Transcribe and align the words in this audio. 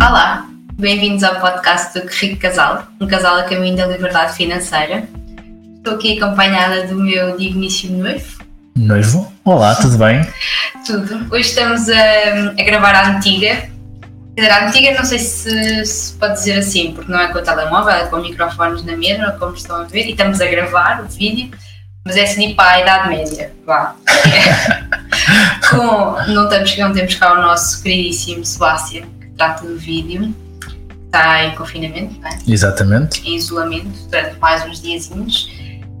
Olá, 0.00 0.46
bem-vindos 0.78 1.22
ao 1.22 1.38
podcast 1.40 2.00
do 2.00 2.08
Rico 2.08 2.40
Casal, 2.40 2.84
um 2.98 3.06
casal 3.06 3.36
a 3.36 3.42
caminho 3.42 3.76
da 3.76 3.86
liberdade 3.86 4.34
financeira. 4.34 5.06
Estou 5.76 5.94
aqui 5.94 6.20
acompanhada 6.20 6.86
do 6.86 6.94
meu 6.96 7.36
digníssimo 7.36 7.98
noivo. 7.98 8.42
Noivo? 8.74 9.30
Olá, 9.44 9.74
tudo 9.74 9.98
bem? 9.98 10.26
Tudo. 10.86 11.26
Hoje 11.30 11.50
estamos 11.50 11.86
a, 11.90 12.50
a 12.58 12.64
gravar 12.64 12.94
a 12.94 13.10
antiga. 13.10 13.68
Quer 14.34 14.40
dizer, 14.40 14.50
a 14.50 14.68
antiga 14.68 14.94
não 14.96 15.04
sei 15.04 15.18
se, 15.18 15.84
se 15.84 16.14
pode 16.14 16.32
dizer 16.32 16.58
assim, 16.58 16.92
porque 16.92 17.12
não 17.12 17.20
é 17.20 17.28
com 17.28 17.38
o 17.38 17.42
telemóvel, 17.42 17.94
é 17.94 18.06
com 18.06 18.16
microfones 18.16 18.82
na 18.82 18.96
mesma, 18.96 19.32
como 19.32 19.54
estão 19.54 19.82
a 19.82 19.84
ver, 19.84 20.06
e 20.06 20.12
estamos 20.12 20.40
a 20.40 20.46
gravar 20.46 21.02
o 21.04 21.08
vídeo, 21.08 21.50
mas 22.06 22.16
é 22.16 22.22
assim 22.22 22.54
para 22.54 22.70
a 22.70 22.80
Idade 22.80 23.08
Média, 23.10 23.52
vá. 23.66 23.94
com, 25.70 26.32
não, 26.32 26.48
temos, 26.48 26.76
não 26.78 26.90
temos 26.90 27.14
cá 27.16 27.34
o 27.34 27.42
nosso 27.42 27.82
queridíssimo 27.82 28.46
Sebastião, 28.46 29.19
que 29.40 29.46
trata 29.46 29.66
do 29.66 29.78
vídeo, 29.78 30.34
está 31.06 31.44
em 31.44 31.54
confinamento, 31.54 32.20
não 32.20 32.28
é? 32.28 32.38
Exatamente. 32.46 33.26
em 33.26 33.36
isolamento 33.36 33.88
durante 34.08 34.38
mais 34.38 34.64
uns 34.66 34.82
diazinhos. 34.82 35.50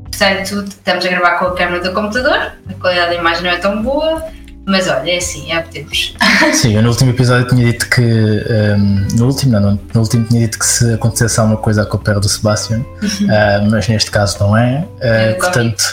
Portanto, 0.04 0.64
estamos 0.68 1.06
a 1.06 1.08
gravar 1.08 1.38
com 1.38 1.46
a 1.46 1.54
câmera 1.54 1.82
do 1.82 1.94
computador, 1.94 2.52
a 2.68 2.74
qualidade 2.74 3.14
da 3.14 3.16
imagem 3.16 3.42
não 3.42 3.50
é 3.50 3.56
tão 3.56 3.82
boa, 3.82 4.22
mas 4.70 4.88
olha, 4.88 5.10
é 5.10 5.16
assim, 5.18 5.50
é 5.52 5.58
o 5.58 5.62
que 5.64 5.70
temos. 5.70 6.14
Sim, 6.54 6.76
eu 6.76 6.82
no 6.82 6.88
último 6.90 7.10
episódio 7.10 7.46
tinha 7.48 7.64
dito 7.72 7.88
que. 7.90 8.00
ehm, 8.00 9.08
no 9.16 9.26
último, 9.26 9.58
não, 9.58 9.78
no 9.94 10.00
último 10.00 10.24
tinha 10.26 10.40
dito 10.40 10.58
que 10.58 10.64
se 10.66 10.94
acontecesse 10.94 11.38
alguma 11.40 11.58
coisa 11.58 11.82
a 11.82 11.86
culpa 11.86 12.12
era 12.12 12.20
do 12.20 12.28
Sebastian, 12.28 12.84
ah, 13.30 13.66
mas 13.70 13.88
neste 13.88 14.10
caso 14.10 14.38
não 14.40 14.56
é. 14.56 14.86
Ah, 15.02 15.06
É 15.06 15.32
do 15.32 15.38
portanto, 15.38 15.84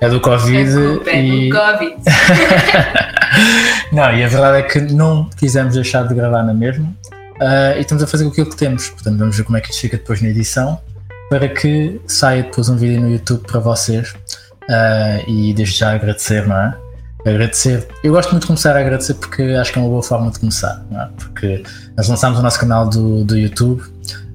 é 0.00 0.08
do 0.08 0.16
É 0.16 0.20
Covid. 0.20 0.72
culpa, 0.72 1.10
é 1.10 1.24
e... 1.24 1.48
do 1.50 1.56
Covid. 1.56 1.94
não, 3.92 4.12
e 4.14 4.24
a 4.24 4.28
verdade 4.28 4.58
é 4.58 4.62
que 4.62 4.80
não 4.80 5.28
quisemos 5.36 5.74
deixar 5.74 6.06
de 6.08 6.14
gravar 6.14 6.42
na 6.42 6.54
mesma 6.54 6.92
ah, 7.40 7.74
e 7.76 7.80
estamos 7.80 8.02
a 8.02 8.06
fazer 8.06 8.26
aquilo 8.26 8.48
que 8.48 8.56
temos. 8.56 8.88
Portanto, 8.88 9.18
vamos 9.18 9.36
ver 9.36 9.44
como 9.44 9.56
é 9.56 9.60
que 9.60 9.70
isto 9.70 9.80
fica 9.80 9.96
depois 9.96 10.20
na 10.22 10.28
edição 10.28 10.80
para 11.30 11.48
que 11.48 12.00
saia 12.06 12.42
depois 12.42 12.68
um 12.68 12.76
vídeo 12.76 13.00
no 13.00 13.10
YouTube 13.10 13.42
para 13.46 13.60
vocês. 13.60 14.14
E 15.26 15.52
desde 15.54 15.78
já 15.78 15.94
agradecer, 15.94 16.46
não 16.46 16.56
é? 16.56 16.74
Agradecer. 17.26 17.86
Eu 18.02 18.12
gosto 18.12 18.30
muito 18.30 18.42
de 18.42 18.46
começar 18.48 18.76
a 18.76 18.80
agradecer 18.80 19.14
porque 19.14 19.42
acho 19.42 19.72
que 19.72 19.78
é 19.78 19.82
uma 19.82 19.88
boa 19.88 20.02
forma 20.02 20.30
de 20.30 20.40
começar, 20.40 20.84
é? 20.92 21.06
Porque 21.16 21.62
nós 21.96 22.08
lançámos 22.08 22.38
o 22.38 22.42
nosso 22.42 22.58
canal 22.58 22.88
do, 22.88 23.24
do 23.24 23.36
YouTube 23.36 23.82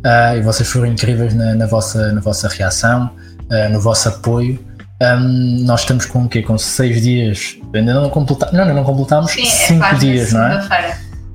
ah, 0.04 0.36
e 0.36 0.42
vocês 0.42 0.70
foram 0.70 0.88
incríveis 0.88 1.34
na, 1.34 1.54
na 1.54 1.66
vossa, 1.66 2.14
na 2.14 2.22
vossa 2.22 2.48
reação, 2.48 3.10
ah, 3.50 3.70
no 3.70 3.82
vosso 3.82 4.08
apoio. 4.08 4.60
Ahm, 5.02 5.64
nós 5.66 5.82
estamos 5.82 6.06
com 6.06 6.24
o 6.24 6.30
quê? 6.30 6.42
Com 6.42 6.58
seis 6.58 7.02
dias. 7.02 7.58
Ainda 7.74 7.94
não 7.94 8.10
completamos. 8.10 8.54
Não, 8.54 8.62
ainda 8.62 8.74
não 8.74 8.84
completámos 8.84 9.32
Sim, 9.32 9.44
é 9.44 9.46
cinco 9.46 9.80
na 9.80 9.94
dias, 9.94 10.34
não 10.34 10.44
é? 10.44 10.62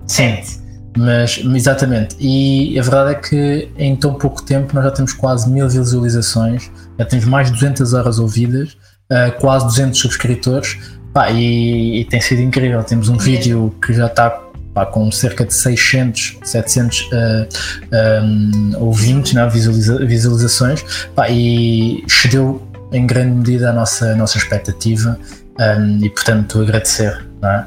Sim. 0.06 0.36
Sete. 0.36 0.62
Mas, 0.96 1.38
exatamente. 1.38 2.16
E 2.18 2.78
a 2.78 2.82
verdade 2.82 3.10
é 3.12 3.14
que 3.14 3.70
em 3.78 3.96
tão 3.96 4.14
pouco 4.14 4.42
tempo 4.42 4.74
nós 4.74 4.84
já 4.84 4.90
temos 4.90 5.12
quase 5.12 5.48
mil 5.48 5.68
visualizações, 5.68 6.70
já 6.98 7.04
temos 7.04 7.24
mais 7.24 7.48
de 7.48 7.54
200 7.54 7.94
horas 7.94 8.18
ouvidas, 8.18 8.76
ah, 9.10 9.30
quase 9.30 9.66
200 9.66 9.98
subscritores. 9.98 10.78
Pá, 11.12 11.30
e, 11.30 12.00
e 12.00 12.04
tem 12.06 12.20
sido 12.20 12.40
incrível. 12.40 12.82
Temos 12.82 13.08
um 13.08 13.16
vídeo 13.16 13.74
que 13.84 13.92
já 13.92 14.06
está 14.06 14.30
pá, 14.72 14.86
com 14.86 15.10
cerca 15.12 15.44
de 15.44 15.54
600, 15.54 16.38
700 16.42 17.10
ah, 17.12 18.22
um, 18.22 18.72
ouvintes, 18.78 19.34
não 19.34 19.42
é? 19.42 19.48
Visualiza- 19.48 20.04
visualizações, 20.04 20.82
pá, 21.14 21.28
e 21.28 22.02
excedeu 22.06 22.66
em 22.92 23.06
grande 23.06 23.36
medida 23.36 23.70
a 23.70 23.72
nossa, 23.72 24.12
a 24.12 24.14
nossa 24.14 24.38
expectativa. 24.38 25.18
um, 25.58 26.04
e 26.04 26.08
portanto 26.08 26.60
agradecer, 26.62 27.26
não 27.40 27.50
é? 27.50 27.66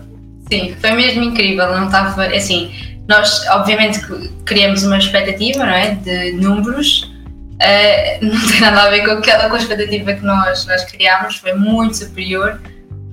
Sim, 0.51 0.75
foi 0.79 0.91
mesmo 0.91 1.23
incrível, 1.23 1.71
não 1.71 1.85
estava, 1.85 2.25
é 2.25 2.37
assim, 2.37 2.71
nós 3.07 3.45
obviamente 3.49 3.99
criamos 4.43 4.83
uma 4.83 4.97
expectativa, 4.97 5.65
não 5.65 5.73
é, 5.73 5.91
de 5.95 6.31
números, 6.33 7.11
eh, 7.59 8.19
não 8.25 8.47
tem 8.47 8.61
nada 8.61 8.83
a 8.83 8.89
ver 8.89 9.05
com 9.05 9.11
aquela 9.11 9.49
com 9.49 9.55
a 9.55 9.59
expectativa 9.59 10.13
que 10.13 10.23
nós, 10.23 10.65
nós 10.65 10.83
criámos, 10.85 11.37
foi 11.37 11.53
muito 11.53 11.97
superior, 11.97 12.59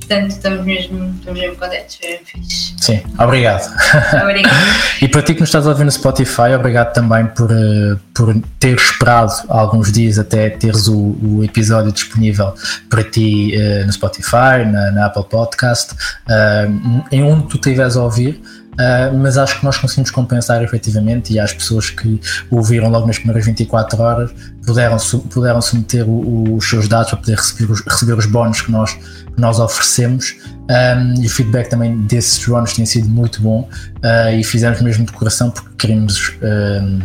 portanto 0.04 0.30
estamos 0.30 0.64
mesmo, 0.64 1.14
estamos 1.18 1.40
mesmo 1.40 1.56
contentes, 1.56 1.96
foi 1.96 2.10
mesmo 2.10 2.26
fixe. 2.26 2.74
Sim, 2.78 3.02
obrigado. 3.18 3.72
Obrigada. 4.22 4.56
E 5.02 5.08
para 5.08 5.20
ti 5.20 5.34
que 5.34 5.40
nos 5.40 5.48
estás 5.48 5.66
a 5.66 5.70
ouvir 5.70 5.84
no 5.84 5.90
Spotify, 5.90 6.54
obrigado 6.56 6.92
também 6.92 7.26
por, 7.26 7.50
eh, 7.50 7.96
por 8.14 8.32
ter 8.60 8.76
esperado 8.76 9.32
alguns 9.48 9.90
dias 9.90 10.16
até 10.16 10.48
teres 10.50 10.86
o, 10.86 11.16
o 11.20 11.42
episódio 11.42 11.90
disponível 11.90 12.54
para 12.88 13.02
ti 13.02 13.52
eh, 13.52 13.82
no 13.84 13.92
Spotify, 13.92 14.64
na, 14.64 14.92
na 14.92 15.06
Apple 15.06 15.24
Podcast, 15.28 15.94
eh, 16.28 16.68
em 17.10 17.24
onde 17.24 17.48
tu 17.48 17.56
estiveres 17.56 17.96
a 17.96 18.02
ouvir. 18.04 18.40
Uh, 18.72 19.14
mas 19.18 19.36
acho 19.36 19.58
que 19.58 19.64
nós 19.66 19.76
conseguimos 19.76 20.10
compensar 20.10 20.62
efetivamente 20.62 21.32
e 21.32 21.38
às 21.38 21.52
pessoas 21.52 21.90
que 21.90 22.18
ouviram 22.50 22.88
logo 22.88 23.06
nas 23.06 23.18
primeiras 23.18 23.44
24 23.44 24.00
horas 24.00 24.30
puderam, 24.64 24.96
puderam 25.28 25.60
submeter 25.60 26.08
o- 26.08 26.56
os 26.56 26.68
seus 26.68 26.88
dados 26.88 27.10
para 27.10 27.18
poder 27.18 27.36
receber 27.36 27.70
os, 27.70 27.80
receber 27.82 28.14
os 28.14 28.24
bónus 28.26 28.62
que 28.62 28.72
nós, 28.72 28.92
que 28.94 29.38
nós 29.40 29.58
oferecemos. 29.58 30.36
Um, 30.70 31.22
e 31.22 31.26
o 31.26 31.28
feedback 31.30 31.68
também 31.68 31.98
desses 32.06 32.46
bónus 32.46 32.72
tem 32.72 32.86
sido 32.86 33.08
muito 33.08 33.42
bom. 33.42 33.68
Uh, 33.96 34.38
e 34.38 34.44
fizemos 34.44 34.80
mesmo 34.80 35.04
de 35.04 35.12
coração 35.12 35.50
porque 35.50 35.68
queremos 35.76 36.32
um, 36.42 37.00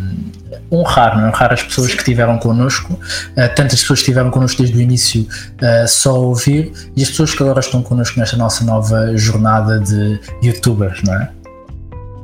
honrar, 0.70 1.16
não 1.18 1.26
é? 1.26 1.28
honrar 1.28 1.52
as 1.52 1.62
pessoas 1.62 1.92
que 1.92 1.98
estiveram 1.98 2.38
connosco, 2.38 2.94
uh, 2.94 3.54
tantas 3.54 3.80
pessoas 3.80 3.98
que 3.98 4.04
estiveram 4.04 4.30
connosco 4.30 4.62
desde 4.62 4.78
o 4.78 4.80
início 4.80 5.22
uh, 5.22 5.86
só 5.86 6.10
a 6.10 6.18
ouvir. 6.18 6.72
E 6.96 7.02
as 7.02 7.10
pessoas 7.10 7.34
que 7.34 7.42
agora 7.42 7.60
estão 7.60 7.82
connosco 7.82 8.18
nesta 8.18 8.36
nossa 8.36 8.64
nova 8.64 9.14
jornada 9.16 9.78
de 9.80 10.18
youtubers, 10.42 11.02
não 11.02 11.14
é? 11.14 11.30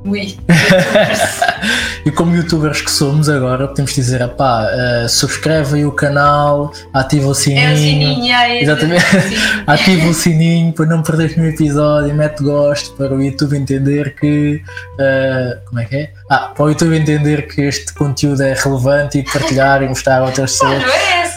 Ui, 0.04 0.36
E 2.04 2.10
como 2.10 2.36
youtubers 2.36 2.82
que 2.82 2.90
somos 2.90 3.30
agora, 3.30 3.66
podemos 3.66 3.94
dizer, 3.94 4.28
pá, 4.30 4.68
subscreve 5.08 5.76
aí 5.76 5.86
o 5.86 5.92
canal, 5.92 6.70
ativa 6.92 7.28
o 7.28 7.34
sininho. 7.34 7.70
é 7.70 7.72
o 7.72 7.76
sininho, 7.76 8.34
é 8.34 8.54
esse, 8.56 8.64
Exatamente. 8.64 9.04
Ativa 9.66 10.08
o 10.08 10.14
sininho 10.14 10.72
para 10.74 10.84
não 10.84 11.02
perderes 11.02 11.34
nenhum 11.34 11.48
episódio, 11.48 12.14
mete 12.14 12.42
gosto 12.42 12.94
para 12.96 13.14
o 13.14 13.22
YouTube 13.22 13.56
entender 13.56 14.14
que. 14.14 14.62
ah, 15.00 15.58
como 15.66 15.80
é 15.80 15.84
que 15.86 15.96
é? 15.96 16.10
Ah, 16.28 16.52
para 16.54 16.64
o 16.64 16.68
YouTube 16.68 16.94
entender 16.94 17.48
que 17.48 17.62
este 17.62 17.94
conteúdo 17.94 18.42
é 18.42 18.52
relevante 18.52 19.18
e 19.18 19.22
partilhar 19.22 19.82
e 19.82 19.88
mostrar 19.88 20.18
a 20.18 20.24
outras 20.26 20.52
pessoas. 20.52 20.82
não 20.82 20.92
é 20.92 21.33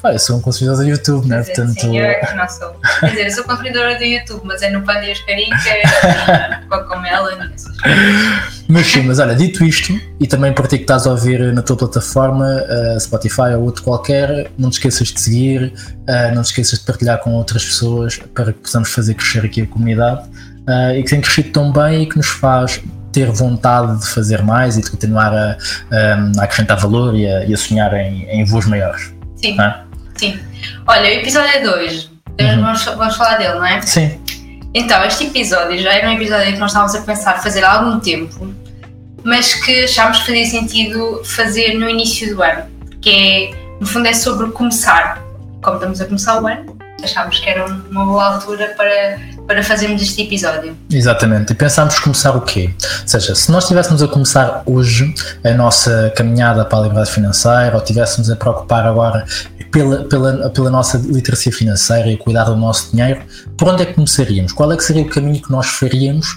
Pá, 0.00 0.12
eu 0.12 0.18
sou 0.18 0.36
um 0.36 0.40
consumidor 0.40 0.76
do 0.76 0.88
YouTube, 0.88 1.26
né? 1.26 1.40
Dizer, 1.40 1.54
Portanto. 1.54 1.80
Sim, 1.80 1.98
eu 1.98 2.04
é 2.04 2.14
que 2.14 2.34
não 2.34 2.48
sou. 2.48 2.76
Quer 3.00 3.10
dizer, 3.10 3.26
eu 3.26 3.30
sou 3.32 3.44
consumidora 3.44 3.98
do 3.98 4.04
YouTube, 4.04 4.42
mas 4.44 4.62
é 4.62 4.70
no 4.70 4.82
Panda 4.82 5.04
e 5.04 5.12
os 5.12 5.20
Carica, 5.20 6.66
Cocomelon 6.68 7.30
e 7.30 7.54
essas 7.54 7.80
coisas. 7.80 8.62
Mas 8.68 8.86
sim, 8.86 9.02
mas 9.02 9.18
olha, 9.18 9.34
dito 9.34 9.64
isto, 9.64 10.00
e 10.18 10.26
também 10.26 10.52
para 10.52 10.66
ti 10.66 10.78
que 10.78 10.84
estás 10.84 11.06
a 11.06 11.10
ouvir 11.10 11.52
na 11.52 11.60
tua 11.62 11.76
plataforma, 11.76 12.46
ah, 12.46 12.98
Spotify 12.98 13.54
ou 13.56 13.64
outro 13.64 13.82
qualquer, 13.82 14.50
não 14.56 14.70
te 14.70 14.74
esqueças 14.74 15.08
de 15.08 15.20
seguir, 15.20 15.74
ah, 16.08 16.30
não 16.34 16.42
te 16.42 16.46
esqueças 16.46 16.78
de 16.78 16.84
partilhar 16.84 17.18
com 17.18 17.34
outras 17.34 17.64
pessoas 17.64 18.16
para 18.16 18.52
que 18.52 18.60
possamos 18.60 18.90
fazer 18.90 19.14
crescer 19.14 19.44
aqui 19.44 19.62
a 19.62 19.66
comunidade 19.66 20.22
ah, 20.66 20.94
e 20.94 21.02
que 21.02 21.10
tem 21.10 21.20
crescido 21.20 21.50
tão 21.50 21.70
bem 21.70 22.04
e 22.04 22.06
que 22.06 22.16
nos 22.16 22.28
faz 22.28 22.80
ter 23.12 23.30
vontade 23.30 24.00
de 24.00 24.06
fazer 24.06 24.42
mais 24.42 24.78
e 24.78 24.80
de 24.80 24.90
continuar 24.90 25.34
a, 25.34 25.58
a 25.90 26.44
acrescentar 26.44 26.78
valor 26.78 27.14
e 27.14 27.26
a, 27.26 27.44
e 27.44 27.52
a 27.52 27.56
sonhar 27.56 27.92
em, 27.94 28.24
em 28.30 28.44
voos 28.44 28.64
maiores. 28.66 29.12
Sim, 29.42 29.56
Ah. 29.58 29.84
sim. 30.16 30.38
Olha, 30.86 31.02
o 31.02 31.12
episódio 31.14 31.62
2, 31.62 32.04
Uhum. 32.40 32.60
vamos, 32.62 32.84
vamos 32.84 33.16
falar 33.16 33.36
dele, 33.36 33.54
não 33.54 33.66
é? 33.66 33.80
Sim, 33.82 34.18
Então, 34.74 35.04
este 35.04 35.24
episódio 35.26 35.78
já 35.78 35.92
era 35.92 36.08
um 36.08 36.12
episódio 36.14 36.52
que 36.52 36.58
nós 36.58 36.70
estávamos 36.70 36.94
a 36.94 37.02
pensar 37.02 37.42
fazer 37.42 37.62
há 37.62 37.72
algum 37.74 38.00
tempo, 38.00 38.54
mas 39.22 39.52
que 39.52 39.84
achámos 39.84 40.20
que 40.20 40.26
fazia 40.28 40.46
sentido 40.46 41.20
fazer 41.24 41.74
no 41.74 41.88
início 41.88 42.34
do 42.34 42.42
ano, 42.42 42.64
que 43.02 43.10
é, 43.10 43.50
no 43.80 43.86
fundo, 43.86 44.06
é 44.08 44.14
sobre 44.14 44.50
começar. 44.52 45.20
Como 45.62 45.76
estamos 45.76 46.00
a 46.00 46.06
começar 46.06 46.40
o 46.42 46.46
ano, 46.46 46.76
achámos 47.02 47.38
que 47.38 47.50
era 47.50 47.66
uma 47.66 48.04
boa 48.06 48.34
altura 48.34 48.74
para, 48.76 49.20
para 49.46 49.62
fazermos 49.62 50.02
este 50.02 50.22
episódio. 50.22 50.76
Exatamente, 50.90 51.52
e 51.52 51.54
pensámos 51.54 51.98
começar 51.98 52.36
o 52.36 52.40
quê? 52.40 52.70
Ou 53.02 53.08
seja, 53.08 53.34
se 53.34 53.50
nós 53.50 53.64
estivéssemos 53.64 54.02
a 54.02 54.08
começar 54.08 54.62
hoje 54.66 55.14
a 55.44 55.52
nossa 55.52 56.12
caminhada 56.16 56.64
para 56.64 56.78
a 56.78 56.82
liberdade 56.82 57.10
financeira, 57.10 57.72
ou 57.74 57.82
estivéssemos 57.82 58.30
a 58.30 58.36
preocupar 58.36 58.86
agora 58.86 59.24
pela, 59.70 60.04
pela, 60.04 60.50
pela 60.50 60.70
nossa 60.70 60.98
literacia 60.98 61.50
financeira 61.50 62.08
e 62.10 62.16
cuidar 62.16 62.44
do 62.44 62.56
nosso 62.56 62.90
dinheiro, 62.92 63.22
por 63.56 63.68
onde 63.68 63.82
é 63.82 63.86
que 63.86 63.94
começaríamos? 63.94 64.52
Qual 64.52 64.70
é 64.72 64.76
que 64.76 64.84
seria 64.84 65.02
o 65.02 65.08
caminho 65.08 65.42
que 65.42 65.50
nós 65.50 65.66
faríamos 65.66 66.36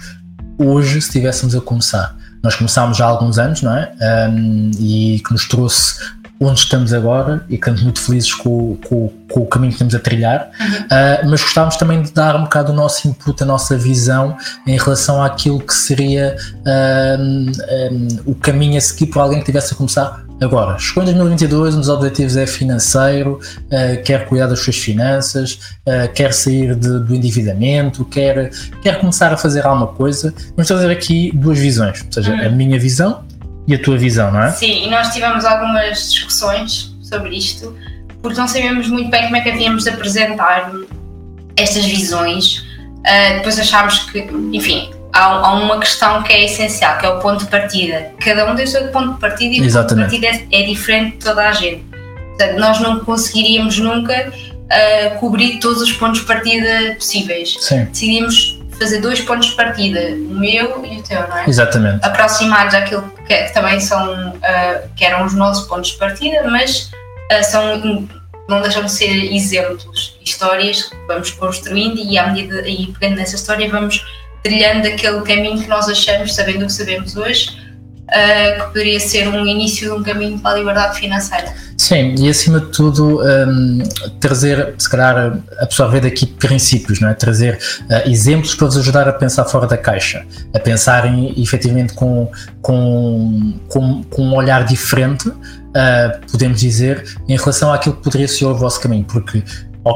hoje 0.58 0.94
se 1.02 1.08
estivéssemos 1.08 1.56
a 1.56 1.62
começar? 1.62 2.16
Nós 2.42 2.56
começámos 2.56 2.98
já 2.98 3.06
há 3.06 3.10
alguns 3.10 3.40
anos, 3.40 3.62
não 3.64 3.76
é? 3.76 3.92
Um, 4.30 4.72
e 4.80 5.20
que 5.26 5.32
nos 5.34 5.48
trouxe 5.48 5.96
onde 6.40 6.60
estamos 6.60 6.94
agora 6.94 7.46
e 7.50 7.56
estamos 7.56 7.82
muito 7.82 8.02
felizes 8.02 8.34
com, 8.34 8.78
com, 8.88 9.10
com 9.32 9.40
o 9.42 9.46
caminho 9.46 9.72
que 9.72 9.76
estamos 9.76 9.96
a 9.96 10.00
trilhar, 10.00 10.50
uh, 10.52 11.30
mas 11.30 11.42
gostávamos 11.42 11.78
também 11.78 12.02
de 12.02 12.12
dar 12.12 12.36
um 12.36 12.44
bocado 12.44 12.72
o 12.72 12.76
nosso 12.76 13.08
input, 13.08 13.42
a 13.42 13.46
nossa 13.46 13.78
visão 13.78 14.36
em 14.68 14.78
relação 14.78 15.24
àquilo 15.24 15.60
que 15.60 15.74
seria 15.74 16.36
um, 17.20 17.52
um, 17.52 18.08
o 18.26 18.36
caminho 18.36 18.78
a 18.78 18.82
seguir 18.82 19.08
por 19.08 19.20
alguém 19.20 19.38
que 19.38 19.44
estivesse 19.44 19.74
a 19.74 19.78
começar 19.78 20.26
agora. 20.42 20.78
Chegou 20.78 21.04
em 21.04 21.06
2022, 21.06 21.76
um 21.76 21.80
dos 21.80 21.90
objetivos 21.90 22.36
é 22.36 22.46
financeiro, 22.46 23.40
uh, 23.66 24.04
quer 24.04 24.26
cuidar 24.26 24.48
das 24.48 24.60
suas 24.60 24.78
finanças, 24.78 25.54
uh, 25.88 26.12
quer 26.14 26.34
sair 26.34 26.76
de, 26.76 27.00
do 27.00 27.16
endividamento, 27.16 28.04
quer, 28.06 28.52
quer 28.82 29.00
começar 29.00 29.32
a 29.32 29.38
fazer 29.38 29.66
alguma 29.66 29.88
coisa. 29.88 30.34
Vamos 30.50 30.68
trazer 30.68 30.92
aqui 30.92 31.32
duas 31.34 31.58
visões, 31.58 32.04
ou 32.06 32.12
seja, 32.12 32.34
a 32.34 32.50
minha 32.50 32.80
visão 32.80 33.24
e 33.68 33.76
a 33.76 33.80
tua 33.82 33.98
visão, 33.98 34.32
não 34.32 34.44
é? 34.44 34.52
Sim, 34.52 34.86
e 34.86 34.90
nós 34.90 35.10
tivemos 35.14 35.44
algumas 35.44 36.12
discussões 36.12 36.96
sobre 37.02 37.36
isto, 37.36 37.76
porque 38.22 38.40
não 38.40 38.48
sabíamos 38.48 38.88
muito 38.88 39.10
bem 39.10 39.24
como 39.24 39.36
é 39.36 39.42
que 39.42 39.50
havíamos 39.50 39.84
de 39.84 39.90
apresentar 39.90 40.72
estas 41.58 41.86
visões. 41.86 42.66
Uh, 43.00 43.36
depois 43.38 43.60
achámos 43.60 44.00
que, 44.12 44.20
enfim, 44.52 44.92
há, 45.14 45.26
há, 45.26 45.54
uma 45.54 45.80
questão 45.80 46.22
que 46.24 46.34
é 46.34 46.46
essencial, 46.46 46.98
que 46.98 47.06
é 47.06 47.10
o 47.10 47.20
ponto 47.20 47.46
de 47.46 47.52
partida. 47.52 48.12
Cada 48.20 48.52
um 48.52 48.56
tem 48.56 48.66
o 48.66 48.68
seu 48.68 48.88
ponto 48.90 49.14
de 49.14 49.20
partida 49.20 49.56
e 49.56 49.60
Exatamente. 49.60 50.08
o 50.08 50.12
ponto 50.12 50.22
de 50.22 50.28
partida 50.28 50.48
é, 50.56 50.62
é, 50.62 50.66
diferente 50.66 51.18
de 51.18 51.26
toda 51.26 51.48
a 51.48 51.52
gente. 51.52 51.84
Portanto, 52.30 52.60
nós 52.60 52.80
não 52.82 53.00
conseguiríamos 53.00 53.78
nunca 53.80 54.32
uh, 54.32 55.20
cobrir 55.20 55.60
todos 55.60 55.82
os 55.82 55.92
pontos 55.94 56.22
de 56.22 56.26
partida 56.26 56.96
possíveis. 56.96 57.56
Sim. 57.60 57.86
Decidimos 57.86 58.60
fazer 58.78 59.00
dois 59.00 59.22
pontos 59.22 59.50
de 59.50 59.56
partida, 59.56 60.00
o 60.00 60.40
meu 60.40 60.86
e 60.86 61.00
o 61.00 61.04
teu, 61.04 61.28
não 61.28 61.38
é? 61.38 61.50
Exatamente. 61.50 62.06
Aproximados 62.06 62.74
àquilo 62.74 63.04
que, 63.28 63.36
que 63.36 63.54
também 63.54 63.80
são, 63.80 64.30
uh, 64.30 64.90
que 64.96 65.06
eram 65.06 65.26
os 65.26 65.34
nossos 65.34 65.68
pontos 65.68 65.92
de 65.92 65.98
partida, 65.98 66.44
mas 66.50 66.92
uh, 67.32 67.44
são, 67.44 68.08
não 68.48 68.62
deixam 68.62 68.84
de 68.84 68.92
ser 68.92 69.34
exemplos, 69.34 70.18
histórias 70.24 70.84
que 70.84 70.96
vamos 71.08 71.32
construindo 71.32 72.00
e 72.00 72.18
à 72.18 72.28
medida, 72.28 72.68
e 72.68 72.88
pegando 73.00 73.18
nessa 73.18 73.36
história 73.36 73.70
vamos 73.70 74.06
trilhando 74.44 74.88
aquele 74.88 75.22
caminho 75.22 75.60
que 75.60 75.68
nós 75.68 75.90
achamos, 75.90 76.36
sabendo 76.36 76.64
o 76.64 76.68
que 76.68 76.74
sabemos 76.74 77.16
hoje, 77.16 77.65
uh, 78.06 78.60
que 78.60 78.68
poderia 78.68 79.00
ser 79.00 79.28
um 79.28 79.46
início 79.46 79.88
de 79.88 80.00
um 80.00 80.04
caminho 80.04 80.40
para 80.40 80.52
a 80.52 80.60
liberdade 80.60 81.00
financeira. 81.00 81.54
Sim, 81.78 82.16
e 82.18 82.30
acima 82.30 82.62
de 82.62 82.68
tudo 82.68 83.22
um, 83.22 83.80
trazer, 84.20 84.76
se 84.78 84.90
calhar, 84.90 85.38
absorver 85.60 86.00
daqui 86.00 86.26
princípios, 86.26 87.02
não 87.02 87.10
é? 87.10 87.14
trazer 87.14 87.60
uh, 87.90 88.10
exemplos 88.10 88.56
para 88.56 88.68
vos 88.68 88.78
ajudar 88.78 89.08
a 89.10 89.14
pensar 89.14 89.46
fora 89.46 89.68
da 89.68 89.78
caixa, 89.78 90.26
a 90.54 90.60
pensarem 90.60 91.34
efetivamente 91.38 91.94
com, 91.94 92.32
com, 92.62 93.60
com, 93.68 94.04
com 94.04 94.22
um 94.22 94.36
olhar 94.36 94.64
diferente, 94.66 95.28
uh, 95.28 96.32
podemos 96.32 96.62
dizer, 96.62 97.04
em 97.28 97.36
relação 97.36 97.74
àquilo 97.74 97.96
que 97.96 98.04
poderia 98.04 98.28
ser 98.28 98.46
o 98.46 98.56
vosso 98.56 98.80
caminho, 98.80 99.04
porque 99.04 99.44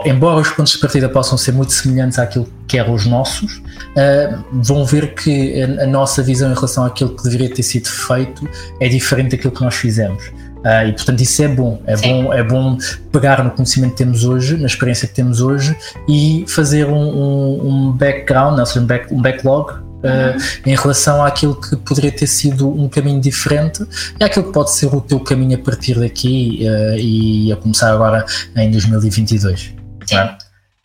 embora 0.06 0.40
os 0.40 0.50
pontos 0.50 0.74
de 0.74 0.80
partida 0.80 1.10
possam 1.10 1.38
ser 1.38 1.52
muito 1.52 1.74
semelhantes 1.74 2.20
àquilo 2.20 2.48
que 2.68 2.78
eram 2.78 2.94
os 2.94 3.06
nossos, 3.06 3.58
uh, 3.58 4.44
vão 4.52 4.86
ver 4.86 5.16
que 5.16 5.62
a, 5.62 5.84
a, 5.84 5.88
nossa 5.88 6.22
visão 6.22 6.52
em 6.52 6.54
relação 6.54 6.86
àquilo 6.86 7.16
que 7.16 7.24
deveria 7.24 7.50
ter 7.50 7.64
sido 7.64 7.88
feito 7.88 8.48
é 8.80 8.88
diferente 8.88 9.32
daquilo 9.36 9.52
que 9.52 9.62
nós 9.62 9.76
fizemos. 9.76 10.24
Uh, 10.60 10.90
e 10.90 10.94
portanto 10.94 11.22
isso 11.22 11.42
é 11.42 11.48
bom. 11.48 11.82
É 11.88 11.98
bom, 11.98 12.34
é 12.34 12.44
bom 12.44 12.78
pegar 13.12 13.44
no 13.44 13.50
conhecimento 13.52 13.92
que 13.92 13.98
temos 13.98 14.24
hoje, 14.26 14.58
na 14.58 14.68
experiência 14.68 15.08
que 15.08 15.14
temos 15.16 15.42
hoje 15.42 15.76
e 16.08 16.46
fazer 16.48 16.86
um, 16.86 16.94
um, 16.94 17.68
um 17.68 17.92
background, 17.92 18.60
ou 18.60 18.66
seja, 18.66 18.82
um, 18.82 18.86
back, 18.86 19.14
um 19.14 19.22
backlog 19.22 19.90
Uh, 20.00 20.40
em 20.66 20.74
relação 20.78 21.22
àquilo 21.22 21.60
que 21.60 21.76
poderia 21.76 22.10
ter 22.10 22.26
sido 22.26 22.70
um 22.70 22.88
caminho 22.88 23.20
diferente 23.20 23.86
e 24.18 24.24
àquilo 24.24 24.46
que 24.46 24.54
pode 24.54 24.72
ser 24.72 24.86
o 24.96 25.02
teu 25.02 25.20
caminho 25.20 25.58
a 25.58 25.62
partir 25.62 26.00
daqui 26.00 26.62
uh, 26.62 26.98
e 26.98 27.52
a 27.52 27.58
começar 27.58 27.92
agora 27.92 28.26
em 28.56 28.72
2022. 28.72 29.79
Sim. 30.10 30.18
É? 30.18 30.38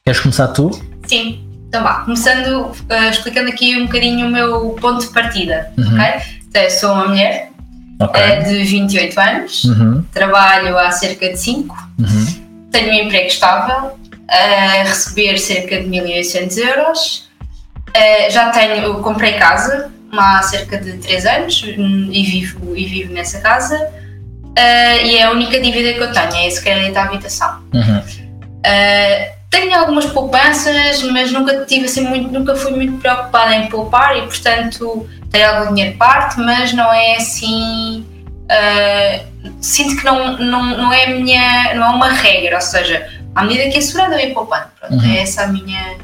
Queres 0.04 0.20
começar 0.20 0.48
tu? 0.48 0.70
Sim, 1.06 1.42
então 1.66 1.82
vá. 1.82 2.00
Começando, 2.04 2.66
uh, 2.66 3.10
explicando 3.10 3.48
aqui 3.48 3.76
um 3.76 3.86
bocadinho 3.86 4.26
o 4.26 4.30
meu 4.30 4.70
ponto 4.80 5.00
de 5.00 5.12
partida. 5.12 5.72
Uhum. 5.78 5.94
Okay? 5.94 6.20
Então, 6.46 6.70
sou 6.70 6.92
uma 6.92 7.08
mulher 7.08 7.50
okay. 8.00 8.40
uh, 8.40 8.44
de 8.44 8.64
28 8.64 9.20
anos, 9.20 9.64
uhum. 9.64 10.04
trabalho 10.12 10.78
há 10.78 10.90
cerca 10.90 11.30
de 11.30 11.36
5, 11.38 11.74
uhum. 11.98 12.68
tenho 12.70 12.90
um 12.90 13.06
emprego 13.06 13.26
estável, 13.26 13.98
a 14.28 14.82
receber 14.82 15.38
cerca 15.38 15.80
de 15.80 15.88
1800 15.88 16.56
euros. 16.58 17.30
Já 18.30 18.50
tenho, 18.50 18.94
comprei 19.02 19.34
casa 19.34 19.90
há 20.12 20.42
cerca 20.42 20.78
de 20.78 20.94
3 20.98 21.26
anos 21.26 21.62
hum, 21.78 22.08
e 22.10 22.24
vivo, 22.24 22.76
e 22.76 22.86
vivo 22.86 23.12
nessa 23.12 23.40
casa. 23.40 23.78
E 24.56 25.16
é 25.16 25.24
a 25.24 25.30
única 25.30 25.60
dívida 25.60 25.92
que 25.92 26.00
eu 26.00 26.12
tenho, 26.12 26.34
é 26.34 26.48
esse 26.48 26.62
crédito 26.62 26.96
à 26.96 27.04
habitação. 27.04 27.62
Uhum. 27.72 28.23
Uh, 28.64 29.34
tenho 29.50 29.78
algumas 29.78 30.06
poupanças, 30.06 31.02
mas 31.02 31.31
nunca 31.31 31.64
tive 31.64 31.84
assim 31.84 32.06
muito, 32.06 32.32
nunca 32.32 32.56
fui 32.56 32.72
muito 32.72 32.99
preocupada 32.99 33.55
em 33.55 33.69
poupar 33.69 34.16
e 34.16 34.22
portanto 34.22 35.06
tenho 35.31 35.49
algum 35.49 35.75
dinheiro 35.75 35.96
parte, 35.96 36.40
mas 36.40 36.72
não 36.72 36.93
é 36.93 37.16
assim. 37.16 38.05
Uh, 38.44 39.52
sinto 39.61 39.96
que 39.96 40.05
não, 40.05 40.37
não, 40.38 40.64
não 40.76 40.93
é 40.93 41.06
minha, 41.06 41.75
não 41.75 41.87
é 41.87 41.90
uma 41.90 42.08
regra, 42.08 42.56
ou 42.56 42.61
seja, 42.61 43.06
à 43.34 43.44
medida 43.44 43.70
que 43.70 43.78
é 43.78 43.81
segurada 43.81 44.20
eu 44.20 44.28
ir 44.28 44.34
poupando. 44.34 44.67
Pronto, 44.81 44.94
uhum. 44.94 45.12
É 45.12 45.19
essa 45.19 45.44
a 45.44 45.46
minha, 45.49 45.96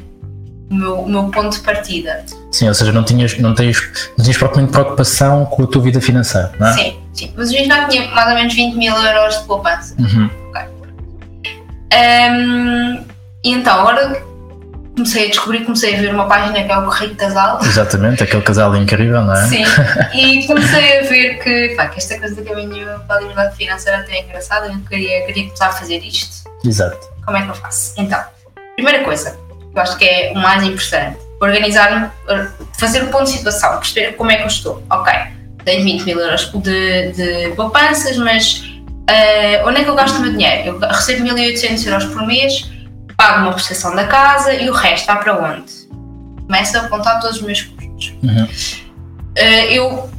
o 0.69 0.75
meu, 0.75 0.99
o 1.01 1.09
meu 1.09 1.23
ponto 1.25 1.57
de 1.57 1.63
partida. 1.63 2.23
Sim, 2.51 2.67
ou 2.67 2.73
seja, 2.73 2.91
não 2.91 3.03
tinhas, 3.03 3.37
não 3.37 3.53
tens, 3.53 4.11
não 4.17 4.25
propriamente 4.33 4.71
preocupação 4.71 5.45
com 5.45 5.63
a 5.63 5.67
tua 5.67 5.81
vida 5.81 5.99
financeira, 5.99 6.51
não 6.59 6.67
é? 6.67 6.73
Sim, 6.73 6.99
sim. 7.13 7.33
Mas 7.35 7.51
eu 7.51 7.65
já 7.65 7.87
tinha 7.87 8.07
mais 8.09 8.29
ou 8.29 8.35
menos 8.35 8.53
20 8.53 8.75
mil 8.75 8.95
euros 8.95 9.39
de 9.39 9.45
poupança. 9.45 9.95
Uhum. 9.99 10.40
Um, 11.93 13.05
e 13.43 13.51
então, 13.53 13.79
agora 13.79 14.23
comecei 14.95 15.25
a 15.25 15.29
descobrir, 15.29 15.65
comecei 15.65 15.95
a 15.95 16.01
ver 16.01 16.13
uma 16.13 16.27
página 16.27 16.63
que 16.63 16.71
é 16.71 16.77
o 16.77 16.83
Correio 16.83 17.15
Casal. 17.15 17.59
Exatamente, 17.63 18.23
aquele 18.23 18.41
casal 18.41 18.75
incrível, 18.75 19.21
não 19.21 19.33
é? 19.33 19.47
Sim, 19.47 19.63
e 20.13 20.45
comecei 20.45 20.99
a 20.99 21.03
ver 21.03 21.39
que, 21.39 21.75
pá, 21.75 21.87
que 21.87 21.97
esta 21.97 22.19
coisa 22.19 22.35
do 22.35 22.43
caminho 22.43 22.87
para 23.07 23.17
a 23.17 23.19
liberdade 23.19 23.55
financeira 23.55 23.99
até 23.99 24.13
é 24.13 24.23
engraçada, 24.23 24.67
eu 24.67 24.79
queria, 24.87 25.25
queria 25.25 25.45
começar 25.45 25.67
a 25.67 25.71
fazer 25.71 25.97
isto. 25.99 26.49
Exato. 26.63 27.09
Como 27.25 27.37
é 27.37 27.41
que 27.43 27.49
eu 27.49 27.55
faço? 27.55 27.93
Então, 27.97 28.21
primeira 28.75 29.03
coisa, 29.03 29.37
eu 29.73 29.81
acho 29.81 29.97
que 29.97 30.05
é 30.05 30.31
o 30.33 30.39
mais 30.39 30.63
importante, 30.63 31.17
organizar-me, 31.41 32.09
fazer 32.77 33.03
um 33.03 33.07
ponto 33.07 33.25
de 33.25 33.31
situação, 33.31 33.77
perceber 33.77 34.13
como 34.13 34.29
é 34.31 34.37
que 34.37 34.43
eu 34.43 34.47
estou. 34.47 34.83
Ok, 34.89 35.13
tenho 35.65 35.83
20 35.83 36.03
mil 36.03 36.19
euros 36.19 36.51
de, 36.53 37.11
de 37.11 37.55
poupanças, 37.55 38.17
mas 38.17 38.70
Uh, 39.09 39.67
onde 39.67 39.81
é 39.81 39.83
que 39.83 39.89
eu 39.89 39.95
gasto 39.95 40.17
o 40.17 40.21
meu 40.21 40.31
dinheiro? 40.31 40.69
Eu 40.69 40.79
recebo 40.79 41.23
1800 41.23 41.85
euros 41.85 42.05
por 42.05 42.25
mês, 42.25 42.71
pago 43.17 43.41
uma 43.41 43.53
prestação 43.53 43.95
da 43.95 44.05
casa 44.05 44.53
e 44.53 44.69
o 44.69 44.73
resto 44.73 45.07
vai 45.07 45.19
para 45.19 45.37
onde? 45.37 45.71
Começo 46.45 46.77
a 46.77 46.81
apontar 46.81 47.19
todos 47.19 47.37
os 47.37 47.41
meus 47.43 47.61
custos. 47.61 48.13
Uhum. 48.23 48.43
Uh, 48.43 49.71
eu 49.71 50.09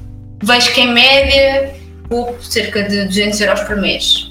vejo 0.42 0.72
que 0.72 0.80
em 0.80 0.92
média 0.92 1.74
poupo 2.08 2.42
cerca 2.42 2.82
de 2.82 3.04
200 3.04 3.40
euros 3.40 3.60
por 3.62 3.76
mês. 3.76 4.30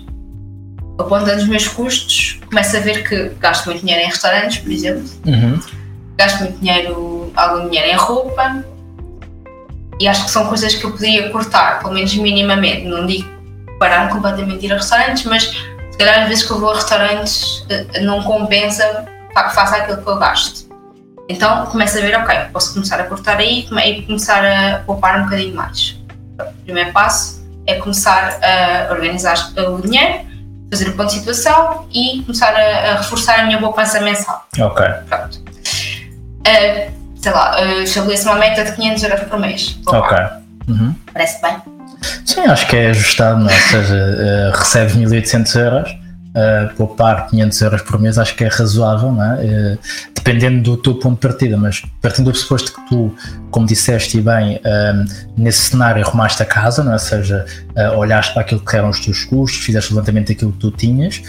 Apontando 1.00 1.42
os 1.42 1.48
meus 1.48 1.68
custos, 1.68 2.40
começo 2.48 2.78
a 2.78 2.80
ver 2.80 3.08
que 3.08 3.30
gasto 3.40 3.66
muito 3.66 3.80
dinheiro 3.80 4.04
em 4.04 4.08
restaurantes, 4.08 4.60
por 4.60 4.72
exemplo. 4.72 5.04
Uhum. 5.26 5.60
Gasto 6.18 6.42
muito 6.42 6.60
dinheiro, 6.60 7.32
algum 7.36 7.68
dinheiro 7.70 7.90
em 7.90 7.96
roupa. 7.96 8.64
E 10.00 10.08
acho 10.08 10.26
que 10.26 10.32
são 10.32 10.46
coisas 10.48 10.76
que 10.76 10.84
eu 10.84 10.92
podia 10.92 11.30
cortar, 11.30 11.80
pelo 11.80 11.94
menos 11.94 12.14
minimamente. 12.16 12.86
Não 12.86 13.06
digo 13.08 13.41
parar 13.82 14.10
completamente 14.10 14.60
de 14.60 14.68
ir 14.68 14.74
a 14.74 14.76
restaurantes, 14.76 15.24
mas 15.24 15.44
se 15.44 15.98
calhar 15.98 16.22
às 16.22 16.28
vezes 16.30 16.46
que 16.46 16.52
eu 16.52 16.60
vou 16.60 16.70
a 16.70 16.76
restaurantes 16.76 17.66
eh, 17.68 18.02
não 18.02 18.22
compensa 18.22 19.06
faça 19.34 19.78
aquilo 19.78 20.04
que 20.04 20.08
eu 20.08 20.18
gasto. 20.18 20.70
Então 21.28 21.66
começo 21.66 21.98
a 21.98 22.02
ver, 22.02 22.16
ok, 22.16 22.36
posso 22.54 22.74
começar 22.74 23.00
a 23.00 23.06
cortar 23.06 23.38
aí 23.38 23.68
e 23.68 24.02
começar 24.04 24.46
a 24.46 24.80
poupar 24.86 25.20
um 25.20 25.24
bocadinho 25.24 25.56
mais. 25.56 26.00
O 26.40 26.64
primeiro 26.64 26.92
passo 26.92 27.44
é 27.66 27.76
começar 27.76 28.38
a 28.44 28.92
organizar 28.92 29.52
o 29.58 29.82
dinheiro, 29.82 30.26
fazer 30.70 30.90
o 30.90 30.94
ponto 30.96 31.08
de 31.08 31.20
situação 31.20 31.88
e 31.92 32.22
começar 32.22 32.54
a, 32.54 32.92
a 32.92 32.98
reforçar 32.98 33.40
a 33.40 33.44
minha 33.46 33.58
poupança 33.58 34.00
mensal. 34.02 34.46
Ok. 34.60 34.86
Pronto. 35.10 35.40
Uh, 35.40 36.92
sei 37.16 37.32
lá, 37.32 37.60
uh, 37.60 37.82
estabeleço 37.82 38.30
uma 38.30 38.36
meta 38.38 38.64
de 38.64 38.74
500 38.74 39.04
euros 39.04 39.22
por 39.22 39.40
mês. 39.40 39.80
Ok. 39.88 40.18
Uhum. 40.68 40.94
Parece 41.14 41.42
bem? 41.42 41.81
Sim, 42.26 42.42
acho 42.42 42.68
que 42.68 42.76
é 42.76 42.90
ajustado, 42.90 43.40
não 43.40 43.50
é? 43.50 43.54
ou 43.54 43.60
seja, 43.60 43.96
uh, 43.96 44.58
recebes 44.58 44.96
1800 44.96 45.56
euros, 45.56 45.92
uh, 46.32 46.76
poupar 46.76 47.28
500 47.28 47.62
euros 47.62 47.82
por 47.82 48.00
mês 48.00 48.18
acho 48.18 48.36
que 48.36 48.44
é 48.44 48.48
razoável, 48.48 49.12
não 49.12 49.24
é? 49.24 49.36
Uh, 49.36 49.80
dependendo 50.16 50.62
do 50.62 50.78
teu 50.78 50.96
ponto 50.96 51.16
de 51.16 51.28
partida, 51.28 51.58
mas 51.58 51.82
partindo 52.00 52.26
do 52.26 52.32
pressuposto 52.32 52.74
que 52.74 52.90
tu, 52.90 53.16
como 53.50 53.66
disseste 53.66 54.20
e 54.20 54.22
bem, 54.22 54.58
uh, 54.58 55.06
nesse 55.36 55.72
cenário 55.72 56.06
arrumaste 56.06 56.42
a 56.44 56.46
casa, 56.46 56.84
não 56.84 56.92
é? 56.92 56.94
ou 56.94 57.00
seja, 57.00 57.46
uh, 57.76 57.98
olhaste 57.98 58.34
para 58.34 58.44
aquilo 58.44 58.62
que 58.62 58.76
eram 58.76 58.90
os 58.90 59.00
teus 59.00 59.24
custos, 59.24 59.64
fizeste 59.64 59.92
o 59.92 59.96
levantamento 59.96 60.28
daquilo 60.28 60.52
que 60.52 60.60
tu 60.60 60.72
tinhas, 60.72 61.22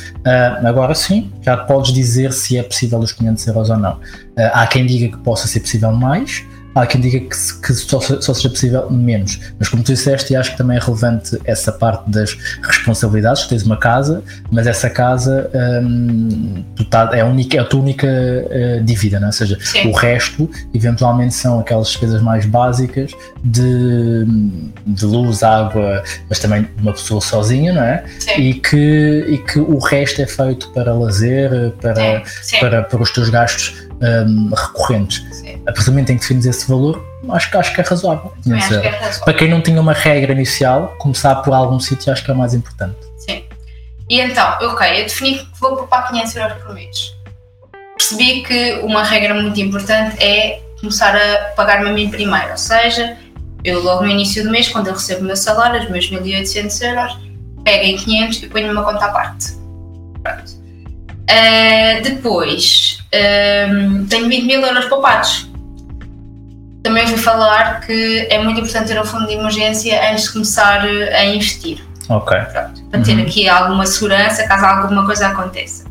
agora 0.64 0.94
sim, 0.94 1.32
já 1.42 1.56
podes 1.56 1.92
dizer 1.92 2.32
se 2.32 2.58
é 2.58 2.62
possível 2.62 2.98
os 2.98 3.12
500 3.12 3.46
euros 3.46 3.70
ou 3.70 3.76
não. 3.76 3.98
há 4.52 4.66
quem 4.66 4.86
diga 4.86 5.16
que 5.16 5.22
possa 5.22 5.48
ser 5.48 5.60
possível 5.60 5.92
mais, 5.92 6.44
há 6.74 6.86
quem 6.86 7.00
diga 7.00 7.20
que, 7.20 7.28
que 7.28 7.74
só, 7.74 8.00
só, 8.00 8.34
seja 8.34 8.48
possível 8.48 8.90
menos. 8.90 9.38
Mas 9.58 9.68
como 9.68 9.82
tu 9.82 9.92
disseste, 9.92 10.32
e 10.32 10.36
acho 10.36 10.52
que 10.52 10.58
também 10.58 10.76
é 10.76 10.80
relevante 10.80 11.38
essa 11.44 11.72
parte 11.72 12.10
das 12.10 12.36
responsabilidades. 12.62 13.46
Tens 13.46 13.62
uma 13.62 13.76
casa, 13.76 14.22
mas 14.50 14.66
essa 14.66 14.88
casa 14.88 15.50
hum, 15.82 16.64
tá, 16.90 17.10
é, 17.12 17.20
a 17.20 17.26
única, 17.26 17.56
é 17.56 17.60
a 17.60 17.64
tua 17.64 17.80
única 17.80 18.06
uh, 18.06 18.82
dívida, 18.84 19.18
não 19.18 19.26
é? 19.26 19.28
ou 19.28 19.32
seja, 19.32 19.58
Sim. 19.60 19.88
o 19.88 19.92
resto 19.92 20.48
eventualmente 20.74 21.34
são 21.34 21.60
aquelas 21.60 21.88
despesas 21.88 22.22
mais 22.22 22.46
básicas 22.46 23.12
de, 23.44 24.24
de 24.86 25.04
luz, 25.04 25.42
água, 25.42 26.02
mas 26.28 26.38
também 26.38 26.62
de 26.62 26.82
uma 26.82 26.92
pessoa 26.92 27.20
sozinha, 27.20 27.72
não 27.72 27.82
é? 27.82 28.04
Sim. 28.18 28.40
E 28.40 28.54
que, 28.54 29.26
e 29.28 29.38
que 29.38 29.58
o 29.58 29.78
resto 29.78 30.22
é 30.22 30.26
feito 30.26 30.70
para 30.70 30.92
lazer, 30.94 31.72
para, 31.80 32.22
Para, 32.60 32.82
para 32.82 33.02
os 33.02 33.10
teus 33.10 33.28
gastos 33.28 33.91
um, 34.02 34.50
recorrentes. 34.54 35.22
Sim. 35.36 35.54
A 35.66 35.72
partir 35.72 35.84
do 35.84 35.92
momento 35.92 36.10
em 36.10 36.14
que 36.16 36.20
defines 36.22 36.44
esse 36.46 36.68
valor, 36.68 37.04
acho, 37.30 37.50
que- 37.50 37.56
acho 37.56 37.74
que 37.74 37.80
é 37.80 37.84
razoável. 37.84 38.32
Acho 38.54 38.68
que 38.68 38.74
é 38.74 38.90
razoável. 38.90 39.24
Para 39.24 39.34
quem 39.34 39.48
não 39.48 39.60
tinha 39.60 39.80
uma 39.80 39.92
regra 39.92 40.32
inicial, 40.32 40.88
começar 40.98 41.36
por 41.36 41.52
algum 41.54 41.78
sítio 41.78 42.12
acho 42.12 42.24
que 42.24 42.30
é 42.30 42.34
o 42.34 42.36
mais 42.36 42.52
importante. 42.54 42.96
Sim. 43.18 43.44
E 44.08 44.20
então, 44.20 44.56
ok, 44.62 45.00
eu 45.00 45.04
defini 45.04 45.38
que 45.38 45.46
vou 45.60 45.76
poupar 45.76 46.08
500 46.08 46.36
euros 46.36 46.62
por 46.62 46.74
mês. 46.74 47.14
Percebi 47.96 48.42
que 48.42 48.80
uma 48.82 49.04
regra 49.04 49.32
muito 49.34 49.58
importante 49.60 50.22
é 50.22 50.60
começar 50.80 51.14
a 51.14 51.38
pagar-me 51.54 51.88
a 51.90 51.92
mim 51.92 52.10
primeiro. 52.10 52.50
Ou 52.50 52.56
seja, 52.56 53.16
eu 53.62 53.80
logo 53.82 54.02
no 54.02 54.10
início 54.10 54.42
do 54.42 54.50
mês, 54.50 54.68
quando 54.68 54.88
eu 54.88 54.94
recebo 54.94 55.20
o 55.22 55.24
meu 55.24 55.36
salário, 55.36 55.80
os 55.80 55.88
meus 55.88 56.10
1800 56.10 56.80
euros, 56.80 57.16
pego 57.62 57.84
em 57.84 57.96
500 57.96 58.42
e 58.42 58.46
ponho 58.48 58.66
numa 58.74 58.82
conta 58.82 59.04
à 59.06 59.08
parte. 59.10 59.52
Pronto. 60.22 60.61
Ah, 61.32 62.00
depois, 62.02 62.98
ahm, 63.14 64.04
tenho 64.06 64.28
20 64.28 64.44
mil 64.44 64.60
euros 64.60 64.84
poupados. 64.84 65.48
Também 66.82 67.04
ouvi 67.04 67.16
falar 67.16 67.80
que 67.80 68.26
é 68.28 68.38
muito 68.42 68.60
importante 68.60 68.88
ter 68.88 69.00
um 69.00 69.04
fundo 69.04 69.26
de 69.26 69.34
emergência 69.34 70.10
antes 70.10 70.24
de 70.24 70.32
começar 70.32 70.84
eh, 70.84 71.16
a 71.16 71.24
investir 71.26 71.78
Ok. 72.08 72.36
pronto, 72.52 72.82
para 72.90 73.00
ter 73.02 73.20
aqui 73.22 73.48
alguma 73.48 73.86
segurança 73.86 74.46
caso 74.48 74.66
alguma 74.66 75.06
coisa 75.06 75.28
aconteça. 75.28 75.84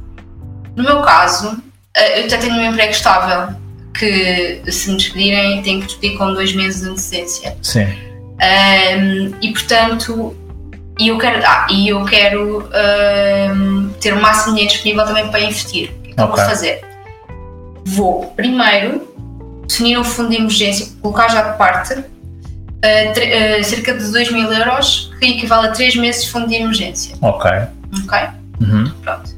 No 0.76 0.84
meu 0.84 1.02
caso, 1.02 1.58
eh, 1.96 2.24
eu 2.24 2.30
já 2.30 2.38
tenho 2.38 2.54
um 2.56 2.66
emprego 2.66 2.92
estável 2.92 3.56
que 3.98 4.62
se 4.70 4.92
me 4.92 4.98
despedirem 4.98 5.62
tenho 5.64 5.80
que 5.80 5.88
despedir 5.88 6.18
com 6.18 6.34
dois 6.34 6.54
meses 6.54 6.82
de 6.82 6.90
antecedência. 6.90 7.58
Sim. 7.62 7.88
Ahm, 8.42 9.34
e 9.42 9.52
portanto, 9.54 10.36
e 11.04 11.08
eu 11.08 11.18
quero, 11.18 11.42
ah, 11.46 11.68
e 11.70 11.90
eu 11.90 12.06
quero 12.06 12.70
ahm, 12.74 13.90
ter 14.00 14.14
o 14.14 14.22
máximo 14.22 14.48
de 14.56 14.62
dinheiro 14.62 14.72
disponível 14.74 15.06
também 15.06 15.28
para 15.30 15.40
investir. 15.42 15.90
O 15.92 16.02
que 16.04 16.12
é 16.12 16.14
que 16.14 16.20
eu 16.22 16.26
Ok. 16.26 16.36
vou 16.38 16.46
fazer? 16.50 16.82
Vou 17.86 18.26
primeiro 18.36 19.08
definir 19.68 19.98
um 19.98 20.04
fundo 20.04 20.30
de 20.30 20.36
emergência, 20.38 20.88
colocar 21.02 21.28
já 21.30 21.42
de 21.52 21.58
parte 21.58 21.96
tre- 23.14 23.58
ah, 23.60 23.64
cerca 23.64 23.94
de 23.94 24.12
2 24.12 24.32
mil 24.32 24.52
euros, 24.52 25.12
que 25.20 25.26
equivale 25.26 25.68
a 25.68 25.72
3 25.72 25.96
meses 25.96 26.26
de 26.26 26.32
fundo 26.32 26.48
de 26.48 26.56
emergência. 26.56 27.16
Ok. 27.22 27.50
Ok? 28.04 28.20
Uhum. 28.62 28.92
Pronto. 29.02 29.30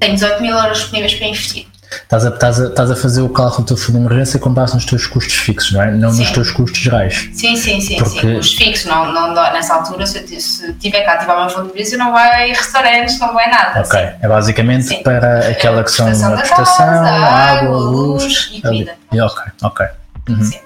Tenho 0.00 0.14
18 0.14 0.42
mil 0.42 0.54
euros 0.56 0.78
disponíveis 0.78 1.14
para 1.14 1.26
investir. 1.28 1.66
Estás, 2.02 2.24
a, 2.26 2.28
estás, 2.30 2.60
a, 2.60 2.66
estás 2.68 2.90
a 2.90 2.96
fazer 2.96 3.22
o 3.22 3.28
cálculo 3.28 3.64
do 3.64 3.68
teu 3.68 3.76
fundo 3.76 3.98
de 3.98 4.04
emergência 4.04 4.38
com 4.38 4.50
base 4.52 4.74
nos 4.74 4.84
teus 4.84 5.06
custos 5.06 5.34
fixos, 5.34 5.72
não 5.72 5.82
é? 5.82 5.90
Não 5.90 6.08
nos 6.12 6.16
Sim. 6.28 6.32
teus 6.32 6.50
custos 6.50 6.78
gerais. 6.80 7.28
Sim, 7.32 7.56
sim, 7.56 7.80
sim, 7.80 7.96
Porque- 7.98 8.20
sim. 8.20 8.36
Os 8.36 8.54
fixos, 8.54 8.86
não, 8.86 9.12
não 9.12 9.32
nessa 9.52 9.74
altura, 9.74 10.06
se 10.06 10.26
se 10.40 10.72
tiver 10.74 11.02
cá 11.02 11.14
ativar 11.14 11.36
o 11.36 11.40
meu 11.40 11.50
fundo 11.50 11.64
de 11.64 11.70
emergência, 11.70 11.98
não 11.98 12.12
vai 12.12 12.48
restaurantes, 12.48 13.18
não 13.18 13.32
vai 13.34 13.50
nada. 13.50 13.80
Ok. 13.80 13.98
É 14.20 14.28
basicamente 14.28 14.84
Sim. 14.86 15.02
para 15.02 15.48
aquela 15.48 15.82
que 15.84 15.90
são 15.90 16.06
a 16.06 16.36
prestação, 16.36 16.86
casa, 16.86 17.08
água, 17.08 17.76
luz. 17.76 18.22
luz 18.22 18.50
e 18.52 18.62
comida. 18.62 18.94
Ok, 19.12 19.42
ok. 19.62 19.86
Uhum. 20.28 20.42
Sim. 20.42 20.58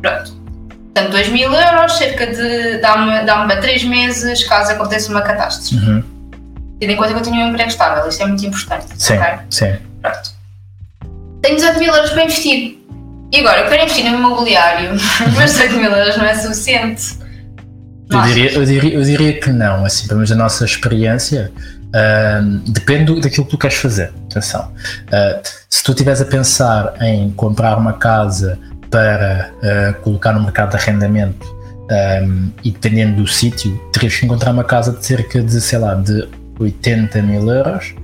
Pronto. 0.00 0.32
Portanto, 0.94 1.10
2 1.12 1.28
mil 1.28 1.52
euros, 1.52 1.92
cerca 1.96 2.26
de. 2.26 2.78
dá-me 2.78 3.24
dá 3.24 3.46
para 3.46 3.60
3 3.60 3.84
meses 3.84 4.44
caso 4.44 4.72
aconteça 4.72 5.10
uma 5.10 5.22
catástrofe. 5.22 5.76
Uhum. 5.76 6.02
Tendo 6.78 6.90
em 6.92 6.96
conta 6.96 7.12
que 7.12 7.18
eu 7.18 7.22
tenho 7.22 7.36
um 7.36 7.48
emprego 7.48 7.70
estável, 7.70 8.06
isto 8.08 8.22
é 8.22 8.26
muito 8.26 8.44
importante. 8.44 8.86
Sim, 8.98 9.16
ok? 9.18 9.34
sim. 9.50 9.76
Pronto. 10.02 10.30
Tenho 11.42 11.56
18 11.56 11.78
mil 11.78 11.92
euros 11.92 12.10
para 12.10 12.24
investir. 12.24 12.78
E 13.32 13.40
agora, 13.40 13.62
eu 13.62 13.68
quero 13.68 13.82
investir 13.82 14.04
no 14.10 14.18
imobiliário, 14.18 14.90
mas 15.36 15.52
18 15.52 15.76
mil 15.76 15.90
euros 15.90 16.16
não 16.16 16.24
é 16.24 16.34
suficiente. 16.34 17.22
Eu 18.10 18.22
diria, 18.22 18.52
eu, 18.52 18.64
diria, 18.64 18.94
eu 18.94 19.02
diria 19.02 19.40
que 19.40 19.50
não, 19.50 19.84
assim, 19.84 20.06
pelo 20.06 20.18
menos 20.18 20.30
da 20.30 20.36
nossa 20.36 20.64
experiência, 20.64 21.50
ahm, 21.94 22.58
depende 22.68 23.20
daquilo 23.20 23.46
que 23.46 23.50
tu 23.50 23.58
queres 23.58 23.76
fazer. 23.76 24.12
Atenção. 24.30 24.70
Ah, 25.10 25.40
se 25.68 25.82
tu 25.82 25.92
estiveres 25.92 26.20
a 26.20 26.24
pensar 26.26 26.94
em 27.00 27.30
comprar 27.30 27.76
uma 27.78 27.94
casa 27.94 28.58
para 28.90 29.50
ah, 29.62 29.94
colocar 30.02 30.32
no 30.34 30.42
mercado 30.42 30.70
de 30.70 30.76
arrendamento 30.76 31.46
ahm, 31.90 32.50
e 32.62 32.70
dependendo 32.70 33.22
do 33.22 33.26
sítio, 33.26 33.76
terias 33.92 34.14
que 34.14 34.26
encontrar 34.26 34.52
uma 34.52 34.64
casa 34.64 34.92
de 34.92 35.04
cerca 35.04 35.42
de, 35.42 35.60
sei 35.60 35.78
lá, 35.78 35.94
de 35.94 36.28
80 36.60 37.22
mil 37.22 37.50
euros. 37.50 37.94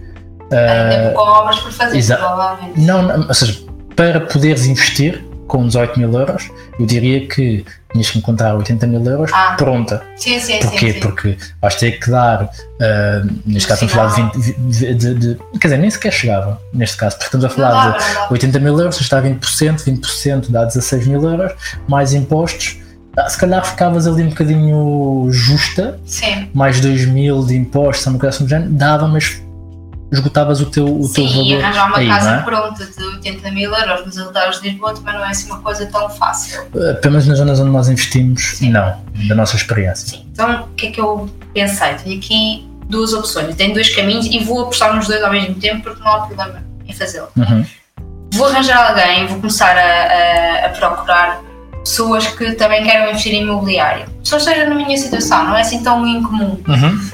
Ainda 0.51 1.13
com 1.15 1.21
obras 1.21 1.59
por 1.61 1.73
fazer, 1.73 2.17
provavelmente. 2.17 2.81
Não, 2.81 3.03
não, 3.03 3.27
ou 3.29 3.35
seja, 3.35 3.59
para 3.95 4.21
poderes 4.21 4.67
investir 4.67 5.25
com 5.47 5.67
18 5.67 5.99
mil 5.99 6.13
euros, 6.13 6.51
eu 6.79 6.85
diria 6.85 7.27
que 7.27 7.65
tinhas 7.91 8.11
que 8.11 8.19
encontrar 8.19 8.55
80 8.55 8.87
mil 8.87 9.03
euros 9.05 9.31
Ah. 9.33 9.55
pronta. 9.57 10.03
Sim, 10.17 10.39
sim, 10.39 10.59
Porquê? 10.61 10.93
sim. 10.93 11.01
Porque 11.01 11.39
vais 11.61 11.75
ter 11.77 11.93
que 11.99 12.11
dar, 12.11 12.51
ah, 12.83 13.23
neste 13.47 13.67
caso 13.67 13.85
estamos 13.87 14.13
a 14.15 14.15
falar 14.15 14.31
de, 14.31 14.43
20, 14.43 14.59
de, 14.59 14.95
de- 14.95 15.15
de- 15.15 15.39
Quer 15.59 15.69
dizer, 15.69 15.79
nem 15.79 15.91
sequer 15.91 16.13
chegava, 16.13 16.61
neste 16.73 16.99
caso, 16.99 17.17
porque 17.17 17.35
estamos 17.35 17.45
a 17.47 17.49
Não 17.49 17.55
falar 17.57 17.93
dá, 17.93 17.99
de 17.99 18.05
não 18.05 18.15
dá. 18.15 18.29
80 18.31 18.59
mil 18.61 18.79
euros, 18.79 19.01
está 19.01 19.19
a 19.19 19.23
20%, 19.23 19.85
20% 19.85 20.51
dá 20.51 20.65
16 20.67 21.07
mil 21.07 21.23
euros, 21.23 21.53
mais 21.89 22.13
impostos. 22.13 22.77
Ah, 23.17 23.29
se 23.29 23.39
calhar 23.39 23.65
ficavas 23.65 24.07
ali 24.07 24.23
um 24.25 24.29
bocadinho 24.29 25.29
justa, 25.33 25.99
Sim, 26.05 26.51
mais 26.55 26.79
2 26.81 27.07
mil 27.07 27.43
de 27.45 27.57
impostos, 27.57 28.07
uma 28.07 28.19
coisa 28.19 28.37
assim 28.37 28.45
do 28.45 28.51
género, 28.51 28.71
dava, 28.71 29.09
mas 29.09 29.43
esgotavas 30.11 30.61
o 30.61 30.67
teu, 30.67 30.87
o 30.87 31.01
teu 31.13 31.27
sim, 31.29 31.43
e 31.51 31.51
valor. 31.53 31.65
arranjar 31.65 31.87
uma 31.89 31.99
aí, 31.99 32.09
casa 32.09 32.31
é? 32.31 32.39
pronta 32.43 32.85
de 32.87 33.05
80 33.05 33.51
mil 33.51 33.75
euros 33.75 34.07
nos 34.07 34.19
altares 34.19 34.61
de 34.61 34.71
Lisboa 34.71 34.95
também 34.95 35.15
não 35.15 35.25
é 35.25 35.29
assim 35.31 35.47
uma 35.51 35.61
coisa 35.61 35.87
tão 35.87 36.09
fácil. 36.11 36.63
Pelo 36.71 37.13
menos 37.13 37.27
nas 37.27 37.39
zonas 37.39 37.61
onde 37.61 37.71
nós 37.71 37.89
investimos, 37.89 38.57
Sim. 38.57 38.71
não, 38.71 38.97
da 39.29 39.35
nossa 39.35 39.57
experiência. 39.57 40.09
Sim, 40.09 40.27
então 40.33 40.63
o 40.63 40.69
que 40.75 40.87
é 40.87 40.91
que 40.91 41.01
eu 41.01 41.29
pensei? 41.53 41.95
Tenho 41.95 42.19
aqui 42.19 42.69
duas 42.89 43.13
opções, 43.13 43.55
tenho 43.57 43.75
dois 43.75 43.95
caminhos 43.95 44.27
e 44.27 44.39
vou 44.45 44.63
apostar 44.63 44.95
nos 44.97 45.07
dois 45.07 45.23
ao 45.23 45.31
mesmo 45.31 45.55
tempo 45.57 45.83
porque 45.83 46.03
não 46.03 46.11
há 46.13 46.21
problema 46.27 46.63
em 46.87 46.93
fazê-lo. 46.95 47.29
Uhum. 47.37 47.65
Vou 48.33 48.47
arranjar 48.47 48.91
alguém, 48.91 49.27
vou 49.27 49.39
começar 49.39 49.77
a, 49.77 50.63
a- 50.63 50.67
a 50.67 50.69
procurar 50.71 51.41
pessoas 51.83 52.27
que 52.27 52.53
também 52.53 52.83
queiram 52.85 53.09
investir 53.11 53.35
em 53.35 53.43
imobiliário. 53.43 54.05
Pessoas 54.23 54.45
que 54.45 54.51
estejam 54.51 54.71
na 54.75 54.85
minha 54.85 54.97
situação, 54.99 55.45
não 55.45 55.57
é 55.57 55.63
assim 55.63 55.83
tão 55.83 56.07
incomum. 56.07 56.61
Uhum. 56.69 57.11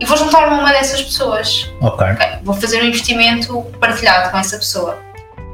E 0.00 0.04
vou 0.04 0.16
juntar-me 0.16 0.54
a 0.54 0.58
uma 0.60 0.72
dessas 0.72 1.02
pessoas. 1.02 1.68
Ok, 1.80 2.06
Ok, 2.06 2.26
Vou 2.44 2.54
fazer 2.54 2.82
um 2.82 2.86
investimento 2.86 3.62
partilhado 3.80 4.30
com 4.30 4.38
essa 4.38 4.56
pessoa. 4.56 4.98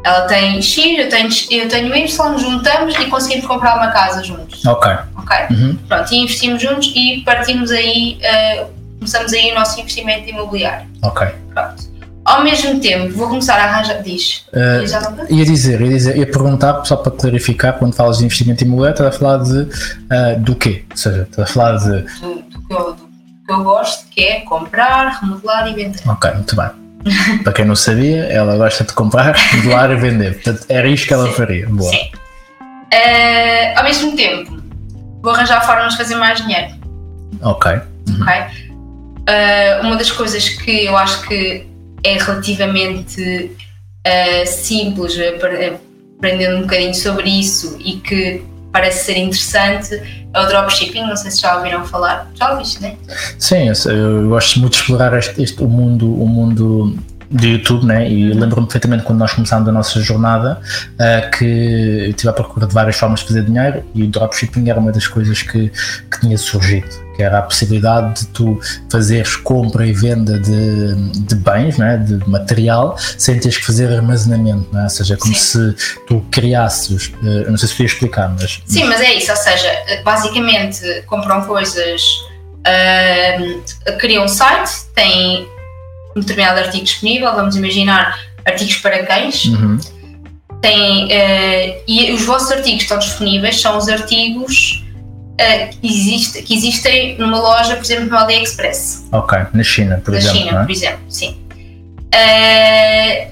Ela 0.04 0.22
tem 0.26 0.60
X, 0.60 0.98
eu 0.98 1.08
tenho, 1.08 1.30
eu 1.50 1.68
tenho 1.68 1.96
Y, 1.96 2.38
juntamos 2.38 2.94
e 2.96 3.06
conseguimos 3.06 3.46
comprar 3.46 3.76
uma 3.76 3.90
casa 3.90 4.22
juntos. 4.22 4.64
ok. 4.66 4.92
Ok? 5.16 5.36
Uhum. 5.50 5.78
Pronto, 5.88 6.12
e 6.12 6.16
investimos 6.18 6.60
juntos 6.60 6.92
e 6.94 7.22
partimos 7.24 7.70
aí, 7.70 8.18
eh, 8.20 8.66
começamos 8.98 9.32
aí 9.32 9.50
o 9.50 9.54
nosso 9.54 9.80
investimento 9.80 10.28
imobiliário. 10.28 10.86
Ok. 11.02 11.26
Pronto. 11.54 11.94
Ao 12.22 12.42
mesmo 12.42 12.80
tempo, 12.80 13.14
vou 13.14 13.28
começar 13.28 13.56
a 13.56 13.64
arranjar. 13.64 14.02
Diz. 14.02 14.44
Uh, 14.52 14.80
Diz 14.80 14.90
já 14.90 15.00
não 15.10 15.26
Ia 15.28 15.44
dizer, 15.44 15.80
ia 15.80 15.88
dizer, 15.88 16.16
ia 16.16 16.26
perguntar, 16.26 16.82
só 16.84 16.96
para 16.96 17.12
clarificar, 17.12 17.74
quando 17.78 17.94
falas 17.94 18.18
de 18.18 18.24
investimento 18.24 18.64
imobiliário, 18.64 18.94
estás 18.94 19.14
a 19.14 19.18
falar 19.18 19.38
de 19.44 19.58
uh, 19.60 20.40
do 20.40 20.54
quê? 20.54 20.84
Ou 20.90 20.96
seja, 20.96 21.22
estás 21.30 21.50
a 21.50 21.52
falar 21.52 21.76
de. 21.76 22.02
do, 22.20 22.44
do 22.68 22.92
do 22.92 23.03
que 23.46 23.52
eu 23.52 23.62
gosto, 23.62 24.08
que 24.08 24.22
é 24.24 24.40
comprar, 24.40 25.20
remodelar 25.20 25.68
e 25.68 25.74
vender. 25.74 26.00
Ok, 26.08 26.30
muito 26.32 26.56
bem. 26.56 26.70
para 27.42 27.52
quem 27.52 27.64
não 27.66 27.76
sabia, 27.76 28.24
ela 28.24 28.56
gosta 28.56 28.84
de 28.84 28.92
comprar, 28.94 29.34
doar 29.62 29.90
e 29.92 29.96
vender. 29.96 30.34
Portanto, 30.34 30.64
era 30.68 30.88
isto 30.88 31.06
que 31.06 31.12
ela 31.14 31.26
Sim. 31.28 31.34
faria. 31.34 31.68
Boa. 31.68 31.90
Sim. 31.90 32.10
Eh, 32.90 33.74
ao 33.76 33.84
mesmo 33.84 34.16
tempo, 34.16 34.56
vou 35.22 35.32
arranjar 35.32 35.60
formas 35.66 35.92
de 35.92 35.98
fazer 35.98 36.14
mais 36.16 36.40
dinheiro. 36.40 36.74
Ok. 37.42 37.72
ok? 38.20 38.34
Eh, 39.26 39.80
uma 39.82 39.96
das 39.96 40.10
coisas 40.10 40.48
que 40.48 40.84
eu 40.86 40.96
acho 40.96 41.22
que 41.26 41.66
é 42.04 42.16
relativamente 42.18 43.54
eh, 44.04 44.46
simples, 44.46 45.14
apre- 45.18 45.78
aprendendo 46.18 46.56
um 46.58 46.60
bocadinho 46.62 46.94
sobre 46.94 47.28
isso 47.28 47.76
e 47.80 47.96
que 47.96 48.42
parece 48.74 49.04
ser 49.04 49.16
interessante, 49.18 50.02
é 50.34 50.40
o 50.40 50.46
dropshipping. 50.48 51.06
Não 51.06 51.16
sei 51.16 51.30
se 51.30 51.40
já 51.40 51.56
ouviram 51.56 51.84
falar. 51.86 52.28
Já 52.34 52.50
ouviste, 52.52 52.82
né? 52.82 52.96
Sim, 53.38 53.70
eu, 53.86 53.92
eu 54.22 54.28
gosto 54.28 54.58
muito 54.58 54.72
de 54.72 54.78
explorar 54.80 55.16
este, 55.16 55.40
este- 55.40 55.62
o 55.62 55.68
mundo, 55.68 56.12
o 56.12 56.26
mundo 56.26 56.98
do 57.30 57.46
YouTube, 57.46 57.86
né? 57.86 58.10
E 58.10 58.32
lembro-me 58.32 58.66
perfeitamente 58.66 59.04
quando 59.04 59.20
nós 59.20 59.32
começámos 59.32 59.68
a 59.68 59.72
nossa 59.72 60.00
jornada 60.00 60.60
ah, 60.98 61.30
que 61.30 61.44
eu 61.44 62.10
estive 62.10 62.28
à 62.28 62.32
procura 62.32 62.66
de 62.66 62.74
várias 62.74 62.96
formas 62.96 63.20
de 63.20 63.26
fazer 63.28 63.44
dinheiro 63.44 63.84
e 63.94 64.02
o 64.02 64.08
dropshipping 64.08 64.68
era 64.68 64.78
uma 64.80 64.90
das 64.90 65.06
coisas 65.06 65.40
que, 65.42 65.70
que 66.10 66.20
tinha 66.20 66.36
surgido, 66.36 66.88
que 67.14 67.22
era 67.22 67.38
a 67.38 67.42
possibilidade 67.42 68.20
de 68.20 68.26
tu 68.28 68.60
fazeres 68.90 69.36
compra 69.36 69.86
e 69.86 69.92
venda 69.92 70.38
de, 70.38 70.94
de 71.20 71.34
bens, 71.36 71.78
né? 71.78 71.96
de 71.96 72.16
material, 72.28 72.96
sem 73.18 73.38
teres 73.38 73.56
que 73.58 73.64
fazer 73.64 73.92
armazenamento, 73.92 74.68
né? 74.72 74.84
ou 74.84 74.90
seja, 74.90 75.16
como 75.16 75.34
Sim. 75.34 75.40
se 75.74 75.96
tu 76.06 76.24
criasses, 76.30 77.12
eu 77.22 77.50
não 77.50 77.56
sei 77.58 77.68
se 77.68 77.74
podia 77.74 77.86
explicar, 77.86 78.28
mas 78.38 78.60
Sim, 78.66 78.84
mas 78.84 79.00
é 79.00 79.14
isso, 79.14 79.30
ou 79.30 79.36
seja, 79.36 79.70
basicamente 80.04 80.80
compram 81.06 81.42
coisas, 81.42 82.02
ahm, 82.66 83.60
criam 83.98 84.24
um 84.24 84.28
site, 84.28 84.70
têm 84.94 85.46
um 86.16 86.20
determinado 86.20 86.60
artigo 86.60 86.84
disponível, 86.84 87.32
vamos 87.34 87.56
imaginar 87.56 88.18
artigos 88.44 88.76
para 88.76 89.04
cães, 89.04 89.46
Uhum. 89.46 89.78
têm, 90.60 91.12
eh, 91.12 91.82
e 91.86 92.12
os 92.12 92.22
vossos 92.24 92.50
artigos 92.52 92.82
estão 92.82 92.98
disponíveis 92.98 93.60
são 93.60 93.76
os 93.76 93.88
artigos 93.88 94.83
eh, 95.38 95.66
que, 95.68 95.86
existe- 95.86 96.42
que 96.42 96.54
existem 96.54 97.16
numa 97.18 97.38
loja, 97.38 97.76
por 97.76 97.84
exemplo, 97.84 98.06
no 98.10 98.16
AliExpress, 98.16 99.06
ok, 99.12 99.38
na 99.52 99.62
China, 99.62 100.00
por 100.04 100.12
da 100.12 100.18
exemplo. 100.18 100.38
China, 100.38 100.52
não 100.52 100.60
é? 100.60 100.64
por 100.64 100.70
exemplo, 100.72 101.00
sim. 101.08 101.40
Eh, 102.12 103.28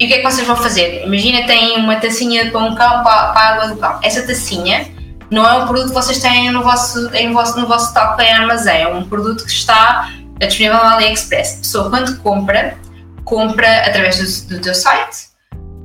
E 0.00 0.06
o 0.06 0.08
que 0.08 0.14
é 0.14 0.16
que 0.18 0.22
vocês 0.24 0.44
vão 0.46 0.56
fazer? 0.56 1.04
Imagina 1.06 1.46
tem 1.46 1.76
uma 1.76 1.94
tacinha 1.96 2.50
para 2.50 2.60
um 2.60 2.74
cão, 2.74 3.02
para, 3.04 3.32
para 3.32 3.40
a 3.40 3.48
água 3.54 3.68
do 3.68 3.76
cão. 3.76 4.00
Essa 4.02 4.26
tacinha 4.26 4.88
não 5.30 5.46
é 5.48 5.52
um 5.54 5.66
produto 5.68 5.88
que 5.88 5.94
vocês 5.94 6.18
têm 6.18 6.50
no 6.50 6.62
vosso, 6.64 7.14
em 7.14 7.32
vosso, 7.32 7.58
no 7.60 7.66
vosso 7.68 7.88
estoque 7.88 8.22
em 8.22 8.32
armazém, 8.32 8.82
é 8.82 8.88
um 8.88 9.04
produto 9.08 9.44
que 9.44 9.52
está 9.52 10.10
disponível 10.40 10.78
no 10.78 10.82
AliExpress. 10.84 11.54
A 11.54 11.58
pessoa 11.58 11.90
quando 11.90 12.16
compra, 12.18 12.76
compra 13.24 13.86
através 13.86 14.18
do, 14.18 14.56
do 14.56 14.60
teu 14.62 14.74
site, 14.74 15.28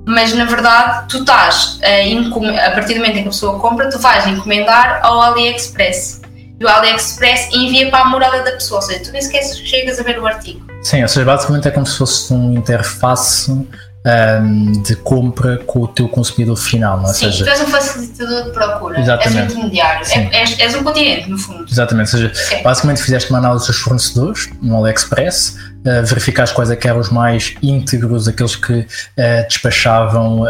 mas 0.10 0.34
na 0.34 0.46
verdade 0.46 1.08
tu 1.08 1.20
estás 1.20 1.80
a, 1.84 2.68
a 2.68 2.72
partir 2.72 2.96
do 2.96 3.00
momento 3.00 3.18
em 3.18 3.22
que 3.22 3.28
a 3.28 3.32
pessoa 3.32 3.60
compra, 3.60 3.90
tu 3.90 4.00
vais 4.00 4.26
encomendar 4.26 5.00
ao 5.04 5.22
AliExpress. 5.22 6.22
E 6.60 6.66
o 6.66 6.68
AliExpress 6.68 7.54
envia 7.54 7.90
para 7.90 8.00
a 8.00 8.06
morada 8.06 8.44
da 8.44 8.52
pessoa, 8.52 8.82
ou 8.82 8.88
seja, 8.88 9.04
tu 9.04 9.12
nem 9.12 9.22
sequer 9.22 9.44
chegas 9.44 10.00
a 10.00 10.04
ver 10.04 10.20
o 10.20 10.26
artigo. 10.26 10.66
Sim, 10.82 11.04
ou 11.04 11.08
seja, 11.08 11.26
basicamente 11.26 11.68
é 11.68 11.72
como 11.72 11.86
se 11.86 11.98
fosse 11.98 12.34
um 12.34 12.54
interface 12.54 13.52
um, 13.52 14.72
de 14.82 14.96
compra 14.96 15.58
com 15.60 15.84
o 15.84 15.88
teu 15.88 16.10
consumidor 16.10 16.58
final, 16.58 17.00
não 17.00 17.10
é? 17.10 17.14
Sim, 17.14 17.32
seja, 17.32 17.46
tu 17.46 17.50
és 17.52 17.62
um 17.62 17.68
facilitador 17.68 18.44
de 18.46 18.52
procura, 18.52 19.00
exatamente. 19.00 19.38
és 19.38 19.44
um 19.44 19.46
intermediário, 19.46 20.08
é, 20.08 20.42
és, 20.42 20.60
és, 20.60 20.76
um 20.76 20.84
continente, 20.84 21.30
no 21.30 21.38
fundo. 21.38 21.66
Exatamente, 21.70 22.16
ou 22.16 22.20
seja, 22.20 22.34
Sim. 22.34 22.64
basicamente 22.64 23.02
fizeste 23.02 23.30
uma 23.30 23.40
análise 23.40 23.68
dos 23.68 23.78
fornecedores 23.78 24.50
no 24.62 24.78
AliExpress, 24.78 25.56
verificaste 25.84 26.54
quais 26.54 26.70
é 26.70 26.76
que 26.76 26.88
eram 26.88 27.00
os 27.00 27.10
mais 27.10 27.56
íntegros, 27.62 28.28
aqueles 28.28 28.56
que 28.56 28.80
uh, 28.80 29.48
despachavam 29.48 30.42
uh, 30.42 30.48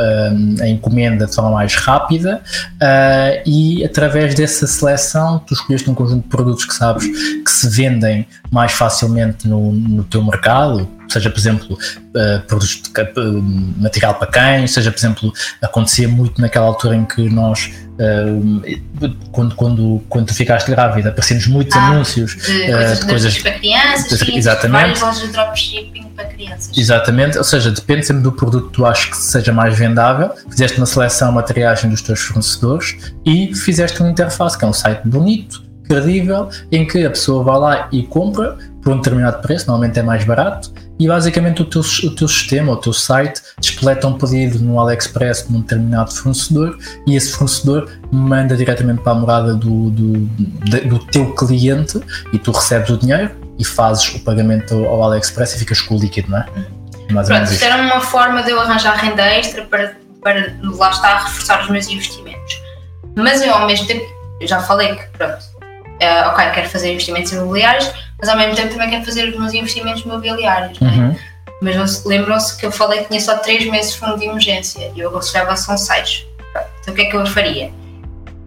a 0.61 0.67
encomenda 0.67 1.25
de 1.25 1.35
forma 1.35 1.51
mais 1.51 1.75
rápida 1.75 2.41
uh, 2.75 3.41
e 3.45 3.83
através 3.85 4.33
dessa 4.33 4.65
seleção 4.65 5.39
tu 5.39 5.53
escolheste 5.53 5.89
um 5.89 5.93
conjunto 5.93 6.23
de 6.23 6.29
produtos 6.29 6.65
que 6.65 6.73
sabes 6.73 7.05
que 7.05 7.51
se 7.51 7.69
vendem 7.69 8.27
mais 8.51 8.71
facilmente 8.71 9.47
no, 9.47 9.71
no 9.71 10.03
teu 10.03 10.23
mercado, 10.23 10.89
seja 11.07 11.29
por 11.29 11.39
exemplo 11.39 11.73
uh, 11.75 12.41
produtos 12.47 12.81
de, 12.81 13.81
material 13.81 14.15
para 14.15 14.27
cães, 14.27 14.71
seja 14.71 14.91
por 14.91 14.97
exemplo 14.97 15.33
acontecia 15.61 16.07
muito 16.07 16.41
naquela 16.41 16.65
altura 16.65 16.95
em 16.95 17.05
que 17.05 17.29
nós 17.29 17.71
uh, 17.99 19.15
quando, 19.31 19.55
quando, 19.55 20.03
quando 20.09 20.27
tu 20.27 20.33
ficaste 20.33 20.69
grávida 20.71 21.09
apareciam-nos 21.09 21.47
muitos 21.47 21.75
ah, 21.75 21.87
anúncios 21.87 22.35
de 22.35 22.71
coisas, 22.71 22.99
de 22.99 23.05
coisas 23.05 23.37
para 23.39 23.51
crianças, 23.51 24.19
de, 24.19 24.37
exatamente. 24.37 24.81
várias 24.81 25.01
lojas 25.01 25.21
de 25.21 25.27
dropshipping 25.27 26.03
para 26.15 26.25
crianças. 26.25 26.77
Exatamente, 26.77 27.37
ou 27.37 27.43
seja, 27.43 27.71
depende 27.71 28.05
sempre 28.05 28.23
do 28.23 28.31
produto 28.31 28.67
que 28.67 28.73
tu 28.73 28.85
achas 28.85 29.05
que 29.05 29.17
seja 29.17 29.51
mais 29.51 29.77
vendável, 29.77 30.31
fizeste 30.49 30.77
uma 30.77 30.85
seleção, 30.85 31.31
uma 31.31 31.43
triagem 31.43 31.89
dos 31.89 32.01
teus 32.01 32.21
fornecedores 32.21 33.13
e 33.25 33.53
fizeste 33.53 33.99
uma 34.01 34.09
interface 34.09 34.57
que 34.57 34.65
é 34.65 34.67
um 34.67 34.73
site 34.73 35.01
bonito, 35.07 35.68
credível, 35.89 36.47
em 36.71 36.85
que 36.85 37.03
a 37.03 37.09
pessoa 37.09 37.43
vai 37.43 37.57
lá 37.57 37.89
e 37.91 38.03
compra 38.03 38.55
por 38.81 38.93
um 38.93 38.97
determinado 38.97 39.41
preço, 39.41 39.67
normalmente 39.67 39.99
é 39.99 40.03
mais 40.03 40.23
barato, 40.23 40.71
e 40.99 41.07
basicamente 41.07 41.61
o 41.61 41.65
teu, 41.65 41.81
o 41.81 42.15
teu 42.15 42.27
sistema, 42.27 42.73
o 42.73 42.77
teu 42.77 42.93
site, 42.93 43.41
despleta 43.59 44.05
um 44.07 44.17
pedido 44.17 44.59
no 44.59 44.79
AliExpress 44.79 45.49
num 45.49 45.61
determinado 45.61 46.13
fornecedor 46.13 46.77
e 47.07 47.15
esse 47.15 47.31
fornecedor 47.31 47.89
manda 48.11 48.55
diretamente 48.55 49.01
para 49.01 49.13
a 49.13 49.15
morada 49.15 49.53
do, 49.55 49.89
do, 49.89 50.19
do 50.87 50.99
teu 51.07 51.33
cliente 51.33 52.01
e 52.33 52.37
tu 52.37 52.51
recebes 52.51 52.89
o 52.89 52.97
dinheiro 52.97 53.31
e 53.57 53.65
fazes 53.65 54.13
o 54.13 54.19
pagamento 54.19 54.85
ao 54.85 55.03
AliExpress 55.03 55.55
e 55.55 55.59
ficas 55.59 55.81
com 55.81 55.95
o 55.95 55.99
líquido, 55.99 56.29
não 56.29 56.39
é? 56.39 56.45
Mais 57.11 57.27
Pronto, 57.27 57.51
isto 57.51 57.63
era 57.63 57.81
uma 57.81 58.01
forma 58.01 58.43
de 58.43 58.51
eu 58.51 58.59
arranjar 58.59 58.95
renda 58.97 59.23
extra 59.23 59.63
para, 59.63 59.95
para 60.21 60.53
lá 60.61 60.91
estar 60.91 61.23
reforçar 61.23 61.63
os 61.63 61.69
meus 61.69 61.87
investimentos. 61.87 62.61
Mas 63.15 63.41
eu 63.41 63.53
ao 63.53 63.65
mesmo 63.65 63.87
tempo, 63.87 64.05
já 64.41 64.61
falei 64.61 64.95
que 64.95 65.07
pronto, 65.17 65.39
uh, 66.01 66.29
ok, 66.29 66.51
quero 66.51 66.69
fazer 66.69 66.91
investimentos 66.91 67.31
imobiliários, 67.31 67.91
mas 68.19 68.29
ao 68.29 68.37
mesmo 68.37 68.55
tempo 68.55 68.73
também 68.73 68.89
quero 68.89 69.05
fazer 69.05 69.29
os 69.29 69.37
meus 69.37 69.53
investimentos 69.53 70.03
imobiliários. 70.03 70.79
É? 70.81 70.85
Uhum. 70.85 71.15
Mas 71.61 72.05
lembram-se 72.05 72.57
que 72.57 72.65
eu 72.65 72.71
falei 72.71 73.01
que 73.01 73.09
tinha 73.09 73.19
só 73.19 73.37
3 73.37 73.69
meses 73.69 73.93
de 73.93 73.99
fundo 73.99 74.17
de 74.17 74.25
emergência 74.25 74.91
e 74.95 74.99
eu 74.99 75.09
aconselhava 75.09 75.55
são 75.55 75.77
6. 75.77 76.25
Então 76.81 76.93
o 76.93 76.95
que 76.95 77.03
é 77.03 77.05
que 77.05 77.15
eu 77.15 77.25
faria? 77.25 77.71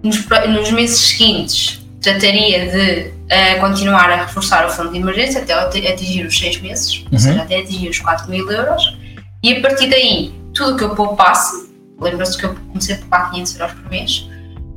Nos, 0.03 0.27
nos 0.49 0.71
meses 0.73 0.99
seguintes, 0.99 1.83
trataria 2.01 2.67
de 2.71 3.09
uh, 3.09 3.61
continuar 3.61 4.11
a 4.11 4.17
reforçar 4.17 4.67
o 4.67 4.71
fundo 4.71 4.91
de 4.91 4.99
emergência 4.99 5.43
até 5.43 5.55
atingir 5.93 6.27
os 6.27 6.37
6 6.39 6.61
meses, 6.61 6.99
uhum. 6.99 7.09
ou 7.13 7.19
seja, 7.19 7.43
até 7.43 7.59
atingir 7.59 7.91
os 7.91 7.99
4 7.99 8.29
mil 8.29 8.51
euros, 8.51 8.97
e 9.43 9.57
a 9.57 9.61
partir 9.61 9.89
daí, 9.89 10.35
tudo 10.55 10.75
o 10.75 10.77
que 10.77 10.85
eu 10.85 10.95
poupasse, 10.95 11.71
lembram-se 12.01 12.37
que 12.37 12.45
eu 12.45 12.55
comecei 12.55 12.97
a 12.97 12.99
poupar 12.99 13.31
500 13.31 13.61
euros 13.61 13.75
por 13.75 13.91
mês, 13.91 14.29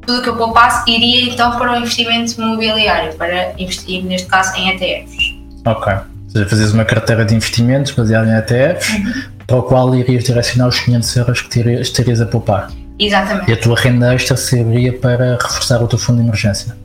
tudo 0.06 0.20
o 0.20 0.22
que 0.22 0.30
eu 0.30 0.38
poupasse 0.38 0.90
iria 0.90 1.32
então 1.32 1.58
para 1.58 1.74
o 1.74 1.76
investimento 1.78 2.40
imobiliário, 2.40 3.14
para 3.16 3.54
investir, 3.60 4.04
neste 4.04 4.28
caso, 4.28 4.56
em 4.58 4.70
ETFs. 4.70 5.36
Ok. 5.66 5.94
Ou 5.94 6.30
seja, 6.30 6.50
fazes 6.50 6.72
uma 6.74 6.86
carteira 6.86 7.26
de 7.26 7.36
investimentos 7.36 7.92
baseada 7.92 8.28
em 8.28 8.38
ETFs, 8.38 8.90
uhum. 8.90 9.24
para 9.48 9.58
o 9.58 9.64
qual 9.64 9.96
irias 9.96 10.24
direcionar 10.24 10.68
os 10.68 10.80
500 10.80 11.16
euros 11.16 11.42
que 11.42 11.50
terias, 11.50 11.90
terias 11.90 12.22
a 12.22 12.26
poupar. 12.26 12.70
Exatamente. 13.00 13.50
E 13.50 13.54
a 13.54 13.58
tua 13.58 13.76
renda 13.78 14.14
extra 14.14 14.38
serviria 14.38 14.98
para 14.98 15.34
reforçar 15.34 15.82
o 15.82 15.88
teu 15.88 16.00
fundo 16.00 16.22
de 16.22 16.28
emergência? 16.28 16.76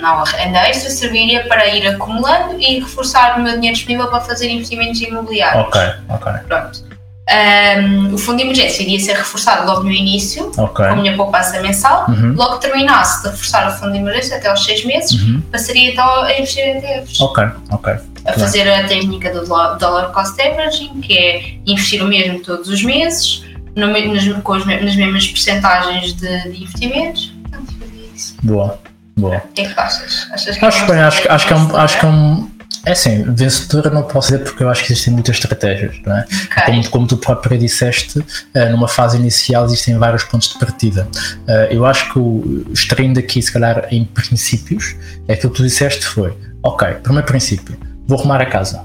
Não, 0.00 0.20
a 0.20 0.24
renda 0.24 0.68
extra 0.68 0.90
serviria 0.90 1.46
para 1.48 1.66
ir 1.68 1.86
acumulando 1.86 2.60
e 2.60 2.80
reforçar 2.80 3.38
o 3.38 3.42
meu 3.42 3.54
dinheiro 3.54 3.76
disponível 3.76 4.08
para 4.08 4.20
fazer 4.20 4.48
investimentos 4.48 5.00
imobiliários. 5.00 5.66
Ok, 5.66 5.80
ok. 6.08 6.32
Pronto. 6.46 6.95
Um, 7.28 8.14
o 8.14 8.18
fundo 8.18 8.36
de 8.36 8.44
emergência 8.44 8.82
iria 8.82 9.00
ser 9.00 9.14
reforçado 9.14 9.66
logo 9.66 9.82
no 9.82 9.90
início, 9.90 10.46
okay. 10.50 10.68
com 10.68 10.82
a 10.84 10.94
minha 10.94 11.16
poupança 11.16 11.60
mensal. 11.60 12.06
Uhum. 12.08 12.34
Logo 12.36 12.58
que 12.58 12.68
terminasse 12.68 13.22
de 13.22 13.30
reforçar 13.30 13.68
o 13.68 13.72
fundo 13.72 13.92
de 13.92 13.98
emergência 13.98 14.36
até 14.36 14.48
aos 14.48 14.64
6 14.64 14.84
meses, 14.84 15.20
uhum. 15.20 15.42
passaria 15.50 15.90
então 15.90 16.08
a 16.22 16.32
investir 16.38 16.62
em 16.62 16.76
ETFs. 16.76 17.20
Ok, 17.20 17.44
ok. 17.70 17.94
A 18.26 18.32
fazer 18.32 18.68
a 18.70 18.86
técnica 18.86 19.32
do 19.32 19.44
dollar 19.44 20.12
cost 20.12 20.40
averaging, 20.40 21.00
que 21.00 21.18
é 21.18 21.54
investir 21.66 22.02
o 22.02 22.06
mesmo 22.06 22.40
todos 22.40 22.68
os 22.68 22.82
meses, 22.84 23.44
no, 23.74 23.88
nas, 23.88 24.42
com 24.42 24.52
as, 24.52 24.64
nas 24.64 24.94
mesmas 24.94 25.26
percentagens 25.26 26.12
de, 26.12 26.42
de 26.50 26.62
investimentos. 26.62 27.34
Portanto, 27.42 27.74
isso. 28.14 28.36
Boa, 28.42 28.78
boa. 29.16 29.36
O 29.36 29.52
que 29.52 29.62
é 29.62 29.68
que 29.68 29.80
achas? 29.80 30.28
achas 30.30 30.56
que 30.56 30.64
acho, 30.64 30.84
é 30.84 30.86
bem, 30.86 31.00
acho, 31.00 31.32
acho, 31.32 31.46
que 31.46 31.52
é 31.52 31.56
um, 31.56 31.76
acho 31.76 31.98
que 31.98 32.06
é 32.06 32.08
um 32.08 32.55
é 32.86 32.92
assim, 32.92 33.24
vencedora 33.34 33.90
não 33.90 34.04
posso 34.04 34.30
dizer 34.30 34.44
porque 34.44 34.62
eu 34.62 34.70
acho 34.70 34.84
que 34.84 34.92
existem 34.92 35.12
muitas 35.12 35.34
estratégias, 35.34 35.96
não 36.06 36.16
é? 36.16 36.20
Okay. 36.22 36.64
Como, 36.66 36.90
como 36.90 37.06
tu 37.08 37.16
próprio 37.16 37.58
disseste, 37.58 38.20
uh, 38.20 38.70
numa 38.70 38.86
fase 38.86 39.18
inicial 39.18 39.66
existem 39.66 39.98
vários 39.98 40.22
pontos 40.22 40.50
de 40.50 40.58
partida. 40.60 41.08
Uh, 41.48 41.72
eu 41.72 41.84
acho 41.84 42.12
que 42.12 42.72
extraindo 42.72 43.18
aqui, 43.18 43.42
se 43.42 43.52
calhar, 43.52 43.88
em 43.90 44.04
princípios, 44.04 44.94
é 45.26 45.32
aquilo 45.32 45.52
que 45.52 45.56
tu 45.56 45.64
disseste 45.64 46.06
foi, 46.06 46.32
ok, 46.62 46.86
primeiro 47.02 47.26
princípio, 47.26 47.76
vou 48.06 48.20
arrumar 48.20 48.40
a 48.40 48.46
casa, 48.46 48.84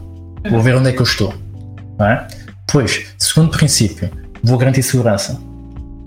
vou 0.49 0.61
ver 0.63 0.75
onde 0.75 0.89
é 0.89 0.93
que 0.93 0.99
eu 0.99 1.05
estou, 1.05 1.35
não 1.99 2.07
é? 2.07 2.27
Depois, 2.65 3.05
segundo 3.19 3.51
princípio, 3.51 4.09
vou 4.41 4.57
garantir 4.57 4.81
segurança, 4.81 5.39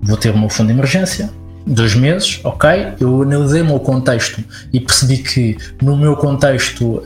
vou 0.03 0.17
ter 0.17 0.31
o 0.31 0.37
meu 0.37 0.49
fundo 0.49 0.67
de 0.67 0.73
emergência, 0.73 1.29
dois 1.65 1.95
meses, 1.95 2.39
ok, 2.43 2.93
eu 2.99 3.23
analisei 3.23 3.61
o 3.61 3.65
meu 3.65 3.79
contexto 3.79 4.43
e 4.71 4.79
percebi 4.79 5.17
que 5.17 5.57
no 5.81 5.97
meu 5.97 6.15
contexto 6.15 6.97
uh, 6.97 7.03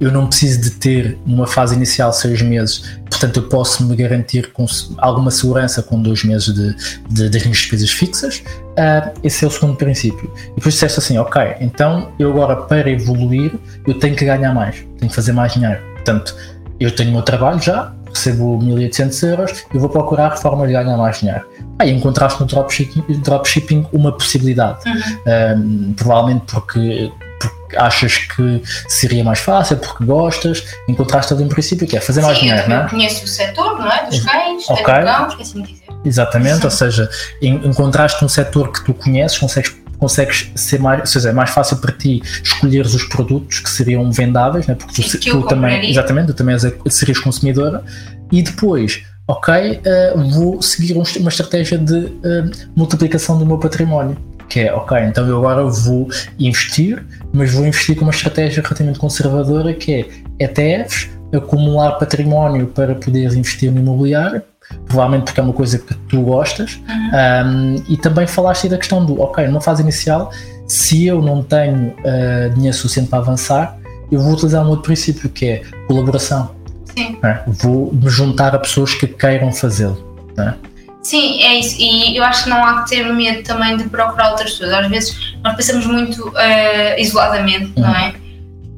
eu 0.00 0.10
não 0.10 0.26
preciso 0.26 0.62
de 0.62 0.70
ter 0.70 1.18
numa 1.26 1.46
fase 1.46 1.74
inicial 1.74 2.12
seis 2.12 2.40
meses, 2.40 2.82
portanto 3.10 3.38
eu 3.38 3.42
posso 3.48 3.84
me 3.84 3.94
garantir 3.94 4.52
com 4.52 4.64
alguma 4.98 5.30
segurança 5.30 5.82
com 5.82 6.00
dois 6.00 6.24
meses 6.24 6.54
de, 6.54 6.74
de 7.10 7.28
das 7.28 7.42
minhas 7.42 7.58
despesas 7.58 7.90
fixas. 7.90 8.42
Uh, 8.70 9.12
esse 9.22 9.44
é 9.44 9.48
o 9.48 9.50
segundo 9.50 9.76
princípio. 9.76 10.32
E 10.52 10.54
depois 10.54 10.74
disseste 10.74 10.98
assim, 10.98 11.18
ok, 11.18 11.56
então 11.60 12.10
eu 12.18 12.30
agora 12.30 12.56
para 12.56 12.90
evoluir 12.90 13.52
eu 13.86 13.94
tenho 13.94 14.16
que 14.16 14.24
ganhar 14.24 14.54
mais, 14.54 14.76
tenho 14.98 15.10
que 15.10 15.14
fazer 15.14 15.32
mais 15.32 15.52
dinheiro. 15.52 15.80
Portanto, 15.94 16.34
eu 16.78 16.90
tenho 16.90 17.10
o 17.10 17.12
meu 17.12 17.22
trabalho 17.22 17.60
já, 17.60 17.92
recebo 18.12 18.58
1800 18.58 19.22
euros 19.22 19.64
e 19.72 19.78
vou 19.78 19.88
procurar 19.88 20.36
formas 20.36 20.68
de 20.68 20.74
ganhar 20.74 20.96
mais 20.96 21.20
dinheiro. 21.20 21.46
Aí 21.78 21.90
encontraste 21.90 22.40
no 22.40 22.46
dropshipping, 22.46 23.02
dropshipping 23.20 23.86
uma 23.92 24.12
possibilidade, 24.12 24.80
uhum. 24.86 25.90
um, 25.90 25.92
provavelmente 25.94 26.44
porque, 26.46 27.12
porque, 27.40 27.76
achas 27.76 28.18
que 28.18 28.62
seria 28.88 29.24
mais 29.24 29.38
fácil, 29.38 29.76
porque 29.78 30.04
gostas, 30.04 30.64
encontraste 30.88 31.32
ali 31.32 31.44
um 31.44 31.48
princípio 31.48 31.86
que 31.86 31.96
é 31.96 32.00
fazer 32.00 32.20
Sim, 32.20 32.26
mais 32.26 32.38
dinheiro, 32.38 32.68
não 32.68 32.76
é? 32.84 32.88
conheço 32.88 33.24
o 33.24 33.28
setor, 33.28 33.78
não 33.78 33.90
é? 33.90 34.06
Dos 34.06 34.20
cães, 34.20 34.68
okay. 34.68 34.84
cão, 34.84 35.28
esqueci-me 35.28 35.62
de 35.64 35.72
dizer. 35.72 35.84
Exatamente, 36.04 36.58
Sim. 36.58 36.64
ou 36.64 36.70
seja, 36.70 37.10
encontraste 37.40 38.24
um 38.24 38.28
setor 38.28 38.72
que 38.72 38.84
tu 38.84 38.92
conheces, 38.94 39.38
consegues 39.38 39.74
consegues 40.00 40.50
ser 40.54 40.80
mais, 40.80 41.00
ou 41.00 41.06
seja, 41.06 41.28
é 41.28 41.32
mais 41.32 41.50
fácil 41.50 41.76
para 41.76 41.92
ti 41.92 42.22
escolheres 42.42 42.94
os 42.94 43.04
produtos 43.04 43.60
que 43.60 43.68
seriam 43.68 44.10
vendáveis, 44.10 44.66
né? 44.66 44.74
porque 44.74 45.02
tu, 45.02 45.18
tu 45.18 45.42
também, 45.42 45.90
exatamente, 45.90 46.28
tu 46.28 46.34
também 46.34 46.56
serias 46.88 47.18
consumidora, 47.18 47.84
e 48.32 48.42
depois, 48.42 49.04
ok, 49.28 49.54
uh, 49.54 50.30
vou 50.30 50.62
seguir 50.62 50.96
um, 50.96 51.02
uma 51.18 51.28
estratégia 51.28 51.76
de 51.76 51.94
uh, 51.94 52.50
multiplicação 52.74 53.38
do 53.38 53.44
meu 53.44 53.58
património. 53.58 54.16
Que 54.48 54.60
é, 54.60 54.74
ok, 54.74 54.98
então 55.04 55.28
eu 55.28 55.38
agora 55.38 55.64
vou 55.64 56.08
investir, 56.38 57.04
mas 57.32 57.52
vou 57.52 57.64
investir 57.64 57.94
com 57.94 58.02
uma 58.02 58.10
estratégia 58.10 58.62
relativamente 58.62 58.98
conservadora 58.98 59.72
que 59.74 59.92
é 60.38 60.44
ETFs, 60.44 61.08
acumular 61.32 61.92
património 61.92 62.66
para 62.66 62.96
poderes 62.96 63.34
investir 63.34 63.70
no 63.70 63.78
imobiliário 63.78 64.42
provavelmente 64.86 65.24
porque 65.24 65.40
é 65.40 65.42
uma 65.42 65.52
coisa 65.52 65.78
que 65.78 65.94
tu 66.08 66.22
gostas, 66.22 66.80
uhum. 66.88 67.76
um, 67.76 67.84
e 67.88 67.96
também 67.96 68.26
falaste 68.26 68.64
aí 68.64 68.70
da 68.70 68.78
questão 68.78 69.04
do, 69.04 69.20
ok, 69.20 69.46
numa 69.46 69.60
fase 69.60 69.82
inicial, 69.82 70.30
se 70.66 71.06
eu 71.06 71.20
não 71.20 71.42
tenho 71.42 71.94
uh, 71.98 72.50
dinheiro 72.54 72.76
suficiente 72.76 73.08
para 73.08 73.18
avançar, 73.18 73.76
eu 74.10 74.20
vou 74.20 74.32
utilizar 74.32 74.64
um 74.64 74.68
outro 74.68 74.84
princípio 74.84 75.28
que 75.28 75.46
é 75.46 75.62
colaboração. 75.86 76.54
Sim. 76.96 77.18
É? 77.22 77.40
Vou 77.46 77.92
me 77.92 78.08
juntar 78.08 78.54
a 78.54 78.58
pessoas 78.58 78.94
que 78.94 79.06
queiram 79.06 79.52
fazê-lo. 79.52 80.32
Né? 80.36 80.54
Sim, 81.02 81.42
é 81.42 81.58
isso. 81.58 81.76
E 81.78 82.16
eu 82.16 82.24
acho 82.24 82.44
que 82.44 82.50
não 82.50 82.64
há 82.64 82.82
que 82.82 82.90
ter 82.90 83.04
medo 83.12 83.42
também 83.42 83.76
de 83.76 83.84
procurar 83.84 84.30
outras 84.30 84.52
pessoas. 84.52 84.72
Às 84.72 84.88
vezes 84.88 85.36
nós 85.42 85.56
pensamos 85.56 85.86
muito 85.86 86.28
uh, 86.28 86.98
isoladamente, 86.98 87.72
uhum. 87.76 87.82
não 87.82 87.94
é? 87.94 88.14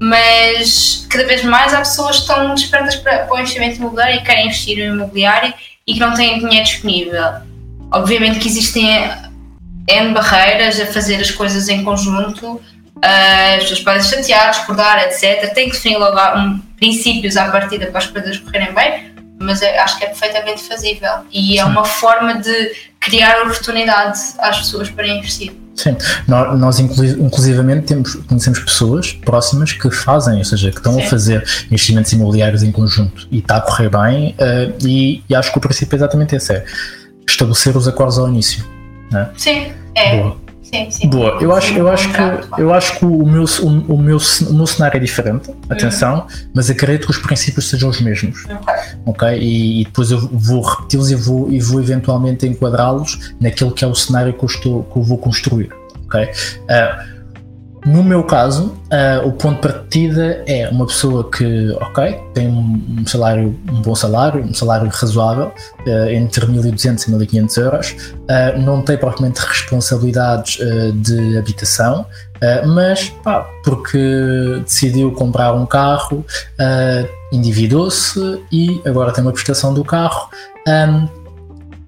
Mas 0.01 1.07
cada 1.09 1.27
vez 1.27 1.45
mais 1.45 1.73
há 1.73 1.79
pessoas 1.79 2.17
que 2.17 2.23
estão 2.23 2.55
despertas 2.55 2.97
para, 2.97 3.25
para 3.25 3.35
o 3.35 3.39
investimento 3.39 3.77
imobiliário 3.77 4.17
e 4.17 4.23
querem 4.23 4.47
investir 4.47 4.89
no 4.89 4.97
imobiliário 4.97 5.55
e 5.87 5.95
que 5.95 6.01
não 6.01 6.15
têm 6.15 6.39
dinheiro 6.39 6.65
disponível. 6.65 7.33
Obviamente 7.93 8.39
que 8.39 8.49
existem 8.49 8.87
N 9.89 10.13
barreiras 10.13 10.81
a 10.81 10.87
fazer 10.87 11.17
as 11.17 11.31
coisas 11.31 11.69
em 11.69 11.83
conjunto, 11.83 12.55
uh, 12.55 13.57
as 13.57 13.63
pessoas 13.63 13.81
podem 13.81 14.03
chatear, 14.03 14.51
discordar, 14.51 15.03
etc. 15.05 15.53
Tem 15.53 15.69
que 15.69 15.75
definir 15.75 15.99
logo 15.99 16.39
um, 16.39 16.59
princípios 16.77 17.37
à 17.37 17.51
partida 17.51 17.87
para 17.87 17.99
as 17.99 18.07
coisas 18.07 18.39
correrem 18.39 18.73
bem, 18.73 19.13
mas 19.41 19.63
acho 19.63 19.99
que 19.99 20.05
é 20.05 20.09
perfeitamente 20.09 20.63
fazível 20.63 21.27
e 21.31 21.59
é 21.59 21.65
uma 21.65 21.85
forma 21.85 22.35
de 22.35 22.73
criar 23.01 23.43
oportunidade 23.43 24.19
às 24.39 24.59
pessoas 24.59 24.89
para 24.89 25.07
investir. 25.07 25.62
Sim, 25.75 25.97
nós, 26.29 26.79
inclusivamente 26.79 27.87
temos, 27.87 28.15
conhecemos 28.15 28.59
pessoas 28.61 29.13
próximas 29.13 29.73
que 29.73 29.91
fazem, 29.91 30.39
ou 30.39 30.45
seja, 30.45 30.71
que 30.71 30.77
estão 30.77 30.95
Sim. 30.95 31.03
a 31.03 31.07
fazer 31.09 31.45
investimentos 31.71 32.13
imobiliários 32.13 32.63
em 32.63 32.71
conjunto 32.71 33.27
e 33.31 33.39
está 33.39 33.57
a 33.57 33.61
correr 33.61 33.89
bem 33.89 34.33
uh, 34.33 34.87
e, 34.87 35.23
e, 35.29 35.35
acho 35.35 35.51
que 35.51 35.59
o 35.59 35.61
princípio 35.61 35.97
é 35.97 35.99
exatamente 35.99 36.37
esse, 36.37 36.53
é 36.53 36.65
estabelecer 37.27 37.77
os 37.77 37.89
acordos 37.89 38.19
ao 38.19 38.29
início. 38.29 38.65
Né? 39.11 39.29
Sim, 39.37 39.73
é. 39.95 40.17
Boa. 40.17 40.42
Sim. 40.91 41.11
Boa, 41.11 41.39
eu 41.43 41.55
acho, 41.55 41.75
eu 41.75 41.87
acho 41.87 42.09
que, 42.11 42.61
eu 42.61 42.73
acho 42.73 42.99
que 42.99 43.05
o, 43.05 43.27
meu, 43.27 43.45
o, 43.45 43.67
o, 43.67 43.99
meu, 43.99 44.17
o 44.17 44.55
meu 44.55 44.67
cenário 44.67 44.97
é 44.97 45.01
diferente, 45.01 45.51
atenção, 45.69 46.21
uhum. 46.21 46.27
mas 46.55 46.71
acredito 46.71 47.05
que 47.05 47.11
os 47.11 47.19
princípios 47.19 47.69
sejam 47.69 47.91
os 47.91 48.01
mesmos. 48.01 48.47
Ok. 48.47 48.75
okay? 49.05 49.39
E, 49.39 49.83
e 49.83 49.85
depois 49.85 50.11
eu 50.11 50.19
vou 50.33 50.63
repeti-los 50.63 51.11
e 51.11 51.15
vou, 51.15 51.53
e 51.53 51.61
vou 51.61 51.79
eventualmente 51.79 52.47
enquadrá-los 52.47 53.35
naquele 53.39 53.71
que 53.73 53.85
é 53.85 53.87
o 53.87 53.95
cenário 53.95 54.33
que 54.33 54.43
eu, 54.43 54.49
estou, 54.49 54.83
que 54.85 54.97
eu 54.97 55.03
vou 55.03 55.19
construir. 55.19 55.71
ok 56.07 56.31
Uh, 56.63 57.12
no 57.85 58.03
meu 58.05 58.23
caso, 58.23 58.77
uh, 58.93 59.27
o 59.27 59.33
ponto 59.33 59.57
de 59.57 59.75
partida 59.75 60.43
é 60.47 60.69
uma 60.69 60.87
pessoa 60.87 61.29
que, 61.29 61.71
ok, 61.81 62.21
tem 62.33 62.49
um, 62.49 63.05
salário, 63.07 63.59
um 63.71 63.83
bom 63.83 63.95
salário, 63.95 64.45
um 64.45 64.55
salário 64.55 64.89
razoável, 64.89 65.53
uh, 65.87 66.09
entre 66.11 66.47
1.200 66.47 67.09
e 67.09 67.27
1.500 67.27 67.61
euros, 67.61 67.91
uh, 67.91 68.59
não 68.61 68.83
tem 68.83 68.97
propriamente 68.97 69.41
responsabilidades 69.41 70.59
de 70.95 71.39
habitação, 71.39 72.07
mas 72.67 73.09
pá, 73.23 73.47
porque 73.63 74.61
decidiu 74.65 75.13
comprar 75.13 75.53
um 75.55 75.65
carro, 75.65 76.25
endividou-se 77.33 78.19
e 78.51 78.81
agora 78.85 79.13
tem 79.13 79.23
uma 79.23 79.33
prestação 79.33 79.73
do 79.73 79.85
carro. 79.85 80.29
Um, 80.67 81.22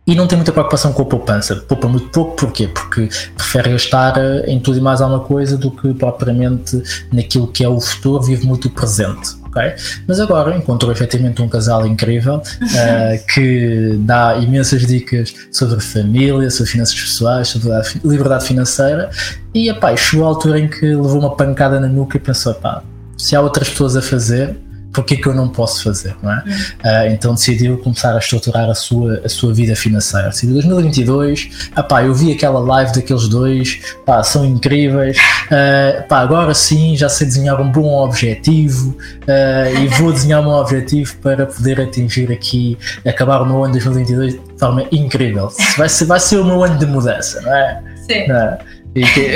e 0.07 0.14
não 0.14 0.27
tem 0.27 0.37
muita 0.37 0.53
preocupação 0.53 0.93
com 0.93 1.03
a 1.03 1.05
poupança. 1.07 1.57
Poupa 1.57 1.88
muito 1.88 2.09
pouco, 2.09 2.37
porquê? 2.37 2.69
Porque 2.69 3.09
prefere 3.37 3.71
gastar 3.71 4.17
eh, 4.19 4.45
em 4.47 4.61
tudo 4.61 4.79
e 4.79 4.81
mais 4.81 5.01
alguma 5.01 5.21
coisa 5.21 5.57
do 5.57 5.71
que 5.71 5.95
propriamente 5.95 6.83
naquilo 7.12 7.47
que 7.47 7.64
é 7.64 7.69
o 7.69 7.81
futuro, 7.81 8.23
vive 8.23 8.47
muito 8.47 8.69
o 8.69 8.71
presente. 8.71 9.37
Okay? 9.47 9.75
Mas 10.07 10.21
agora 10.21 10.57
encontrou 10.57 10.90
efetivamente 10.93 11.40
um 11.40 11.49
casal 11.49 11.87
incrível 11.87 12.37
uh, 12.37 13.27
que 13.33 13.97
dá 14.01 14.37
imensas 14.37 14.85
dicas 14.85 15.33
sobre 15.51 15.81
família, 15.81 16.51
sobre 16.51 16.73
finanças 16.73 17.01
pessoais, 17.01 17.49
sobre 17.49 17.71
liberdade 18.05 18.45
financeira 18.47 19.11
e 19.55 19.69
epá, 19.69 19.97
chegou 19.97 20.27
a 20.27 20.29
altura 20.29 20.59
em 20.59 20.69
que 20.69 20.85
levou 20.85 21.21
uma 21.21 21.37
pancada 21.37 21.79
na 21.79 21.87
nuca 21.87 22.17
e 22.17 22.21
pensou: 22.21 22.53
epá, 22.53 22.83
se 23.17 23.37
há 23.37 23.40
outras 23.40 23.69
pessoas 23.69 23.97
a 23.97 24.03
fazer, 24.03 24.57
porque 24.95 25.17
que 25.17 25.27
eu 25.27 25.35
não 25.35 25.49
posso 25.49 25.83
fazer, 25.83 26.15
não 26.23 26.33
é? 26.33 26.37
Uh, 26.39 27.13
então 27.13 27.35
decidiu 27.35 27.77
começar 27.79 28.15
a 28.15 28.19
estruturar 28.19 28.71
a 28.71 28.75
sua, 28.75 29.21
a 29.25 29.29
sua 29.29 29.53
vida 29.53 29.75
financeira. 29.75 30.31
Em 30.43 30.53
2022, 30.53 31.71
apá, 31.75 32.05
eu 32.05 32.15
vi 32.15 32.33
aquela 32.33 32.61
live 32.61 32.93
daqueles 32.93 33.29
dois, 33.29 33.81
pá, 34.07 34.23
são 34.23 34.45
incríveis, 34.45 35.19
uh, 35.19 36.07
pá, 36.09 36.21
agora 36.21 36.55
sim 36.55 36.97
já 36.97 37.09
sei 37.09 37.27
desenhar 37.27 37.61
um 37.61 37.71
bom 37.71 38.05
objetivo 38.05 38.91
uh, 38.91 39.83
e 39.83 39.89
vou 39.89 40.13
desenhar 40.13 40.41
um 40.41 40.51
objetivo 40.51 41.17
para 41.17 41.45
poder 41.47 41.81
atingir 41.81 42.31
aqui, 42.31 42.79
acabar 43.05 43.43
o 43.43 43.47
meu 43.47 43.65
ano 43.65 43.75
de 43.75 43.81
2022 43.85 44.35
de 44.35 44.59
forma 44.59 44.87
incrível. 44.93 45.51
Vai 45.77 45.89
ser, 45.89 46.05
vai 46.05 46.21
ser 46.21 46.39
o 46.39 46.45
meu 46.45 46.63
ano 46.63 46.79
de 46.79 46.87
mudança, 46.87 47.41
não 47.43 47.53
é? 47.53 47.83
Sim. 48.07 48.29
Não 48.29 48.37
é? 48.37 48.59
E, 48.95 49.03
que, 49.03 49.35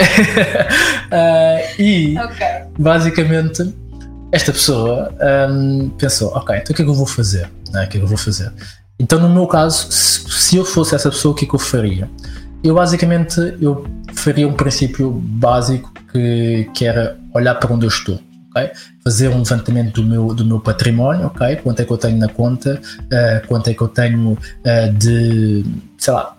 e 1.83 2.17
okay. 2.17 2.47
basicamente 2.79 3.75
esta 4.31 4.53
pessoa 4.53 5.15
um, 5.51 5.89
pensou, 5.91 6.29
ok, 6.35 6.57
então 6.57 6.73
o 6.73 6.77
que 6.77 6.83
é 6.83 6.85
que 6.85 6.91
eu 6.91 6.95
vou 6.95 7.07
fazer? 7.07 7.51
Né? 7.73 7.85
O 7.85 7.89
que 7.89 7.97
é 7.97 8.01
que 8.01 8.05
eu 8.05 8.09
vou 8.09 8.19
fazer? 8.19 8.53
Então, 8.99 9.21
no 9.21 9.29
meu 9.29 9.47
caso, 9.47 9.91
se, 9.91 10.57
eu 10.57 10.65
fosse 10.65 10.95
essa 10.95 11.09
pessoa, 11.09 11.33
o 11.33 11.35
que 11.35 11.45
é 11.45 11.49
que 11.49 11.55
eu 11.55 11.59
faria? 11.59 12.11
Eu 12.65 12.75
basicamente 12.75 13.39
eu 13.61 13.87
faria 14.15 14.49
um 14.49 14.55
princípio 14.55 15.11
básico 15.11 15.93
que, 16.13 16.69
que 16.75 16.85
era 16.85 17.17
olhar 17.33 17.55
para 17.55 17.73
onde 17.73 17.87
eu 17.87 17.89
estou. 17.89 18.21
Fazer 19.05 19.29
um 19.29 19.39
levantamento 19.39 20.03
do 20.03 20.09
meu, 20.09 20.35
do 20.35 20.45
meu 20.45 20.59
património, 20.59 21.27
ok? 21.27 21.57
Quanto 21.57 21.81
é 21.81 21.85
que 21.85 21.93
eu 21.93 21.97
tenho 21.97 22.19
na 22.19 22.29
conta, 22.29 22.81
uh, 23.05 23.47
quanto 23.47 23.71
é 23.71 23.75
que 23.75 23.81
eu 23.81 23.87
tenho 23.87 24.33
uh, 24.33 24.93
de, 24.99 25.65
sei 25.97 26.13
lá, 26.13 26.37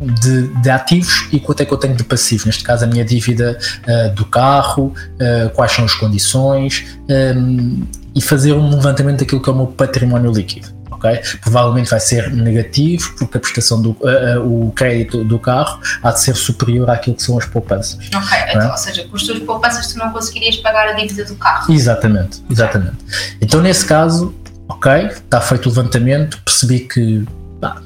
de, 0.00 0.48
de, 0.48 0.70
ativos 0.70 1.28
e 1.30 1.38
quanto 1.38 1.62
é 1.62 1.66
que 1.66 1.72
eu 1.72 1.78
tenho 1.78 1.94
de 1.94 2.04
passivos. 2.04 2.46
Neste 2.46 2.64
caso, 2.64 2.84
a 2.84 2.86
minha 2.86 3.04
dívida 3.04 3.58
uh, 3.86 4.14
do 4.14 4.24
carro, 4.24 4.94
uh, 5.14 5.50
quais 5.50 5.72
são 5.72 5.84
as 5.84 5.94
condições 5.94 6.86
um, 7.08 7.12
ehm, 7.12 7.82
e 8.14 8.20
fazer 8.20 8.52
um 8.52 8.70
levantamento 8.70 9.20
daquilo 9.20 9.42
que 9.42 9.48
é 9.48 9.52
o 9.52 9.56
meu 9.56 9.66
património 9.66 10.32
líquido. 10.32 10.76
Okay? 10.92 11.20
Provavelmente 11.42 11.90
vai 11.90 12.00
ser 12.00 12.32
negativo 12.32 13.14
porque 13.16 13.36
a 13.36 13.40
prestação 13.40 13.80
do 13.80 13.90
uh, 13.90 14.40
o 14.42 14.72
crédito 14.72 15.22
do 15.22 15.38
carro 15.38 15.80
há 16.02 16.10
de 16.10 16.20
ser 16.20 16.34
superior 16.34 16.90
àquilo 16.90 17.14
que 17.14 17.22
são 17.22 17.38
as 17.38 17.44
poupanças. 17.44 17.98
Ok, 18.12 18.36
é? 18.36 18.54
então, 18.54 18.70
ou 18.70 18.76
seja, 18.76 19.04
com 19.04 19.16
as 19.16 19.22
tuas 19.22 19.38
poupanças 19.40 19.92
tu 19.92 19.98
não 19.98 20.10
conseguirias 20.10 20.56
pagar 20.56 20.88
a 20.88 20.92
dívida 20.92 21.24
do 21.24 21.36
carro. 21.36 21.72
Exatamente, 21.72 22.42
exatamente. 22.50 22.96
Então 23.40 23.60
nesse 23.60 23.84
caso, 23.84 24.34
ok, 24.66 24.92
está 25.06 25.40
feito 25.40 25.66
o 25.66 25.68
levantamento, 25.68 26.42
percebi 26.42 26.80
que 26.80 27.24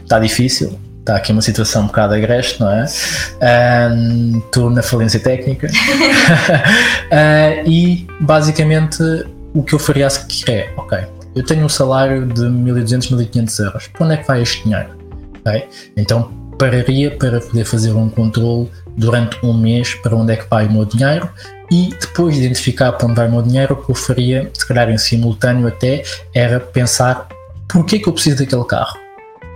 está 0.03 0.19
difícil, 0.19 0.79
está 1.03 1.17
aqui 1.17 1.33
uma 1.33 1.43
situação 1.43 1.83
um 1.83 1.87
bocado 1.87 2.15
agreste, 2.15 2.61
não 2.61 2.71
é? 2.71 2.85
Estou 2.85 4.69
um, 4.69 4.71
na 4.71 4.83
falência 4.83 5.21
técnica 5.21 5.67
uh, 5.67 5.71
e 7.69 8.07
basicamente 8.21 9.03
o 9.53 9.63
que 9.63 9.75
eu 9.75 9.79
faria 9.79 10.07
a 10.07 10.11
seguir 10.11 10.51
é: 10.51 10.73
ok, 10.77 10.99
eu 11.35 11.45
tenho 11.45 11.65
um 11.65 11.69
salário 11.69 12.27
de 12.27 12.43
1200, 12.43 13.11
1500 13.11 13.59
euros, 13.59 13.87
para 13.89 14.05
onde 14.05 14.15
é 14.15 14.17
que 14.19 14.27
vai 14.27 14.43
este 14.43 14.63
dinheiro? 14.65 14.91
Okay? 15.41 15.69
Então 15.97 16.31
pararia 16.59 17.11
para 17.11 17.41
poder 17.41 17.65
fazer 17.65 17.93
um 17.93 18.09
controle 18.09 18.71
durante 18.97 19.45
um 19.45 19.53
mês 19.53 19.95
para 19.97 20.15
onde 20.15 20.33
é 20.33 20.37
que 20.37 20.49
vai 20.49 20.67
o 20.67 20.73
meu 20.73 20.85
dinheiro 20.85 21.29
e 21.71 21.93
depois 22.01 22.35
de 22.37 22.43
identificar 22.43 22.93
para 22.93 23.07
onde 23.07 23.17
vai 23.17 23.27
o 23.27 23.31
meu 23.33 23.43
dinheiro, 23.43 23.75
o 23.75 23.77
que 23.85 23.91
eu 23.91 23.95
faria, 23.95 24.49
se 24.55 24.65
calhar 24.65 24.89
em 24.89 24.99
simultâneo 24.99 25.67
até, 25.67 26.05
era 26.33 26.61
pensar 26.61 27.27
porquê 27.67 27.99
que 27.99 28.09
eu 28.09 28.13
preciso 28.13 28.37
daquele 28.37 28.65
carro 28.65 29.02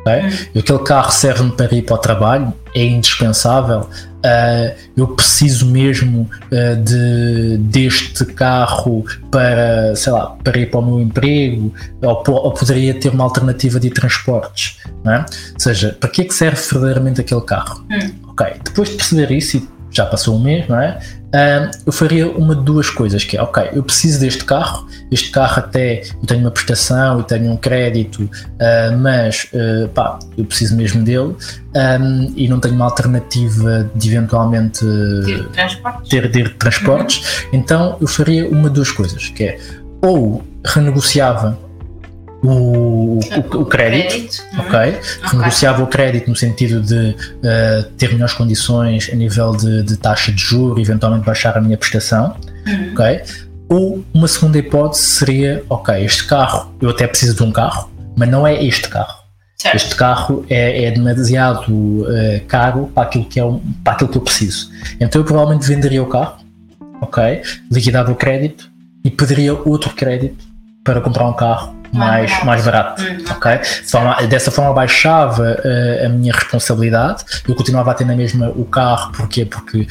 Okay? 0.07 0.49
E 0.55 0.61
aquele 0.61 0.79
carro 0.79 1.11
serve-me 1.11 1.51
para 1.51 1.75
ir 1.75 1.83
para 1.83 1.97
o 1.97 1.99
trabalho, 1.99 2.55
é 2.75 2.85
indispensável. 2.85 3.81
Uh, 3.81 4.75
eu 4.97 5.09
preciso 5.09 5.67
mesmo 5.67 6.31
uh, 6.53 6.83
de, 6.83 7.59
deste 7.59 8.25
carro 8.25 9.05
para, 9.31 9.95
sei 9.97 10.13
lá, 10.13 10.37
para 10.45 10.59
ir 10.59 10.71
para 10.71 10.81
o 10.81 10.87
meu 10.87 11.01
emprego, 11.01 11.75
ou, 12.03 12.23
ou 12.29 12.53
poderia 12.53 12.95
ter 12.95 13.09
uma 13.09 13.25
alternativa 13.25 13.81
de 13.81 13.91
transportes. 13.91 14.79
Não 15.03 15.13
é? 15.13 15.19
Ou 15.19 15.61
seja, 15.61 15.97
para 15.99 16.09
que 16.09 16.23
é 16.23 16.25
que 16.25 16.35
serve 16.35 16.61
verdadeiramente 16.71 17.21
aquele 17.21 17.43
carro? 17.43 17.85
Hum. 17.91 18.11
Ok, 18.29 18.47
depois 18.65 18.91
de 18.91 18.97
perceber 18.97 19.33
isso, 19.33 19.57
e 19.57 19.69
já 19.91 20.07
passou 20.07 20.37
um 20.37 20.41
mês, 20.41 20.69
não 20.69 20.81
é? 20.81 20.99
Uh, 21.27 21.71
eu 21.85 21.93
faria 21.93 22.29
uma 22.29 22.55
de 22.55 22.63
duas 22.63 22.89
coisas, 22.89 23.25
que 23.25 23.37
é, 23.37 23.43
ok, 23.43 23.71
eu 23.73 23.83
preciso 23.83 24.21
deste 24.21 24.45
carro, 24.45 24.87
este 25.11 25.31
carro 25.31 25.59
até 25.59 26.03
eu 26.03 26.27
tenho 26.27 26.41
uma 26.41 26.51
prestação, 26.51 27.19
eu 27.19 27.25
tenho 27.25 27.51
um 27.51 27.57
crédito, 27.57 28.23
uh, 28.23 28.97
mas 28.99 29.49
uh, 29.53 29.89
pá, 29.89 30.19
eu 30.39 30.45
preciso 30.45 30.77
mesmo 30.77 31.03
dele 31.03 31.35
um, 31.75 32.33
e 32.37 32.49
não 32.49 32.61
tenho 32.61 32.75
uma 32.75 32.85
alternativa 32.85 33.91
de 33.95 34.09
eventualmente 34.09 34.81
ter 35.25 35.49
transportes, 35.49 36.09
ter, 36.09 36.31
ter 36.31 36.55
transportes. 36.57 37.43
Uhum. 37.45 37.49
então 37.53 37.97
eu 38.01 38.07
faria 38.07 38.49
uma 38.49 38.69
de 38.69 38.77
duas 38.77 38.91
coisas, 38.91 39.29
que 39.29 39.45
é 39.45 39.59
ou 40.01 40.45
renegociava 40.65 41.59
o, 42.47 43.19
o, 43.19 43.61
o 43.61 43.67
crédito, 43.67 44.09
crédito. 44.09 44.43
Uhum. 44.53 44.61
ok? 44.61 45.01
Renegociava 45.23 45.83
o 45.83 45.87
crédito 45.87 46.29
no 46.29 46.37
sentido 46.37 46.81
de 46.81 47.11
uh, 47.11 47.83
ter 47.97 48.13
melhores 48.13 48.35
condições 48.35 49.11
a 49.13 49.17
nível 49.17 49.53
de, 49.53 49.83
de, 49.83 49.97
taxa 49.97 50.33
de 50.33 50.41
juro, 50.41 50.81
eventualmente 50.81 51.25
baixar 51.25 51.57
a 51.57 51.61
minha 51.61 51.77
prestação, 51.77 52.37
uhum. 52.67 52.93
ok? 52.93 53.23
Ou 53.69 54.05
uma 54.15 54.29
segunda 54.29 54.59
hipótese 54.59 55.03
seria, 55.03 55.65
ok, 55.69 56.05
este 56.05 56.27
carro, 56.27 56.73
eu 56.81 56.91
até 56.91 57.07
preciso 57.07 57.35
de 57.35 57.43
um 57.43 57.51
carro, 57.51 57.91
mas 58.17 58.29
não 58.29 58.47
é 58.47 58.63
este 58.63 58.89
carro. 58.89 59.27
Certo. 59.57 59.75
Este 59.75 59.97
carro 59.97 60.45
é, 60.49 60.85
é 60.85 60.91
demasiado 60.91 61.73
uh, 61.73 62.07
caro 62.47 62.91
para 62.95 63.05
aquilo, 63.05 63.25
que 63.25 63.41
é 63.41 63.45
um, 63.45 63.59
para 63.83 63.95
aquilo 63.95 64.11
que 64.11 64.19
eu 64.19 64.23
preciso. 64.23 64.71
Então 65.01 65.21
eu 65.21 65.25
provavelmente 65.25 65.67
venderia 65.67 66.03
o 66.03 66.07
carro, 66.07 66.37
ok? 67.01 67.43
Liquidava 67.73 68.13
o 68.13 68.15
crédito 68.15 68.71
e 69.03 69.11
pediria 69.11 69.55
outro 69.55 69.91
crédito 69.95 70.45
para 70.85 71.01
comprar 71.01 71.29
um 71.29 71.33
carro 71.33 71.76
mais, 71.97 72.31
Mais 72.31 72.45
mais 72.45 72.65
barato. 72.65 73.03
Hum, 73.03 73.25
ok? 73.31 73.59
Forma- 73.89 74.17
dessa 74.27 74.51
forma 74.51 74.73
baixava 74.73 75.61
eh, 75.65 76.05
a 76.07 76.09
minha 76.09 76.33
responsabilidade. 76.33 77.25
Eu 77.49 77.55
continuava 77.55 77.91
a 77.91 77.95
ter 77.95 78.05
na 78.05 78.15
mesma 78.15 78.51
o 78.51 78.65
carro, 78.65 79.13
porquê? 79.13 79.45
Porque 79.45 79.87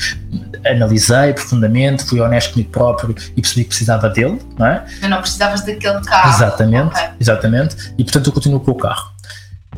analisei 0.66 1.34
profundamente, 1.34 2.04
fui 2.06 2.20
honesto 2.20 2.54
comigo 2.54 2.70
próprio 2.72 3.16
e 3.36 3.42
percebi 3.42 3.64
que 3.64 3.70
precisava 3.70 4.10
dele, 4.10 4.40
não 4.58 4.66
é? 4.66 4.84
Eu 5.02 5.10
não 5.10 5.20
precisavas 5.22 5.62
daquele 5.62 6.02
carro. 6.02 6.30
Exatamente, 6.34 6.88
Ok. 6.96 7.04
exatamente. 7.20 7.76
E 7.98 8.04
portanto 8.04 8.28
eu 8.28 8.34
continuo 8.34 8.60
com 8.60 8.72
o 8.72 8.76
carro. 8.76 9.12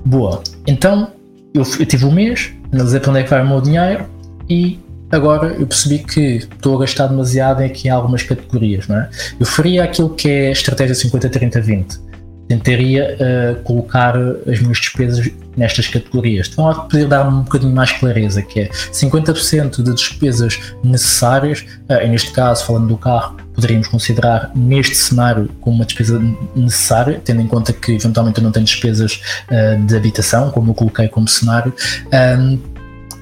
Boa. 0.06 0.42
Então 0.66 1.12
eu, 1.54 1.64
eu 1.80 1.86
tive 1.86 2.06
um 2.06 2.12
mês, 2.12 2.52
analisei 2.72 3.00
para 3.00 3.10
onde 3.12 3.20
é 3.20 3.24
que 3.24 3.30
vai 3.30 3.42
o 3.42 3.48
meu 3.48 3.62
dinheiro 3.62 4.06
e 4.50 4.80
agora 5.12 5.48
eu 5.48 5.66
percebi 5.68 6.00
que 6.00 6.38
estou 6.38 6.76
a 6.78 6.82
gastar 6.82 7.08
demasiado 7.08 7.62
aqui 7.64 7.88
em 7.88 7.92
algumas 7.92 8.24
categorias, 8.24 8.88
não 8.88 8.98
é? 8.98 9.10
Eu 9.40 9.46
faria 9.46 9.84
aquilo 9.84 10.10
que 10.10 10.30
é 10.30 10.48
a 10.50 10.52
estratégia 10.52 10.96
50-30-20. 10.96 12.00
Tentaria 12.48 13.16
eh, 13.20 13.56
colocar 13.64 14.16
as 14.16 14.60
minhas 14.60 14.78
despesas 14.78 15.30
nestas 15.58 15.88
categorias. 15.88 16.50
Então, 16.52 16.70
eu 16.70 16.76
poder 16.76 17.08
dar 17.08 17.28
um 17.28 17.42
bocadinho 17.42 17.74
mais 17.74 17.92
clareza, 17.92 18.42
que 18.42 18.62
é 18.62 18.70
50% 18.70 19.82
de 19.82 19.94
despesas 19.94 20.60
necessárias, 20.84 21.66
eh, 21.90 22.06
e 22.06 22.10
neste 22.10 22.32
caso, 22.32 22.64
falando 22.66 22.88
do 22.88 22.98
carro, 22.98 23.38
poderíamos 23.54 23.88
considerar 23.88 24.52
neste 24.56 24.96
cenário 24.96 25.50
como 25.60 25.78
uma 25.78 25.86
despesa 25.86 26.22
necessária, 26.56 27.20
tendo 27.26 27.42
em 27.42 27.48
conta 27.48 27.74
que 27.74 27.94
eventualmente 27.94 28.38
eu 28.38 28.44
não 28.44 28.52
tenho 28.52 28.66
despesas 28.66 29.22
eh, 29.50 29.76
de 29.76 29.96
habitação, 29.98 30.52
como 30.52 30.72
eu 30.72 30.76
coloquei 30.76 31.08
como 31.08 31.28
cenário. 31.28 31.74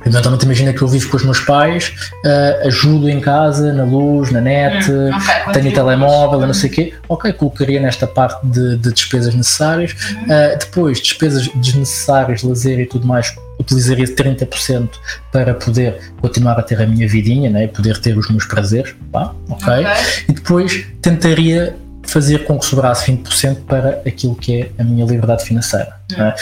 Eventualmente 0.05 0.45
imagina 0.45 0.73
que 0.73 0.81
eu 0.81 0.87
vivo 0.87 1.09
com 1.09 1.17
os 1.17 1.23
meus 1.23 1.39
pais, 1.39 1.93
eh, 2.23 2.63
ajudo 2.65 3.09
em 3.09 3.19
casa, 3.19 3.73
na 3.73 3.83
luz, 3.83 4.31
na 4.31 4.41
net, 4.41 4.91
Hum, 4.91 5.09
ok, 5.47 5.53
tenho 5.53 5.73
telemóvel, 5.73 6.41
eu 6.41 6.47
não 6.47 6.53
sei 6.53 6.69
o 6.69 6.73
quê, 6.73 6.93
ok, 7.07 7.33
colocaria 7.33 7.79
nesta 7.79 8.05
parte 8.05 8.45
de, 8.45 8.77
de 8.77 8.93
despesas 8.93 9.33
necessárias. 9.33 9.93
Uhum. 9.93 10.23
Uh, 10.23 10.59
depois, 10.59 11.01
despesas 11.01 11.47
desnecessárias, 11.55 12.43
lazer 12.43 12.79
e 12.79 12.85
tudo 12.85 13.07
mais, 13.07 13.35
utilizaria 13.59 14.05
30% 14.05 14.89
para 15.31 15.53
poder 15.53 15.97
continuar 16.21 16.59
a 16.59 16.61
ter 16.61 16.81
a 16.81 16.85
minha 16.85 17.07
vidinha, 17.07 17.49
né? 17.49 17.67
poder 17.67 17.97
ter 17.99 18.17
os 18.17 18.29
meus 18.29 18.45
prazeres. 18.45 18.95
Pá, 19.11 19.33
ok. 19.49 19.73
Ok. 19.73 19.85
E 20.29 20.33
depois 20.33 20.85
tentaria 21.01 21.75
fazer 22.05 22.45
com 22.45 22.57
que 22.57 22.65
sobrasse 22.65 23.11
20% 23.11 23.65
para 23.67 24.01
aquilo 24.05 24.35
que 24.35 24.61
é 24.61 24.71
a 24.77 24.83
minha 24.83 25.05
liberdade 25.05 25.43
financeira. 25.43 25.95
Hum. 26.11 26.17
né? 26.17 26.35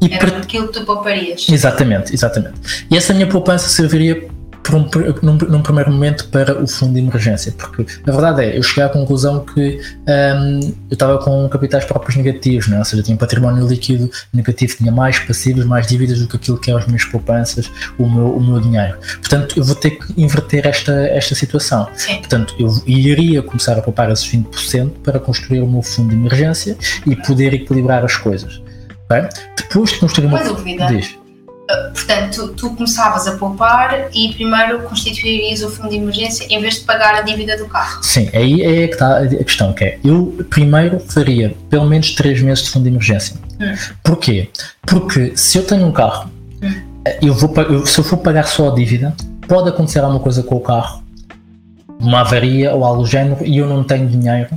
E 0.00 0.12
Era 0.12 0.26
para 0.26 0.38
aquilo 0.38 0.68
que 0.68 0.80
tu 0.80 0.84
pouparias. 0.84 1.46
Exatamente, 1.48 2.14
exatamente. 2.14 2.86
E 2.90 2.96
essa 2.96 3.12
minha 3.14 3.26
poupança 3.26 3.68
serviria 3.68 4.28
por 4.66 4.74
um 4.74 4.88
num, 5.22 5.36
num 5.36 5.62
primeiro 5.62 5.92
momento 5.92 6.28
para 6.28 6.60
o 6.60 6.66
fundo 6.66 6.94
de 6.94 6.98
emergência, 6.98 7.52
porque 7.52 7.86
a 8.04 8.10
verdade 8.10 8.42
é, 8.44 8.58
eu 8.58 8.62
cheguei 8.64 8.82
à 8.82 8.88
conclusão 8.88 9.44
que 9.44 9.80
hum, 10.08 10.74
eu 10.90 10.94
estava 10.94 11.18
com 11.18 11.48
capitais 11.48 11.84
próprios 11.84 12.16
negativos, 12.16 12.66
né? 12.66 12.78
ou 12.78 12.84
seja, 12.84 13.00
tinha 13.00 13.14
um 13.14 13.18
património 13.18 13.64
líquido 13.64 14.10
negativo, 14.34 14.76
tinha 14.76 14.90
mais 14.90 15.20
passivos, 15.20 15.64
mais 15.64 15.86
dívidas 15.86 16.18
do 16.18 16.26
que 16.26 16.36
aquilo 16.36 16.58
que 16.58 16.72
é 16.72 16.74
as 16.74 16.84
minhas 16.86 17.04
poupanças, 17.04 17.70
o 17.96 18.08
meu, 18.08 18.32
o 18.32 18.44
meu 18.44 18.60
dinheiro. 18.60 18.98
Portanto, 19.20 19.56
eu 19.56 19.62
vou 19.62 19.76
ter 19.76 19.90
que 19.90 20.20
inverter 20.20 20.66
esta, 20.66 20.92
esta 20.92 21.36
situação. 21.36 21.88
Sim. 21.94 22.16
Portanto, 22.16 22.56
eu 22.58 22.68
iria 22.86 23.42
começar 23.42 23.78
a 23.78 23.82
poupar 23.82 24.10
esses 24.10 24.26
20% 24.28 24.90
para 25.04 25.20
construir 25.20 25.60
o 25.60 25.66
meu 25.66 25.82
fundo 25.82 26.08
de 26.08 26.16
emergência 26.16 26.76
e 27.06 27.14
poder 27.14 27.54
equilibrar 27.54 28.04
as 28.04 28.16
coisas. 28.16 28.60
Depois 29.56 29.90
de 29.90 30.00
construir 30.00 30.26
Uma. 30.26 30.42
Diz. 30.88 31.25
Portanto, 31.92 32.48
tu, 32.48 32.48
tu 32.54 32.70
começavas 32.76 33.26
a 33.26 33.32
poupar 33.36 34.08
e 34.14 34.32
primeiro 34.34 34.82
constituirias 34.82 35.62
o 35.62 35.70
fundo 35.70 35.88
de 35.90 35.96
emergência 35.96 36.46
em 36.48 36.60
vez 36.60 36.74
de 36.76 36.80
pagar 36.82 37.14
a 37.16 37.22
dívida 37.22 37.56
do 37.56 37.66
carro. 37.66 38.02
Sim, 38.04 38.30
aí 38.32 38.62
é 38.62 38.86
que 38.86 38.94
está 38.94 39.18
a 39.18 39.26
questão, 39.28 39.72
que 39.72 39.84
é, 39.84 39.98
eu 40.04 40.46
primeiro 40.48 41.00
faria 41.00 41.56
pelo 41.68 41.86
menos 41.86 42.12
3 42.14 42.40
meses 42.42 42.64
de 42.64 42.70
fundo 42.70 42.84
de 42.84 42.90
emergência. 42.90 43.36
Hum. 43.60 43.74
Porquê? 44.04 44.48
Porque 44.86 45.32
se 45.36 45.58
eu 45.58 45.64
tenho 45.64 45.86
um 45.86 45.92
carro, 45.92 46.30
Hum. 46.62 46.72
eu 47.20 47.34
vou, 47.34 47.52
eu- 47.64 47.84
se 47.84 47.98
eu 47.98 48.04
for 48.04 48.18
pagar 48.18 48.46
só 48.46 48.70
a 48.70 48.74
dívida, 48.74 49.14
pode 49.48 49.68
acontecer 49.68 49.98
alguma 50.00 50.20
coisa 50.20 50.42
com 50.44 50.54
o 50.56 50.60
carro, 50.60 51.02
uma 51.98 52.20
avaria 52.20 52.72
ou 52.74 52.84
algo 52.84 53.02
do 53.02 53.08
género, 53.08 53.44
e 53.44 53.58
eu 53.58 53.66
não 53.66 53.82
tenho 53.82 54.06
dinheiro 54.06 54.50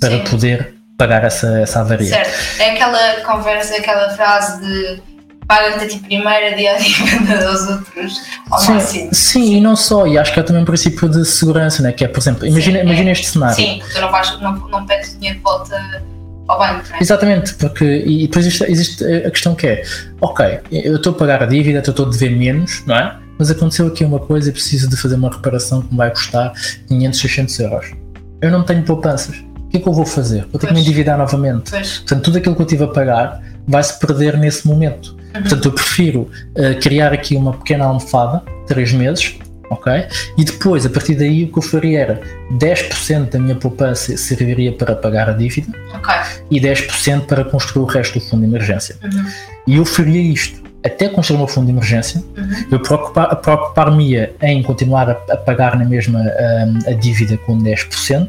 para 0.00 0.10
Sim. 0.10 0.24
poder 0.30 0.74
pagar 0.98 1.22
essa, 1.24 1.60
essa 1.60 1.80
avaria. 1.80 2.08
Certo. 2.08 2.60
É 2.60 2.70
aquela 2.72 3.20
conversa, 3.20 3.76
aquela 3.76 4.10
frase 4.10 4.60
de 4.60 5.02
paga-te 5.46 5.84
a 5.84 5.88
ti 5.88 5.98
primeiro, 6.00 6.56
dia 6.56 6.74
a 6.74 6.78
dívida 6.78 7.36
dos 7.52 7.68
outros 7.68 8.20
ao 8.50 8.58
Sim, 8.58 8.72
máximo. 8.72 9.08
sim, 9.12 9.56
e 9.56 9.60
não 9.60 9.76
só, 9.76 10.06
e 10.06 10.18
acho 10.18 10.32
que 10.32 10.40
há 10.40 10.42
também 10.42 10.62
um 10.62 10.64
princípio 10.64 11.08
de 11.08 11.24
segurança, 11.24 11.82
né? 11.82 11.92
que 11.92 12.04
é, 12.04 12.08
por 12.08 12.18
exemplo, 12.20 12.46
imagina, 12.46 12.78
Sim, 12.80 12.84
imagina 12.84 13.08
é. 13.08 13.12
este 13.12 13.26
cenário. 13.28 13.54
Sim, 13.54 13.82
tu 13.92 14.00
não, 14.00 14.10
vais, 14.10 14.40
não, 14.40 14.52
não 14.68 14.86
pedes 14.86 15.12
dinheiro 15.16 15.38
de 15.38 15.42
volta 15.44 16.02
ao 16.48 16.58
banco, 16.58 16.84
não 16.90 16.96
é? 16.96 17.02
Exatamente, 17.02 17.54
porque 17.54 17.84
e 17.84 18.26
depois 18.26 18.46
existe, 18.46 18.64
existe 18.70 19.04
a 19.04 19.30
questão 19.30 19.54
que 19.54 19.66
é, 19.66 19.82
ok, 20.20 20.60
eu 20.70 20.96
estou 20.96 21.12
a 21.12 21.16
pagar 21.16 21.42
a 21.42 21.46
dívida, 21.46 21.78
estou 21.78 22.06
a 22.06 22.10
dever 22.10 22.30
menos, 22.36 22.82
não 22.86 22.96
é? 22.96 23.16
Mas 23.38 23.50
aconteceu 23.50 23.86
aqui 23.86 24.04
uma 24.04 24.18
coisa 24.18 24.48
e 24.48 24.52
preciso 24.52 24.88
de 24.88 24.96
fazer 24.96 25.14
uma 25.16 25.30
reparação 25.30 25.82
que 25.82 25.90
me 25.90 25.98
vai 25.98 26.10
custar 26.10 26.52
500, 26.88 27.20
600 27.20 27.58
euros. 27.60 27.92
Eu 28.40 28.50
não 28.50 28.62
tenho 28.62 28.82
poupanças. 28.82 29.36
O 29.36 29.68
que 29.68 29.76
é 29.76 29.80
que 29.80 29.86
eu 29.88 29.92
vou 29.92 30.06
fazer? 30.06 30.46
Vou 30.50 30.58
ter 30.60 30.68
que 30.68 30.72
me 30.72 30.78
Pois. 30.78 30.86
endividar 30.86 31.18
novamente. 31.18 31.70
Pois. 31.70 31.98
Portanto, 31.98 32.22
tudo 32.24 32.38
aquilo 32.38 32.56
que 32.56 32.62
eu 32.62 32.66
tive 32.66 32.84
a 32.84 32.86
pagar 32.86 33.42
vai-se 33.68 33.98
perder 33.98 34.38
nesse 34.38 34.66
momento. 34.66 35.15
Uhum. 35.36 35.42
Portanto, 35.42 35.64
eu 35.66 35.72
prefiro 35.72 36.30
eh, 36.54 36.74
criar 36.74 37.12
aqui 37.12 37.36
uma 37.36 37.52
pequena 37.52 37.84
almofada, 37.84 38.42
3 38.66 38.92
meses, 38.92 39.34
ok? 39.70 39.92
E 40.38 40.44
depois, 40.44 40.86
a 40.86 40.90
partir 40.90 41.14
daí, 41.16 41.44
o 41.44 41.52
que 41.52 41.58
eu 41.58 41.62
faria 41.62 42.00
era 42.00 42.20
10% 42.58 43.30
da 43.30 43.38
minha 43.38 43.54
poupança 43.56 44.16
serviria 44.16 44.72
para 44.72 44.94
pagar 44.94 45.28
a 45.28 45.32
dívida 45.32 45.68
Ok. 45.94 46.14
e 46.50 46.60
10% 46.60 47.22
para 47.26 47.44
construir 47.44 47.82
o 47.82 47.86
resto 47.86 48.18
do 48.18 48.24
fundo 48.24 48.40
de 48.42 48.48
emergência. 48.48 48.96
Uhum. 49.02 49.26
E 49.66 49.76
eu 49.76 49.84
faria 49.84 50.20
isto 50.22 50.64
até 50.84 51.08
construir 51.08 51.36
o 51.36 51.38
meu 51.40 51.48
fundo 51.48 51.66
de 51.66 51.72
emergência. 51.72 52.22
Uhum. 52.36 52.64
Eu 52.70 52.78
preocupar- 52.80 53.34
preocupar-me-ia 53.36 54.32
em 54.40 54.62
continuar 54.62 55.10
a, 55.10 55.12
a 55.32 55.36
pagar 55.36 55.76
na 55.76 55.84
mesma 55.84 56.20
hum, 56.20 56.78
a 56.86 56.92
dívida 56.92 57.36
com 57.38 57.58
10% 57.58 58.28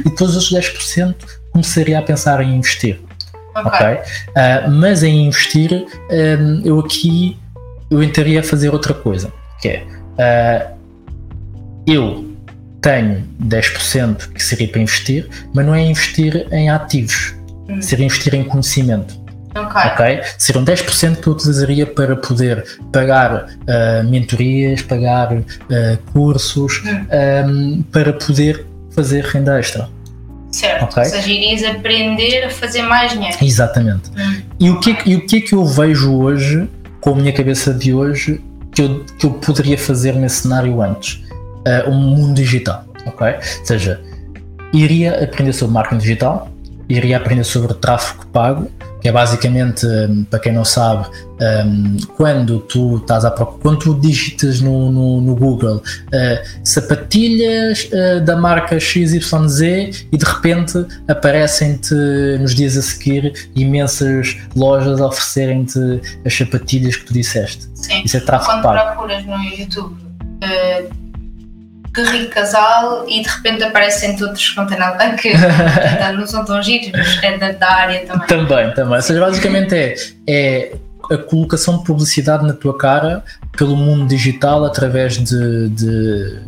e 0.00 0.04
depois 0.04 0.36
os 0.36 0.52
outros 0.52 0.72
10% 0.72 1.14
começaria 1.50 1.98
a 1.98 2.02
pensar 2.02 2.40
em 2.42 2.54
investir. 2.56 3.00
Ok. 3.64 3.86
Ah, 4.36 4.68
mas 4.68 5.02
em 5.02 5.26
investir, 5.26 5.72
hum, 6.10 6.60
eu 6.64 6.78
aqui 6.80 7.36
eu 7.90 8.02
entraria 8.02 8.40
a 8.40 8.42
fazer 8.42 8.68
outra 8.70 8.92
coisa, 8.92 9.32
que 9.60 9.68
é 9.68 9.84
ah, 10.18 10.72
eu 11.86 12.34
tenho 12.80 13.24
10% 13.42 14.32
que 14.32 14.42
seria 14.42 14.68
para 14.68 14.80
investir, 14.80 15.28
mas 15.54 15.64
não 15.66 15.74
é 15.74 15.82
investir 15.82 16.46
em 16.52 16.68
ativos, 16.70 17.34
Hum. 17.68 17.82
seria 17.82 18.06
investir 18.06 18.34
em 18.34 18.44
conhecimento. 18.44 19.14
Ok. 19.56 19.80
ok? 19.90 20.20
Seriam 20.36 20.62
10% 20.64 21.16
que 21.20 21.26
eu 21.28 21.32
utilizaria 21.32 21.86
para 21.86 22.14
poder 22.14 22.64
pagar 22.92 23.46
ah, 23.68 24.02
mentorias, 24.04 24.82
pagar 24.82 25.32
ah, 25.32 25.98
cursos, 26.12 26.82
Hum. 26.84 27.06
ahm, 27.10 27.82
para 27.90 28.12
poder 28.12 28.64
fazer 28.94 29.24
renda 29.24 29.58
extra. 29.58 29.88
Certo. 30.56 30.84
Ok. 30.84 31.02
Ou 31.02 31.08
seja, 31.10 31.30
irias 31.30 31.62
aprender 31.62 32.44
a 32.44 32.50
fazer 32.50 32.82
mais 32.82 33.12
dinheiro. 33.12 33.36
Exatamente. 33.42 34.10
Hum. 34.16 34.42
E 34.58 34.70
o 34.70 34.80
que, 34.80 34.90
é 34.90 34.94
que, 34.94 35.10
e 35.10 35.16
o 35.16 35.26
que 35.26 35.36
é 35.36 35.40
que 35.42 35.52
eu 35.52 35.64
vejo 35.66 36.16
hoje, 36.16 36.66
com 37.00 37.10
a 37.10 37.14
minha 37.14 37.32
cabeça 37.32 37.74
de 37.74 37.92
hoje, 37.92 38.40
que 38.72 38.80
eu, 38.80 39.04
que 39.18 39.26
eu 39.26 39.32
poderia 39.32 39.76
fazer 39.76 40.14
nesse 40.14 40.42
cenário 40.42 40.80
antes? 40.80 41.22
Ah, 41.66 41.88
um 41.88 41.94
mundo 41.94 42.34
digital, 42.34 42.86
ok? 43.04 43.26
Ou 43.34 43.66
seja, 43.66 44.00
iria 44.72 45.22
aprender 45.22 45.52
sobre 45.52 45.74
marketing 45.74 45.98
digital, 45.98 46.48
iria 46.88 47.18
aprender 47.18 47.44
sobre 47.44 47.74
tráfego 47.74 48.26
pago, 48.28 48.70
que 49.06 49.10
é 49.10 49.12
basicamente, 49.12 49.86
hum, 49.86 50.24
para 50.28 50.40
quem 50.40 50.52
não 50.52 50.64
sabe, 50.64 51.06
hum, 51.64 51.96
quando 52.16 52.58
tu 52.58 52.96
estás 52.96 53.24
a 53.24 53.30
procura, 53.30 53.60
quando 53.62 53.78
tu 53.78 53.94
digitas 53.94 54.60
no, 54.60 54.90
no, 54.90 55.20
no 55.20 55.36
Google 55.36 55.80
ah, 56.12 56.42
sapatilhas 56.64 57.88
ah, 57.92 58.18
da 58.18 58.34
marca 58.34 58.80
XYZ 58.80 59.60
e 60.10 60.16
de 60.18 60.24
repente 60.24 60.84
aparecem-te 61.06 61.94
nos 62.40 62.52
dias 62.52 62.76
a 62.76 62.82
seguir 62.82 63.48
imensas 63.54 64.36
lojas 64.56 65.00
a 65.00 65.06
oferecerem-te 65.06 66.00
as 66.24 66.36
sapatilhas 66.36 66.96
que 66.96 67.04
tu 67.04 67.12
disseste. 67.12 67.68
Sim. 67.76 68.02
Isso 68.04 68.16
é 68.16 68.20
tráfego 68.20 68.50
Quando 68.50 68.62
pago. 68.64 68.90
procuras 68.90 69.24
no 69.24 69.36
YouTube 69.56 69.94
eh, 70.40 70.84
que 71.96 72.02
rico 72.02 72.30
casal 72.30 73.06
e 73.08 73.22
de 73.22 73.28
repente 73.28 73.64
aparecem 73.64 74.16
todos 74.16 74.50
que 74.50 74.56
não 74.56 74.66
têm 74.66 74.78
nada 74.78 75.02
a 75.02 75.08
ver, 75.08 75.16
que 75.16 75.30
portanto, 75.32 76.18
não 76.18 76.26
são 76.26 76.44
tão 76.44 76.62
giros, 76.62 76.92
mas 76.92 77.22
é 77.22 77.38
da, 77.38 77.52
da 77.52 77.72
área 77.72 78.06
também. 78.06 78.26
Também, 78.26 78.74
também. 78.74 78.96
Ou 78.96 79.02
seja, 79.02 79.20
basicamente 79.20 79.74
é, 79.74 79.96
é 80.28 80.76
a 81.10 81.16
colocação 81.16 81.78
de 81.78 81.84
publicidade 81.84 82.46
na 82.46 82.52
tua 82.52 82.76
cara 82.76 83.24
pelo 83.56 83.74
mundo 83.74 84.06
digital 84.08 84.64
através 84.64 85.14
de, 85.14 85.68
de, 85.70 86.40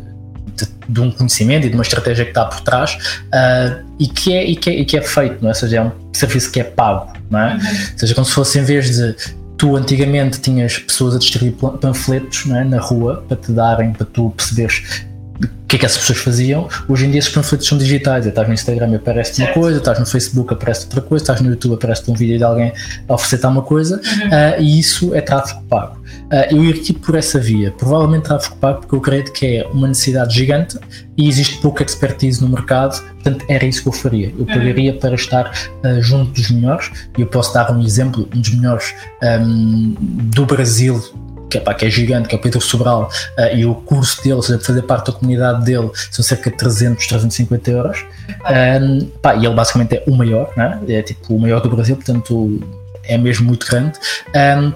de, 0.55 0.67
de 0.87 1.01
um 1.01 1.09
conhecimento 1.09 1.65
e 1.65 1.69
de 1.69 1.75
uma 1.75 1.83
estratégia 1.83 2.25
que 2.25 2.31
está 2.31 2.45
por 2.45 2.61
trás 2.61 3.19
ah, 3.33 3.79
e, 3.97 4.07
que 4.07 4.33
é, 4.33 4.45
e, 4.45 4.55
que 4.55 4.69
é, 4.69 4.73
e 4.73 4.85
que 4.85 4.97
é 4.97 5.01
feito, 5.01 5.37
não 5.41 5.49
é? 5.49 5.51
Ou 5.51 5.55
seja, 5.55 5.77
é 5.77 5.81
um 5.81 5.91
serviço 6.13 6.51
que 6.51 6.59
é 6.59 6.63
pago, 6.63 7.11
não 7.29 7.39
é? 7.39 7.53
Uhum. 7.53 7.59
Ou 7.93 7.99
seja, 7.99 8.13
como 8.13 8.25
se 8.25 8.33
fosse 8.33 8.59
em 8.59 8.63
vez 8.63 8.95
de 8.95 9.15
tu 9.57 9.75
antigamente 9.75 10.39
tinhas 10.39 10.77
pessoas 10.79 11.15
a 11.15 11.19
distribuir 11.19 11.53
pan- 11.53 11.77
panfletos 11.77 12.49
é, 12.49 12.63
na 12.63 12.79
rua 12.79 13.23
para 13.27 13.35
te 13.35 13.51
darem, 13.51 13.91
para 13.91 14.05
tu 14.05 14.29
perceberes 14.31 15.05
o 15.41 15.67
que 15.69 15.75
é 15.75 15.79
que 15.79 15.85
essas 15.85 15.99
pessoas 15.99 16.19
faziam? 16.19 16.67
Hoje 16.87 17.05
em 17.05 17.11
dia 17.11 17.19
esses 17.19 17.31
panfletos 17.31 17.67
são 17.67 17.77
digitais. 17.77 18.25
Estás 18.25 18.47
no 18.47 18.53
Instagram 18.53 18.89
e 18.89 18.95
aparece 18.95 19.41
uma 19.41 19.53
coisa, 19.53 19.77
estás 19.77 19.99
no 19.99 20.05
Facebook 20.05 20.53
aparece 20.53 20.85
outra 20.85 21.01
coisa, 21.01 21.23
estás 21.23 21.41
no 21.41 21.49
YouTube 21.49 21.75
aparece 21.75 22.09
um 22.09 22.13
vídeo 22.13 22.37
de 22.37 22.43
alguém 22.43 22.73
a 23.07 23.13
oferecer 23.13 23.45
uma 23.45 23.61
coisa 23.61 23.95
uhum. 23.95 24.27
uh, 24.27 24.61
e 24.61 24.79
isso 24.79 25.13
é 25.13 25.21
tráfego 25.21 25.61
pago. 25.63 25.99
Uh, 26.31 26.55
eu 26.55 26.63
iria 26.63 26.93
por 26.95 27.15
essa 27.15 27.39
via, 27.39 27.71
provavelmente 27.71 28.23
tráfego 28.23 28.55
pago, 28.57 28.79
porque 28.81 28.95
eu 28.95 29.01
creio 29.01 29.23
que 29.31 29.57
é 29.57 29.67
uma 29.67 29.87
necessidade 29.87 30.33
gigante 30.33 30.77
e 31.15 31.27
existe 31.27 31.57
pouca 31.57 31.83
expertise 31.83 32.41
no 32.41 32.49
mercado, 32.49 32.99
portanto 33.13 33.45
era 33.47 33.65
isso 33.65 33.83
que 33.83 33.89
eu 33.89 33.93
faria. 33.93 34.29
Eu 34.29 34.39
uhum. 34.39 34.45
pagaria 34.45 34.93
para 34.93 35.15
estar 35.15 35.51
uh, 35.83 36.01
junto 36.01 36.31
dos 36.31 36.49
melhores 36.49 36.91
e 37.17 37.21
eu 37.21 37.27
posso 37.27 37.53
dar 37.53 37.71
um 37.71 37.81
exemplo, 37.81 38.27
um 38.33 38.41
dos 38.41 38.53
melhores 38.55 38.93
um, 39.21 39.95
do 39.99 40.45
Brasil 40.45 40.99
que 41.49 41.57
é, 41.57 41.61
pá, 41.61 41.73
que 41.73 41.85
é 41.85 41.89
gigante, 41.89 42.27
que 42.29 42.35
é 42.35 42.37
o 42.37 42.41
Pedro 42.41 42.61
Sobral, 42.61 43.09
uh, 43.37 43.55
e 43.55 43.65
o 43.65 43.75
curso 43.75 44.21
dele, 44.21 44.35
ou 44.35 44.41
seja, 44.41 44.59
fazer 44.59 44.83
parte 44.83 45.07
da 45.07 45.17
comunidade 45.17 45.65
dele, 45.65 45.89
são 46.11 46.23
cerca 46.23 46.49
de 46.49 46.57
300, 46.57 47.07
350 47.07 47.71
euros. 47.71 48.05
Um, 48.81 49.05
pá, 49.21 49.35
e 49.35 49.45
ele 49.45 49.55
basicamente 49.55 49.95
é 49.95 50.03
o 50.07 50.15
maior, 50.15 50.51
né? 50.55 50.79
é 50.87 51.01
tipo 51.01 51.35
o 51.35 51.39
maior 51.39 51.61
do 51.61 51.69
Brasil, 51.69 51.95
portanto 51.95 52.59
é 53.03 53.17
mesmo 53.17 53.47
muito 53.47 53.65
grande. 53.67 53.97
Um, 54.35 54.73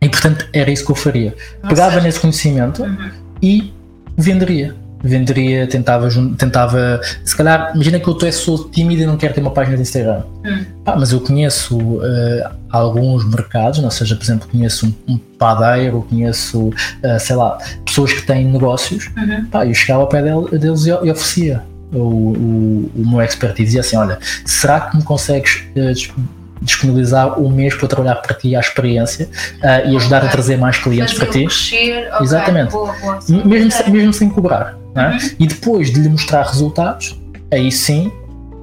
e 0.00 0.08
portanto 0.08 0.46
era 0.52 0.70
isso 0.70 0.84
que 0.84 0.92
eu 0.92 0.96
faria. 0.96 1.34
Pegava 1.66 2.00
nesse 2.00 2.20
conhecimento 2.20 2.82
uhum. 2.82 3.10
e 3.42 3.72
venderia 4.16 4.83
venderia, 5.04 5.66
tentava, 5.66 6.08
tentava, 6.36 7.00
se 7.24 7.36
calhar, 7.36 7.72
imagina 7.74 8.00
que 8.00 8.08
eu 8.08 8.14
tô, 8.14 8.30
sou 8.32 8.68
tímido 8.70 9.02
e 9.02 9.06
não 9.06 9.16
quero 9.16 9.34
ter 9.34 9.40
uma 9.40 9.50
página 9.50 9.76
de 9.76 9.82
Instagram. 9.82 10.22
Hum. 10.44 10.64
Ah, 10.86 10.96
mas 10.96 11.12
eu 11.12 11.20
conheço 11.20 11.76
uh, 11.76 12.50
alguns 12.70 13.28
mercados, 13.28 13.78
ou 13.78 13.90
seja, 13.90 14.16
por 14.16 14.24
exemplo, 14.24 14.48
conheço 14.50 14.86
um, 14.86 15.14
um 15.14 15.18
padeiro, 15.18 16.06
conheço, 16.08 16.68
uh, 16.68 17.20
sei 17.20 17.36
lá, 17.36 17.58
pessoas 17.84 18.12
que 18.12 18.22
têm 18.22 18.46
negócios, 18.46 19.10
uhum. 19.16 19.44
pá, 19.46 19.66
eu 19.66 19.74
chegava 19.74 20.02
ao 20.02 20.08
pé 20.08 20.22
deles 20.22 20.86
e, 20.86 20.88
e 20.88 21.10
oferecia 21.10 21.62
o, 21.92 21.98
o, 21.98 22.90
o 22.96 23.10
meu 23.10 23.20
expertise 23.20 23.62
e 23.62 23.66
dizia 23.66 23.80
assim, 23.80 23.96
olha, 23.96 24.18
será 24.44 24.80
que 24.80 24.96
me 24.96 25.02
consegues 25.02 25.64
uh, 25.76 26.34
disponibilizar 26.64 27.38
um 27.38 27.48
mês 27.48 27.74
para 27.74 27.86
trabalhar 27.86 28.16
para 28.16 28.34
ti 28.34 28.56
a 28.56 28.60
experiência 28.60 29.28
uh, 29.62 29.88
e 29.88 29.96
ajudar 29.96 30.18
okay. 30.18 30.28
a 30.28 30.32
trazer 30.32 30.56
mais 30.56 30.78
clientes 30.78 31.14
Fazer 31.14 31.26
para 31.26 31.32
ti. 31.32 31.44
Crescer. 31.44 32.08
Okay. 32.08 32.22
Exatamente. 32.22 32.72
Boa, 32.72 32.92
boa. 33.00 33.20
Mesmo, 33.28 33.92
mesmo 33.92 34.12
sem 34.12 34.28
cobrar. 34.28 34.76
É? 34.94 35.08
Uhum. 35.08 35.18
E 35.38 35.46
depois 35.46 35.92
de 35.92 36.00
lhe 36.00 36.08
mostrar 36.08 36.42
resultados, 36.42 37.20
aí 37.52 37.70
sim 37.70 38.12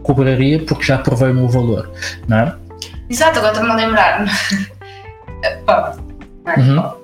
cobraria 0.04 0.60
porque 0.66 0.84
já 0.84 0.98
provei 0.98 1.32
o 1.32 1.36
meu 1.36 1.48
valor. 1.48 1.90
Não 2.28 2.38
é? 2.38 2.56
Exato, 3.10 3.40
agora 3.40 3.54
estou-me 3.54 3.72
a 3.72 3.76
lembrar. 3.76 4.26
uhum. 6.58 7.01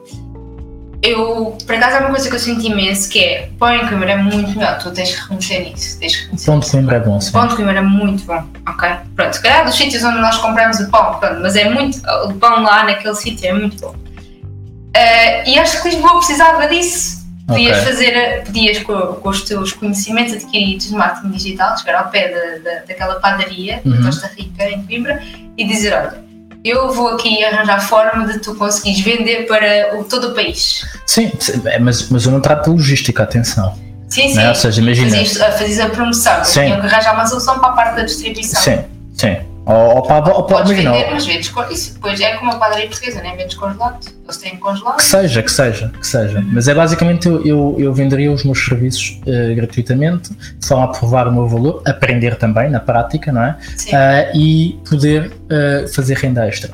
Eu, 1.07 1.57
por 1.65 1.75
acaso, 1.75 1.97
há 1.97 1.99
uma 1.99 2.09
coisa 2.09 2.29
que 2.29 2.35
eu 2.35 2.39
sinto 2.39 2.65
imenso 2.65 3.09
que 3.09 3.23
é 3.23 3.49
pão 3.57 3.73
em 3.73 3.87
Coimbra 3.87 4.11
é 4.11 4.17
muito 4.17 4.49
melhor, 4.57 4.77
tu 4.79 4.91
tens 4.91 5.13
que 5.13 5.21
reconhecer 5.21 5.59
nisso. 5.59 5.99
Tens 5.99 6.15
que 6.15 6.21
reconhecer 6.23 6.45
pão 6.45 6.59
de 6.59 6.71
Coimbra 6.71 6.95
é 6.97 6.99
bom, 6.99 7.21
sim. 7.21 7.31
Pão 7.31 7.47
de 7.47 7.55
Coimbra 7.55 7.77
é 7.77 7.81
muito 7.81 8.23
bom, 8.25 8.43
ok? 8.67 8.89
Pronto, 9.15 9.33
se 9.33 9.41
calhar 9.41 9.65
dos 9.65 9.75
sítios 9.75 10.03
onde 10.03 10.19
nós 10.19 10.37
compramos 10.37 10.79
o 10.79 10.89
pão, 10.89 11.19
pronto, 11.19 11.39
mas 11.41 11.55
é 11.55 11.69
muito. 11.69 11.99
O 12.25 12.33
pão 12.33 12.61
lá 12.63 12.83
naquele 12.83 13.15
sítio 13.15 13.47
é 13.47 13.53
muito 13.53 13.79
bom. 13.79 13.95
Uh, 13.95 15.47
e 15.47 15.59
acho 15.59 15.81
que 15.81 15.89
Lisboa 15.89 16.17
precisava 16.17 16.67
disso 16.67 17.17
Podias 17.47 17.79
okay. 17.79 17.93
fazer, 17.93 18.43
podias 18.43 18.79
com, 18.79 18.99
com, 19.13 19.29
os 19.29 19.41
teus 19.43 19.71
conhecimentos 19.71 20.33
adquiridos 20.33 20.89
de 20.89 20.95
marketing 20.95 21.29
digital, 21.29 21.77
chegar 21.77 22.03
ao 22.03 22.09
pé 22.09 22.27
da, 22.27 22.57
da, 22.57 22.79
daquela 22.79 23.21
padaria 23.21 23.81
uhum. 23.85 24.03
Costa 24.03 24.29
Rica, 24.37 24.69
em 24.69 24.83
Coimbra, 24.83 25.23
e 25.57 25.65
dizer: 25.65 25.93
Olha, 25.93 26.26
eu 26.69 26.91
vou 26.91 27.09
aqui 27.09 27.43
arranjar 27.43 27.79
forma 27.79 28.27
de 28.27 28.39
tu 28.39 28.55
conseguires 28.55 28.99
vender 29.01 29.45
para 29.47 29.97
o, 29.97 30.03
todo 30.03 30.29
o 30.29 30.33
país. 30.33 30.85
Sim, 31.05 31.31
é, 31.65 31.79
mas, 31.79 32.09
mas 32.09 32.25
eu 32.25 32.31
não 32.31 32.41
trato 32.41 32.65
de 32.65 32.69
logística, 32.77 33.23
atenção. 33.23 33.77
Sim, 34.09 34.29
sim. 34.33 34.47
Ou 34.47 34.55
seja, 34.55 34.81
imagina. 34.81 35.09
Fazias, 35.25 35.79
a 35.79 35.89
promoção, 35.89 36.41
tinham 36.43 36.79
que 36.79 36.87
arranjar 36.87 37.13
uma 37.13 37.25
solução 37.25 37.59
para 37.59 37.69
a 37.69 37.71
parte 37.73 37.95
da 37.97 38.03
distribuição. 38.03 38.61
Sim, 38.61 38.83
sim. 39.13 39.37
Ou, 39.67 39.97
ou 39.97 40.01
para, 40.01 40.33
ou 40.33 40.43
para 40.43 40.57
Podes 40.59 40.71
vender, 40.71 41.11
mas 41.11 41.25
vendes, 41.25 41.51
isso 41.71 41.93
depois 41.95 42.21
é 42.21 42.37
como 42.37 42.51
a 42.51 42.55
padaria 42.55 42.87
portuguesa, 42.87 43.21
nem 43.21 43.35
vendes 43.35 43.53
congelado, 43.55 43.99
eles 44.23 44.37
têm 44.37 44.55
congelado. 44.55 44.95
Que 44.95 45.03
seja, 45.03 45.43
que 45.43 45.51
seja, 45.51 45.91
que 45.99 46.07
seja. 46.07 46.39
Uhum. 46.39 46.49
Mas 46.53 46.69
é 46.69 46.73
basicamente 46.73 47.27
eu, 47.27 47.45
eu, 47.45 47.75
eu 47.77 47.93
venderia 47.93 48.31
os 48.31 48.45
meus 48.45 48.63
serviços 48.63 49.19
uh, 49.23 49.55
gratuitamente, 49.55 50.33
de 50.33 50.65
forma 50.65 50.85
a 50.85 50.87
provar 50.87 51.27
o 51.27 51.33
meu 51.33 51.49
valor, 51.49 51.81
aprender 51.85 52.37
também 52.37 52.69
na 52.69 52.79
prática, 52.79 53.29
não 53.29 53.43
é? 53.43 53.57
Uh, 53.89 54.37
e 54.37 54.79
poder 54.89 55.33
uh, 55.33 55.93
fazer 55.93 56.15
renda 56.15 56.47
extra. 56.47 56.71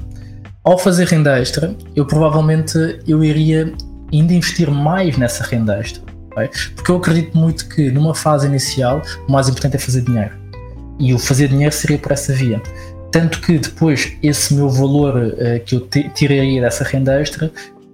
Ao 0.63 0.77
fazer 0.77 1.07
renda 1.07 1.39
extra, 1.39 1.75
eu 1.95 2.05
provavelmente 2.05 2.77
eu 3.07 3.23
iria 3.23 3.73
ainda 4.13 4.33
investir 4.33 4.69
mais 4.69 5.17
nessa 5.17 5.43
renda 5.43 5.79
extra. 5.79 6.03
Okay? 6.31 6.47
Porque 6.75 6.91
eu 6.91 6.97
acredito 6.97 7.35
muito 7.35 7.67
que 7.69 7.89
numa 7.89 8.13
fase 8.13 8.45
inicial 8.45 9.01
o 9.27 9.31
mais 9.31 9.49
importante 9.49 9.77
é 9.77 9.79
fazer 9.79 10.01
dinheiro 10.01 10.42
e 10.99 11.13
o 11.13 11.19
fazer 11.19 11.47
dinheiro 11.47 11.73
seria 11.73 11.97
por 11.97 12.11
essa 12.11 12.33
via. 12.33 12.61
Tanto 13.11 13.41
que 13.41 13.59
depois 13.59 14.13
esse 14.23 14.53
meu 14.53 14.69
valor 14.69 15.15
uh, 15.15 15.63
que 15.65 15.75
eu 15.75 15.87
tiraria 16.13 16.61
dessa 16.61 16.83
renda 16.83 17.19
extra, 17.19 17.51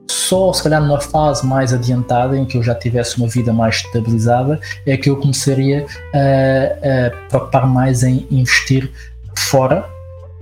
só 0.10 0.52
se 0.54 0.64
calhar 0.64 0.82
numa 0.82 1.00
fase 1.00 1.46
mais 1.46 1.74
adiantada, 1.74 2.38
em 2.38 2.46
que 2.46 2.58
eu 2.58 2.64
já 2.64 2.74
tivesse 2.74 3.18
uma 3.18 3.28
vida 3.28 3.54
mais 3.54 3.76
estabilizada, 3.76 4.60
é 4.86 4.98
que 4.98 5.10
eu 5.10 5.18
começaria 5.18 5.86
a 6.14 7.28
preocupar 7.28 7.68
mais 7.68 8.04
em 8.04 8.26
investir 8.32 8.92
fora 9.36 9.86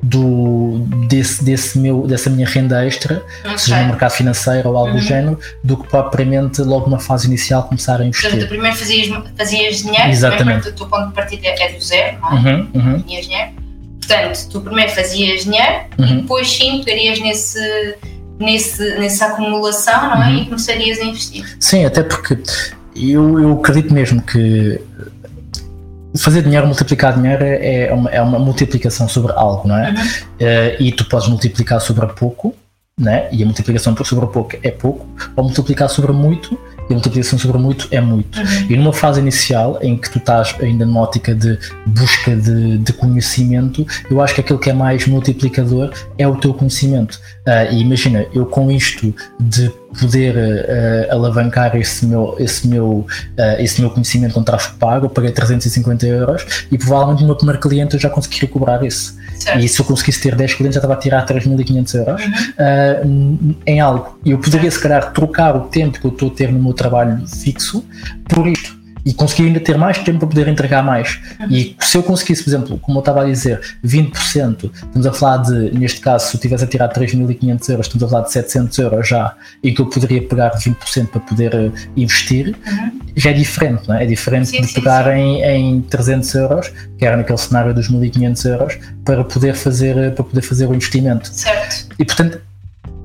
do, 0.01 0.86
desse, 1.07 1.43
desse 1.43 1.77
meu, 1.79 2.05
dessa 2.05 2.29
minha 2.29 2.47
renda 2.47 2.86
extra, 2.86 3.23
okay. 3.43 3.57
seja 3.57 3.81
no 3.81 3.88
mercado 3.89 4.12
financeiro 4.12 4.69
ou 4.69 4.77
algo 4.77 4.91
uhum. 4.91 4.97
do 4.97 5.01
género, 5.01 5.39
do 5.63 5.77
que 5.77 5.88
propriamente 5.89 6.62
logo 6.62 6.89
na 6.89 6.99
fase 6.99 7.27
inicial 7.27 7.63
começar 7.63 7.99
a 7.99 8.05
investir. 8.05 8.29
Portanto, 8.29 8.49
primeiro 8.49 8.77
fazias, 8.77 9.23
fazias 9.36 9.77
dinheiro, 9.77 10.10
Exatamente. 10.10 10.69
o 10.69 10.73
teu 10.73 10.88
ponto 10.88 11.07
de 11.07 11.13
partida 11.13 11.47
é 11.47 11.73
do 11.73 11.83
zero, 11.83 12.19
não 12.21 12.29
é? 12.29 12.33
Uhum, 12.33 12.69
uhum. 12.73 12.97
dinheiro. 12.99 13.53
Portanto, 13.99 14.47
tu 14.49 14.62
primeiro 14.62 14.91
fazias 14.91 15.43
dinheiro 15.43 15.79
e 15.97 16.01
uhum. 16.01 16.21
depois 16.21 16.49
sim 16.49 16.81
pegarias 16.83 17.19
nesse, 17.19 17.95
nesse, 18.39 18.97
nessa 18.97 19.25
acumulação 19.25 20.15
não 20.15 20.23
é? 20.23 20.27
Uhum. 20.29 20.38
e 20.38 20.45
começarias 20.45 20.99
a 20.99 21.03
investir. 21.03 21.57
Sim, 21.60 21.86
até 21.86 22.03
porque 22.03 22.38
eu, 22.95 23.39
eu 23.39 23.53
acredito 23.53 23.93
mesmo 23.93 24.21
que 24.21 24.79
fazer 26.17 26.41
dinheiro, 26.41 26.67
multiplicar 26.67 27.13
dinheiro 27.13 27.43
é, 27.43 27.88
é 27.88 27.93
uma, 27.93 28.10
é 28.10 28.21
uma 28.21 28.39
multiplicação 28.39 29.08
sobre 29.08 29.32
algo, 29.34 29.67
não 29.67 29.77
é? 29.77 29.89
Uhum. 29.89 29.95
Uh, 29.95 30.84
e 30.84 30.91
tu 30.91 31.06
podes 31.06 31.27
multiplicar 31.27 31.80
sobre 31.82 32.06
pouco, 32.08 32.56
né? 32.99 33.27
e 33.32 33.43
a 33.43 33.45
multiplicação 33.45 33.95
sobre 34.03 34.25
pouco 34.27 34.58
é 34.63 34.71
pouco, 34.71 35.06
ou 35.36 35.43
multiplicar 35.43 35.88
sobre 35.88 36.12
muito 36.12 36.58
e 36.89 36.93
a 36.93 36.95
multiplicação 36.95 37.38
sobre 37.38 37.58
muito 37.58 37.88
é 37.91 38.01
muito. 38.01 38.39
Uhum. 38.39 38.67
E 38.69 38.75
numa 38.77 38.93
fase 38.93 39.19
inicial, 39.19 39.77
em 39.82 39.97
que 39.97 40.10
tu 40.10 40.17
estás 40.17 40.56
ainda 40.62 40.86
numa 40.86 41.01
ótica 41.01 41.36
de 41.36 41.60
busca 41.86 42.36
de, 42.36 42.77
de, 42.77 42.93
conhecimento, 42.93 43.86
eu 44.10 44.21
acho 44.21 44.34
que 44.34 44.41
aquilo 44.41 44.58
que 44.58 44.69
é 44.69 44.73
mais 44.73 45.06
multiplicador 45.06 45.93
é 46.17 46.27
o 46.27 46.38
teu 46.38 46.53
conhecimento. 46.53 47.19
Uh, 47.47 47.73
e 47.73 47.82
imagina, 47.82 48.25
eu 48.34 48.45
com 48.45 48.71
isto 48.71 49.13
de 49.39 49.71
poder 50.00 50.36
uh, 50.36 51.13
alavancar 51.13 51.76
esse 51.76 52.06
meu, 52.06 52.36
esse, 52.39 52.67
meu, 52.67 52.86
uh, 52.89 53.08
esse 53.60 53.82
meu 53.82 53.89
conhecimento 53.89 54.34
com 54.34 54.43
tráfego 54.43 54.78
pago, 54.78 55.06
eu 55.06 55.10
paguei 55.10 55.32
350 55.32 56.06
euros 56.06 56.45
e 56.71 56.78
provavelmente 56.78 57.21
no 57.21 57.28
meu 57.28 57.36
primeiro 57.36 57.60
cliente 57.60 57.93
eu 57.95 58.00
já 58.00 58.10
consegui 58.10 58.47
cobrar 58.47 58.84
isso. 58.84 59.17
Certo. 59.39 59.60
E 59.60 59.67
se 59.67 59.80
eu 59.80 59.86
conseguisse 59.86 60.21
ter 60.21 60.36
10 60.36 60.56
clientes, 60.56 60.76
já 60.76 60.80
estava 60.80 60.95
a 60.95 60.97
tirar 60.97 61.26
3.500 61.26 61.95
euros 61.95 62.26
uhum. 62.26 62.32
uh, 62.32 63.56
em 63.65 63.80
algo. 63.80 64.19
E 64.26 64.32
eu 64.32 64.39
poderia, 64.39 64.69
se 64.69 64.80
calhar, 64.80 65.13
trocar 65.13 65.56
o 65.56 65.62
tempo 65.62 66.00
que 66.00 66.06
eu 66.06 66.12
estou 66.12 66.30
a 66.30 66.32
ter 66.32 66.52
no 66.52 66.60
meu 66.60 66.73
trabalho 66.73 67.26
fixo 67.28 67.86
por 68.28 68.47
isto 68.47 68.76
e 69.07 69.13
conseguir 69.13 69.47
ainda 69.47 69.61
ter 69.61 69.77
mais 69.77 69.97
tempo 69.99 70.19
para 70.19 70.27
poder 70.27 70.49
entregar 70.49 70.83
mais. 70.83 71.17
Uhum. 71.39 71.47
E 71.49 71.77
se 71.79 71.97
eu 71.97 72.03
conseguisse, 72.03 72.43
por 72.43 72.49
exemplo, 72.49 72.77
como 72.77 72.97
eu 72.97 72.99
estava 72.99 73.21
a 73.21 73.25
dizer, 73.25 73.61
20%, 73.85 74.69
estamos 74.73 75.07
a 75.07 75.13
falar 75.13 75.37
de, 75.37 75.71
neste 75.71 76.01
caso, 76.01 76.27
se 76.27 76.35
eu 76.35 76.41
tivesse 76.41 76.65
a 76.65 76.67
tirar 76.67 76.93
3.500 76.93 77.69
euros, 77.69 77.85
estamos 77.87 78.03
a 78.03 78.09
falar 78.09 78.23
de 78.23 78.33
700 78.33 78.77
euros 78.79 79.07
já, 79.07 79.33
e 79.63 79.71
que 79.71 79.79
eu 79.79 79.85
poderia 79.85 80.21
pegar 80.27 80.51
20% 80.57 81.07
para 81.07 81.21
poder 81.21 81.55
uh, 81.55 81.71
investir, 81.95 82.53
uhum. 82.67 82.99
já 83.15 83.29
é 83.29 83.33
diferente, 83.33 83.87
não 83.87 83.95
é? 83.95 84.03
É 84.03 84.05
diferente 84.05 84.49
sim, 84.49 84.59
de 84.59 84.73
pegar 84.73 85.05
sim, 85.05 85.11
sim. 85.11 85.41
Em, 85.43 85.77
em 85.77 85.81
300 85.83 86.35
euros, 86.35 86.71
que 86.97 87.05
era 87.05 87.15
naquele 87.15 87.37
cenário 87.37 87.73
dos 87.73 87.89
1.500 87.89 88.45
euros, 88.45 88.77
para 89.05 89.23
poder 89.23 89.55
fazer, 89.55 89.97
eh, 89.97 90.09
para 90.09 90.25
poder 90.25 90.41
fazer 90.41 90.67
o 90.67 90.75
investimento. 90.75 91.29
Certo. 91.29 91.95
E 91.97 92.03
portanto, 92.03 92.41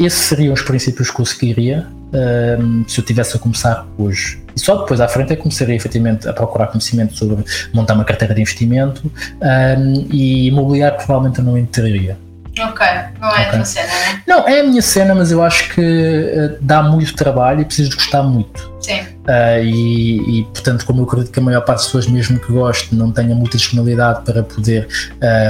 esses 0.01 0.19
seriam 0.19 0.53
os 0.53 0.63
princípios 0.63 1.13
que 1.13 1.21
eu 1.21 1.25
seguiria 1.25 1.87
um, 2.13 2.85
se 2.89 3.01
eu 3.01 3.05
tivesse 3.05 3.37
a 3.37 3.41
começar 3.41 3.87
hoje. 3.97 4.42
E 4.55 4.61
só 4.61 4.77
depois 4.77 5.01
à 5.01 5.09
frente 5.09 5.33
é 5.33 5.37
que 5.37 5.43
começaria 5.43 5.75
efetivamente 5.75 6.29
a 6.29 6.33
procurar 6.33 6.69
conhecimento 6.69 7.17
sobre 7.17 7.45
montar 7.73 7.95
uma 7.95 8.05
carteira 8.05 8.35
de 8.35 8.41
investimento 8.41 9.11
um, 9.41 10.07
e 10.11 10.49
imobiliário 10.49 10.97
provavelmente 10.99 11.39
eu 11.39 11.45
não 11.45 11.59
entraria. 11.59 12.17
Ok, 12.59 12.87
não 13.19 13.29
é 13.29 13.33
okay. 13.33 13.45
a 13.45 13.51
tua 13.51 13.65
cena, 13.65 13.87
né? 13.87 14.23
Não, 14.27 14.47
é 14.47 14.61
a 14.61 14.63
minha 14.63 14.83
cena, 14.83 15.15
mas 15.15 15.33
eu 15.33 15.43
acho 15.43 15.75
que 15.75 15.81
uh, 15.81 16.59
dá 16.61 16.83
muito 16.83 17.15
trabalho 17.15 17.63
e 17.63 17.65
preciso 17.65 17.91
de 17.91 17.97
gostar 17.97 18.23
muito. 18.23 18.71
Sim. 18.79 19.01
Uh, 19.01 19.63
e, 19.63 20.41
e, 20.41 20.45
portanto, 20.45 20.85
como 20.85 21.01
eu 21.01 21.05
acredito 21.05 21.33
que 21.33 21.39
a 21.39 21.43
maior 21.43 21.63
parte 21.63 21.79
das 21.79 21.87
pessoas, 21.87 22.07
mesmo 22.09 22.39
que 22.39 22.53
goste, 22.53 22.95
não 22.95 23.11
tenha 23.11 23.35
muita 23.35 23.57
disponibilidade 23.57 24.23
para 24.23 24.43
poder 24.43 24.87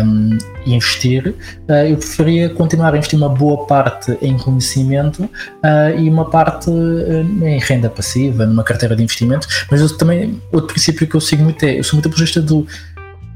um, 0.04 0.38
investir, 0.64 1.34
uh, 1.68 1.72
eu 1.88 1.96
preferia 1.96 2.50
continuar 2.50 2.94
a 2.94 2.96
investir 2.96 3.18
uma 3.18 3.28
boa 3.28 3.66
parte 3.66 4.16
em 4.22 4.36
conhecimento 4.38 5.28
e 5.98 6.08
uma 6.08 6.28
parte 6.28 6.70
em 6.70 7.58
renda 7.58 7.88
passiva, 7.88 8.46
numa 8.46 8.62
carteira 8.62 8.94
de 8.94 9.02
investimento. 9.02 9.48
Mas 9.70 9.80
eu 9.80 9.96
também, 9.96 10.40
outro 10.52 10.68
princípio 10.68 11.06
que 11.06 11.14
eu 11.14 11.20
sigo 11.20 11.42
muito 11.42 11.64
é, 11.64 11.78
eu 11.78 11.84
sou 11.84 11.96
muito 11.96 12.06
apologista 12.06 12.40
do 12.40 12.66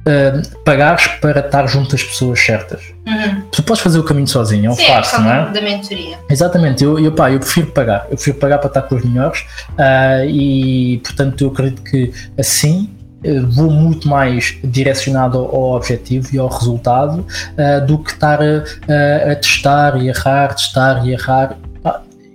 uh, 0.07 0.59
pagares 0.64 1.07
para 1.20 1.40
estar 1.40 1.66
junto 1.66 1.94
às 1.94 2.02
pessoas 2.02 2.40
certas. 2.40 2.82
Uhum. 3.07 3.42
Tu 3.50 3.62
podes 3.62 3.82
fazer 3.82 3.98
o 3.98 4.04
caminho 4.04 4.28
sozinho, 4.28 4.66
é 4.66 4.70
um 4.70 4.74
Sim, 4.74 4.86
fácil, 4.86 5.20
não 5.20 5.32
é? 5.32 5.50
da 5.50 5.61
mentoria. 5.61 6.18
Exatamente, 6.30 6.84
eu, 6.84 6.98
eu, 6.98 7.12
pá, 7.12 7.30
eu 7.30 7.40
prefiro 7.40 7.66
pagar, 7.68 8.07
eu 8.11 8.16
prefiro 8.16 8.38
pagar 8.38 8.59
para 8.59 8.68
estar 8.68 8.82
com 8.82 8.94
os 8.94 9.04
melhores 9.04 9.40
uh, 9.72 10.24
e 10.28 11.00
portanto 11.04 11.44
eu 11.44 11.48
acredito 11.48 11.82
que 11.82 12.12
assim 12.38 12.90
eh, 13.24 13.40
vou 13.40 13.70
muito 13.70 14.09
mais 14.09 14.57
direcionado 14.62 15.38
ao 15.38 15.72
objetivo 15.72 16.28
e 16.32 16.38
ao 16.38 16.48
resultado 16.48 17.26
uh, 17.59 17.84
do 17.86 17.98
que 17.98 18.12
estar 18.12 18.40
a, 18.40 19.32
a, 19.32 19.36
testar 19.36 19.96
e 19.96 20.09
errar, 20.09 20.54
testar 20.54 21.07
e 21.07 21.12
errar. 21.12 21.57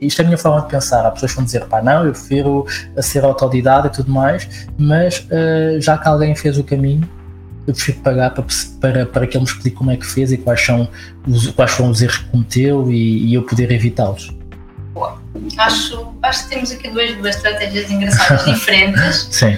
isto 0.01 0.19
é 0.19 0.23
a 0.23 0.25
minha 0.25 0.37
forma 0.37 0.61
de 0.61 0.67
pensar. 0.67 1.05
Há 1.05 1.11
pessoas 1.11 1.31
que 1.31 1.37
vão 1.37 1.45
dizer, 1.45 1.65
pá, 1.65 1.81
não, 1.81 2.05
eu 2.05 2.11
prefiro 2.11 2.65
ser 2.97 3.23
autodidata 3.23 3.87
e 3.87 3.91
tudo 3.91 4.11
mais, 4.11 4.67
mas 4.77 5.19
uh, 5.19 5.79
já 5.79 5.97
que 5.97 6.07
alguém 6.07 6.35
fez 6.35 6.57
o 6.57 6.63
caminho, 6.63 7.07
eu 7.67 7.73
prefiro 7.73 7.99
pagar 7.99 8.31
para, 8.31 8.45
para, 8.79 9.05
para 9.05 9.27
que 9.27 9.37
ele 9.37 9.43
me 9.43 9.49
explique 9.49 9.75
como 9.75 9.91
é 9.91 9.97
que 9.97 10.05
fez 10.05 10.31
e 10.31 10.37
quais, 10.37 10.61
são 10.61 10.89
os, 11.27 11.47
quais 11.47 11.71
foram 11.71 11.91
os 11.91 12.01
erros 12.01 12.17
que 12.17 12.25
cometeu 12.25 12.91
e, 12.91 13.27
e 13.27 13.33
eu 13.33 13.43
poder 13.43 13.71
evitá-los. 13.71 14.31
Acho, 15.57 16.13
acho 16.21 16.43
que 16.43 16.49
temos 16.49 16.71
aqui 16.71 16.89
duas, 16.89 17.15
duas 17.15 17.35
estratégias 17.35 17.89
engraçadas 17.89 18.45
diferentes. 18.53 19.27
Sim. 19.31 19.57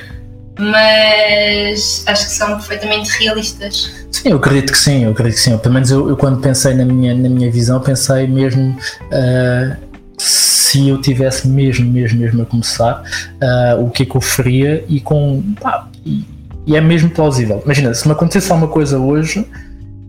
Mas 0.59 2.03
acho 2.05 2.25
que 2.25 2.31
são 2.31 2.57
perfeitamente 2.57 3.09
realistas. 3.19 3.91
Sim, 4.11 4.29
eu 4.29 4.37
acredito 4.37 4.71
que 4.71 4.77
sim, 4.77 5.05
eu 5.05 5.11
acredito 5.11 5.37
que 5.37 5.41
sim. 5.41 5.57
Pelo 5.57 5.73
menos 5.73 5.89
eu, 5.89 6.09
eu 6.09 6.15
quando 6.15 6.39
pensei 6.39 6.75
na 6.75 6.85
minha, 6.85 7.15
na 7.15 7.27
minha 7.27 7.51
visão, 7.51 7.79
pensei 7.79 8.27
mesmo 8.27 8.77
uh, 9.05 9.75
se 10.17 10.87
eu 10.87 11.01
tivesse 11.01 11.47
mesmo, 11.47 11.91
mesmo, 11.91 12.19
mesmo 12.19 12.43
a 12.43 12.45
começar, 12.45 13.03
uh, 13.41 13.83
o 13.83 13.89
que 13.89 14.03
é 14.03 14.05
que 14.05 14.15
eu 14.15 14.21
faria 14.21 14.85
e 14.87 14.99
com. 14.99 15.43
Pá, 15.59 15.87
e, 16.05 16.23
e 16.65 16.75
é 16.75 16.81
mesmo 16.81 17.09
plausível. 17.09 17.61
Imagina, 17.65 17.93
se 17.93 18.07
me 18.07 18.13
acontecesse 18.13 18.51
alguma 18.51 18.71
coisa 18.71 18.97
hoje, 18.97 19.47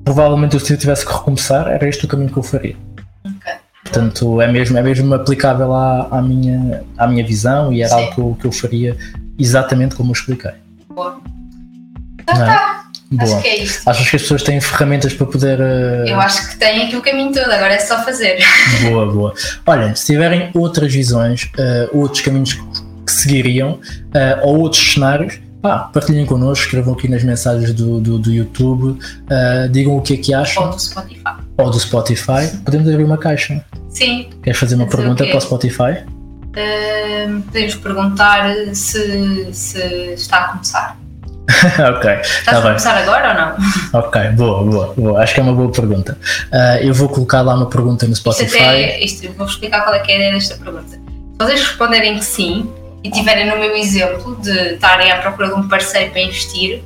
provavelmente 0.04 0.58
se 0.60 0.72
eu 0.72 0.78
tivesse 0.78 1.04
que 1.04 1.12
recomeçar, 1.12 1.68
era 1.68 1.88
este 1.88 2.04
o 2.04 2.08
caminho 2.08 2.30
que 2.30 2.38
eu 2.38 2.42
faria. 2.42 2.76
Okay. 3.24 3.54
Portanto, 3.82 4.40
é 4.40 4.46
mesmo, 4.46 4.78
é 4.78 4.82
mesmo 4.82 5.14
aplicável 5.14 5.72
à, 5.72 6.08
à, 6.10 6.22
minha, 6.22 6.84
à 6.96 7.06
minha 7.06 7.24
visão 7.24 7.72
e 7.72 7.82
era 7.82 7.90
Sim. 7.90 7.96
algo 7.96 8.14
que 8.14 8.20
eu, 8.20 8.36
que 8.40 8.46
eu 8.46 8.52
faria 8.52 8.96
exatamente 9.38 9.94
como 9.94 10.10
eu 10.10 10.14
expliquei. 10.14 10.52
Boa. 10.88 11.20
Então 12.20 12.42
é? 12.42 12.46
tá. 12.46 12.84
Boa. 13.10 13.34
Acho 13.34 13.42
que 13.42 13.48
é 13.48 13.62
isto. 13.62 13.88
Achas 13.88 14.10
que 14.10 14.16
as 14.16 14.22
pessoas 14.22 14.42
têm 14.42 14.60
ferramentas 14.60 15.12
para 15.12 15.26
poder. 15.26 15.60
Uh... 15.60 16.08
Eu 16.08 16.20
acho 16.20 16.50
que 16.50 16.56
têm 16.56 16.86
aqui 16.86 16.96
o 16.96 17.02
caminho 17.02 17.32
todo, 17.32 17.50
agora 17.50 17.74
é 17.74 17.78
só 17.78 18.02
fazer. 18.02 18.38
Boa, 18.82 19.06
boa. 19.06 19.34
Olha, 19.66 19.94
se 19.94 20.06
tiverem 20.06 20.50
outras 20.54 20.92
visões, 20.92 21.44
uh, 21.58 21.96
outros 21.96 22.22
caminhos 22.22 22.54
que 22.54 23.12
seguiriam, 23.12 23.72
uh, 23.72 23.80
ou 24.46 24.60
outros 24.60 24.94
cenários, 24.94 25.38
pá, 25.64 25.78
partilhem 25.90 26.26
connosco, 26.26 26.66
escrevam 26.66 26.92
aqui 26.92 27.08
nas 27.08 27.24
mensagens 27.24 27.72
do, 27.72 27.98
do, 27.98 28.18
do 28.18 28.30
YouTube, 28.30 28.90
uh, 28.90 29.68
digam 29.70 29.96
o 29.96 30.02
que 30.02 30.12
é 30.12 30.16
que 30.18 30.34
acham. 30.34 30.64
Ou 30.64 30.70
do 30.70 30.78
Spotify. 30.78 31.34
Ou 31.56 31.70
do 31.70 31.80
Spotify. 31.80 32.56
Podemos 32.62 32.86
abrir 32.86 33.04
uma 33.04 33.16
caixa. 33.16 33.64
Sim. 33.88 34.28
Queres 34.42 34.60
fazer 34.60 34.74
uma 34.74 34.86
pergunta 34.86 35.24
para 35.24 35.38
o 35.38 35.40
Spotify? 35.40 36.04
Uh, 36.50 37.40
podemos 37.46 37.74
perguntar 37.76 38.54
se, 38.74 39.48
se 39.54 39.78
está 40.12 40.36
a 40.36 40.48
começar. 40.48 40.98
ok. 41.96 42.10
Estás 42.20 42.44
tá 42.44 42.58
a 42.58 42.62
começar 42.62 42.96
agora 42.98 43.28
ou 43.30 43.34
não? 43.34 44.00
Ok, 44.06 44.22
boa, 44.32 44.64
boa, 44.64 44.94
boa. 44.94 45.22
Acho 45.22 45.32
que 45.32 45.40
é 45.40 45.42
uma 45.42 45.54
boa 45.54 45.72
pergunta. 45.72 46.18
Uh, 46.52 46.82
eu 46.82 46.92
vou 46.92 47.08
colocar 47.08 47.40
lá 47.40 47.54
uma 47.54 47.70
pergunta 47.70 48.06
no 48.06 48.14
Spotify. 48.14 48.44
Isto 48.44 48.58
até, 48.58 49.00
isto, 49.00 49.32
vou 49.32 49.46
explicar 49.46 49.82
qual 49.82 49.94
é, 49.94 49.98
é 49.98 50.02
a 50.02 50.04
ideia 50.04 50.32
desta 50.34 50.56
pergunta. 50.56 50.90
Se 50.90 51.38
vocês 51.38 51.60
responderem 51.62 52.18
que 52.18 52.24
sim, 52.24 52.70
e 53.04 53.10
tiverem 53.10 53.46
no 53.46 53.58
meu 53.58 53.76
exemplo 53.76 54.36
de 54.36 54.74
estarem 54.74 55.12
à 55.12 55.18
procura 55.18 55.48
de 55.48 55.54
um 55.54 55.68
parceiro 55.68 56.10
para 56.10 56.22
investir, 56.22 56.82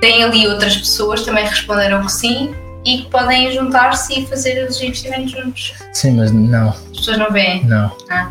tem 0.00 0.22
ali 0.22 0.46
outras 0.46 0.76
pessoas 0.76 1.22
também 1.22 1.44
responderam 1.44 2.06
que 2.06 2.12
sim 2.12 2.54
e 2.84 2.98
que 2.98 3.10
podem 3.10 3.52
juntar-se 3.52 4.20
e 4.20 4.26
fazer 4.26 4.68
os 4.68 4.80
investimentos 4.80 5.32
juntos. 5.32 5.74
Sim, 5.92 6.12
mas 6.12 6.30
não. 6.30 6.68
As 6.68 6.96
pessoas 6.96 7.18
não 7.18 7.32
veem? 7.32 7.64
Não. 7.64 7.90
Ah. 8.08 8.30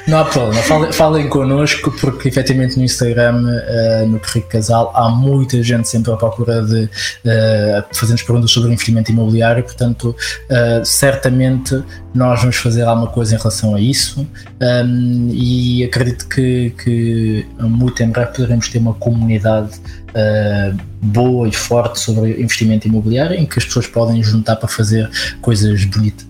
não, 0.07 0.19
há 0.19 0.25
problema, 0.25 0.61
falem, 0.63 0.91
falem 0.91 1.29
connosco 1.29 1.91
porque 1.99 2.27
efetivamente 2.27 2.77
no 2.77 2.83
Instagram, 2.83 3.43
uh, 3.43 4.07
no 4.07 4.19
Rico 4.23 4.47
Casal, 4.49 4.91
há 4.95 5.09
muita 5.09 5.61
gente 5.61 5.87
sempre 5.87 6.11
à 6.11 6.17
procura 6.17 6.61
de 6.61 6.83
uh, 6.83 7.83
fazer-nos 7.93 8.21
perguntas 8.23 8.51
sobre 8.51 8.71
investimento 8.71 9.11
imobiliário, 9.11 9.63
portanto, 9.63 10.15
uh, 10.49 10.85
certamente 10.85 11.83
nós 12.13 12.39
vamos 12.41 12.57
fazer 12.57 12.83
alguma 12.83 13.07
coisa 13.07 13.35
em 13.35 13.37
relação 13.37 13.75
a 13.75 13.79
isso 13.79 14.27
um, 14.61 15.29
e 15.31 15.83
acredito 15.83 16.27
que, 16.27 16.73
que 16.83 17.45
muito 17.59 18.01
em 18.03 18.09
breve 18.09 18.31
poderemos 18.31 18.67
ter 18.67 18.79
uma 18.79 18.93
comunidade 18.93 19.79
Uh, 20.11 20.77
boa 21.01 21.47
e 21.47 21.53
forte 21.53 21.97
sobre 21.97 22.31
investimento 22.41 22.85
imobiliário 22.85 23.33
em 23.33 23.45
que 23.45 23.57
as 23.57 23.63
pessoas 23.63 23.87
podem 23.87 24.21
juntar 24.21 24.57
para 24.57 24.67
fazer 24.67 25.09
coisas 25.41 25.85
bonitas. 25.85 26.27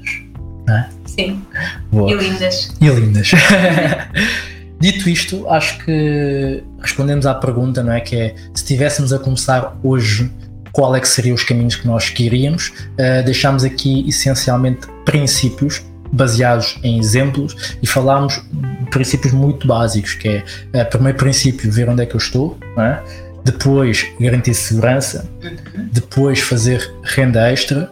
Não 0.68 0.76
é? 0.76 0.90
Sim. 1.16 1.42
Boa. 1.92 2.12
E 2.12 2.16
lindas. 2.16 2.72
E 2.80 2.88
lindas. 2.88 3.32
Dito 4.80 5.08
isto, 5.10 5.48
acho 5.48 5.78
que 5.86 6.64
respondemos 6.80 7.28
à 7.28 7.36
pergunta, 7.36 7.84
não 7.84 7.94
é? 7.94 8.00
Que 8.00 8.16
é 8.16 8.36
se 8.54 8.64
estivéssemos 8.64 9.14
a 9.14 9.20
começar 9.20 9.78
hoje, 9.84 10.32
qual 10.72 10.96
é 10.96 11.00
que 11.00 11.08
seriam 11.08 11.36
os 11.36 11.44
caminhos 11.44 11.76
que 11.76 11.86
nós 11.86 12.10
queríamos? 12.10 12.70
Uh, 12.70 13.24
deixámos 13.24 13.64
aqui 13.64 14.08
essencialmente 14.10 14.88
princípios 15.06 15.84
baseados 16.12 16.80
em 16.84 16.98
exemplos 17.00 17.76
e 17.82 17.86
falámos 17.86 18.42
de 18.52 18.90
princípios 18.90 19.34
muito 19.34 19.68
básicos, 19.68 20.16
que 20.16 20.44
é 20.74 20.82
uh, 20.82 20.90
primeiro 20.90 21.18
princípio, 21.18 21.72
ver 21.72 21.88
onde 21.88 22.02
é 22.02 22.06
que 22.08 22.16
eu 22.16 22.20
estou, 22.20 22.58
é? 22.78 23.00
depois 23.46 24.08
garantir 24.20 24.56
segurança, 24.56 25.30
uhum. 25.44 25.90
depois 25.92 26.40
fazer 26.40 26.92
renda 27.04 27.52
extra 27.52 27.92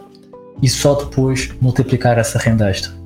e 0.60 0.68
só 0.68 0.94
depois 0.94 1.50
multiplicar 1.60 2.18
essa 2.18 2.36
renda 2.36 2.68
extra 2.68 2.99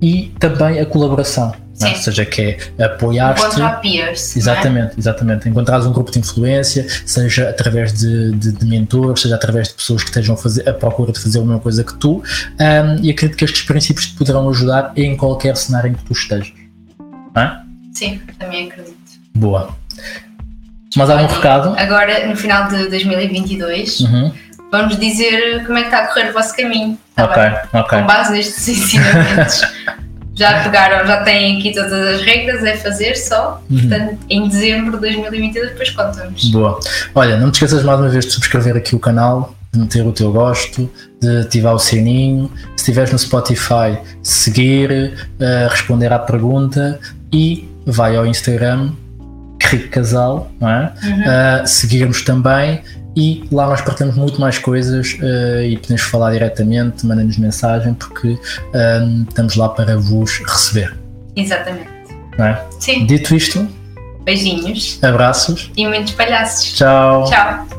e 0.00 0.32
também 0.38 0.80
a 0.80 0.86
colaboração. 0.86 1.52
É? 1.80 1.90
Ou 1.90 1.94
seja, 1.94 2.24
que 2.24 2.58
é 2.76 2.84
apoiar-te. 2.84 3.40
Encontrar 3.40 3.80
peers. 3.80 4.34
É? 4.34 4.38
Exatamente, 4.40 4.96
é? 4.96 4.98
exatamente. 4.98 5.48
Encontrares 5.48 5.86
um 5.86 5.92
grupo 5.92 6.10
de 6.10 6.18
influência, 6.18 6.86
seja 7.06 7.48
através 7.48 7.92
de, 7.92 8.32
de, 8.32 8.52
de, 8.52 8.66
mentores, 8.66 9.22
seja 9.22 9.36
através 9.36 9.68
de 9.68 9.74
pessoas 9.74 10.02
que 10.02 10.08
estejam 10.08 10.34
a, 10.34 10.38
fazer, 10.38 10.68
a 10.68 10.74
procura 10.74 11.12
de 11.12 11.20
fazer 11.20 11.38
a 11.38 11.42
mesma 11.42 11.60
coisa 11.60 11.84
que 11.84 11.94
tu. 11.94 12.16
Um, 12.16 13.04
e 13.04 13.10
acredito 13.10 13.36
que 13.36 13.44
estes 13.44 13.62
princípios 13.62 14.06
te 14.06 14.16
poderão 14.16 14.48
ajudar 14.48 14.92
em 14.96 15.16
qualquer 15.16 15.56
cenário 15.56 15.90
em 15.90 15.94
que 15.94 16.02
tu 16.02 16.12
estejas. 16.12 16.52
É? 17.36 17.50
Sim, 17.92 18.20
também 18.38 18.66
acredito. 18.66 18.98
Boa. 19.36 19.76
Mais 20.96 21.10
algum 21.10 21.26
recado? 21.32 21.78
Agora, 21.78 22.26
no 22.26 22.34
final 22.34 22.68
de 22.68 22.88
2022. 22.88 24.00
Uhum 24.00 24.32
vamos 24.70 24.98
dizer 24.98 25.64
como 25.66 25.78
é 25.78 25.82
que 25.82 25.88
está 25.88 26.00
a 26.00 26.06
correr 26.08 26.30
o 26.30 26.32
vosso 26.32 26.54
caminho. 26.56 26.98
Tá 27.14 27.24
ok, 27.24 27.42
ok. 27.80 27.98
Com 27.98 28.06
base 28.06 28.32
nestes 28.32 28.68
ensinamentos. 28.68 29.60
já 30.34 30.62
pegaram, 30.62 31.06
já 31.06 31.22
têm 31.24 31.58
aqui 31.58 31.72
todas 31.72 31.92
as 31.92 32.22
regras, 32.22 32.62
é 32.64 32.76
fazer 32.76 33.16
só. 33.16 33.62
Uhum. 33.70 33.80
Portanto, 33.80 34.18
em 34.30 34.48
dezembro 34.48 34.92
de 34.92 35.00
2022, 35.00 35.70
depois 35.70 35.90
contamos. 35.90 36.50
Boa. 36.50 36.78
Olha, 37.14 37.36
não 37.36 37.50
te 37.50 37.54
esqueças 37.54 37.82
mais 37.82 37.98
uma 37.98 38.08
vez 38.08 38.26
de 38.26 38.32
subscrever 38.32 38.76
aqui 38.76 38.94
o 38.94 39.00
canal, 39.00 39.54
de 39.72 39.80
meter 39.80 40.06
o 40.06 40.12
teu 40.12 40.32
gosto, 40.32 40.90
de 41.20 41.40
ativar 41.40 41.74
o 41.74 41.78
sininho. 41.78 42.50
Se 42.76 42.84
estiveres 42.84 43.10
no 43.10 43.18
Spotify, 43.18 43.98
seguir, 44.22 45.14
uh, 45.40 45.68
responder 45.68 46.12
à 46.12 46.18
pergunta 46.18 47.00
e 47.32 47.68
vai 47.84 48.16
ao 48.16 48.26
Instagram, 48.26 48.92
Rico 49.60 49.88
Casal, 49.88 50.50
não 50.60 50.68
é? 50.68 50.92
Uhum. 51.02 51.20
Uh, 51.20 51.66
seguirmos 51.66 52.22
também 52.22 52.82
e 53.18 53.42
lá 53.50 53.66
nós 53.66 53.80
partilhamos 53.80 54.16
muito 54.16 54.40
mais 54.40 54.58
coisas 54.58 55.14
uh, 55.14 55.62
e 55.64 55.76
podemos 55.76 56.02
falar 56.02 56.30
diretamente, 56.30 57.04
mandando-nos 57.04 57.36
mensagem, 57.36 57.92
porque 57.94 58.28
uh, 58.28 59.22
estamos 59.28 59.56
lá 59.56 59.68
para 59.68 59.96
vos 59.96 60.38
receber. 60.38 60.96
Exatamente. 61.34 61.88
É? 62.38 62.56
Sim. 62.78 63.06
Dito 63.06 63.34
isto, 63.34 63.66
beijinhos, 64.24 65.02
abraços 65.02 65.72
e 65.76 65.84
muitos 65.84 66.12
palhaços. 66.12 66.74
Tchau. 66.74 67.24
Tchau. 67.24 67.77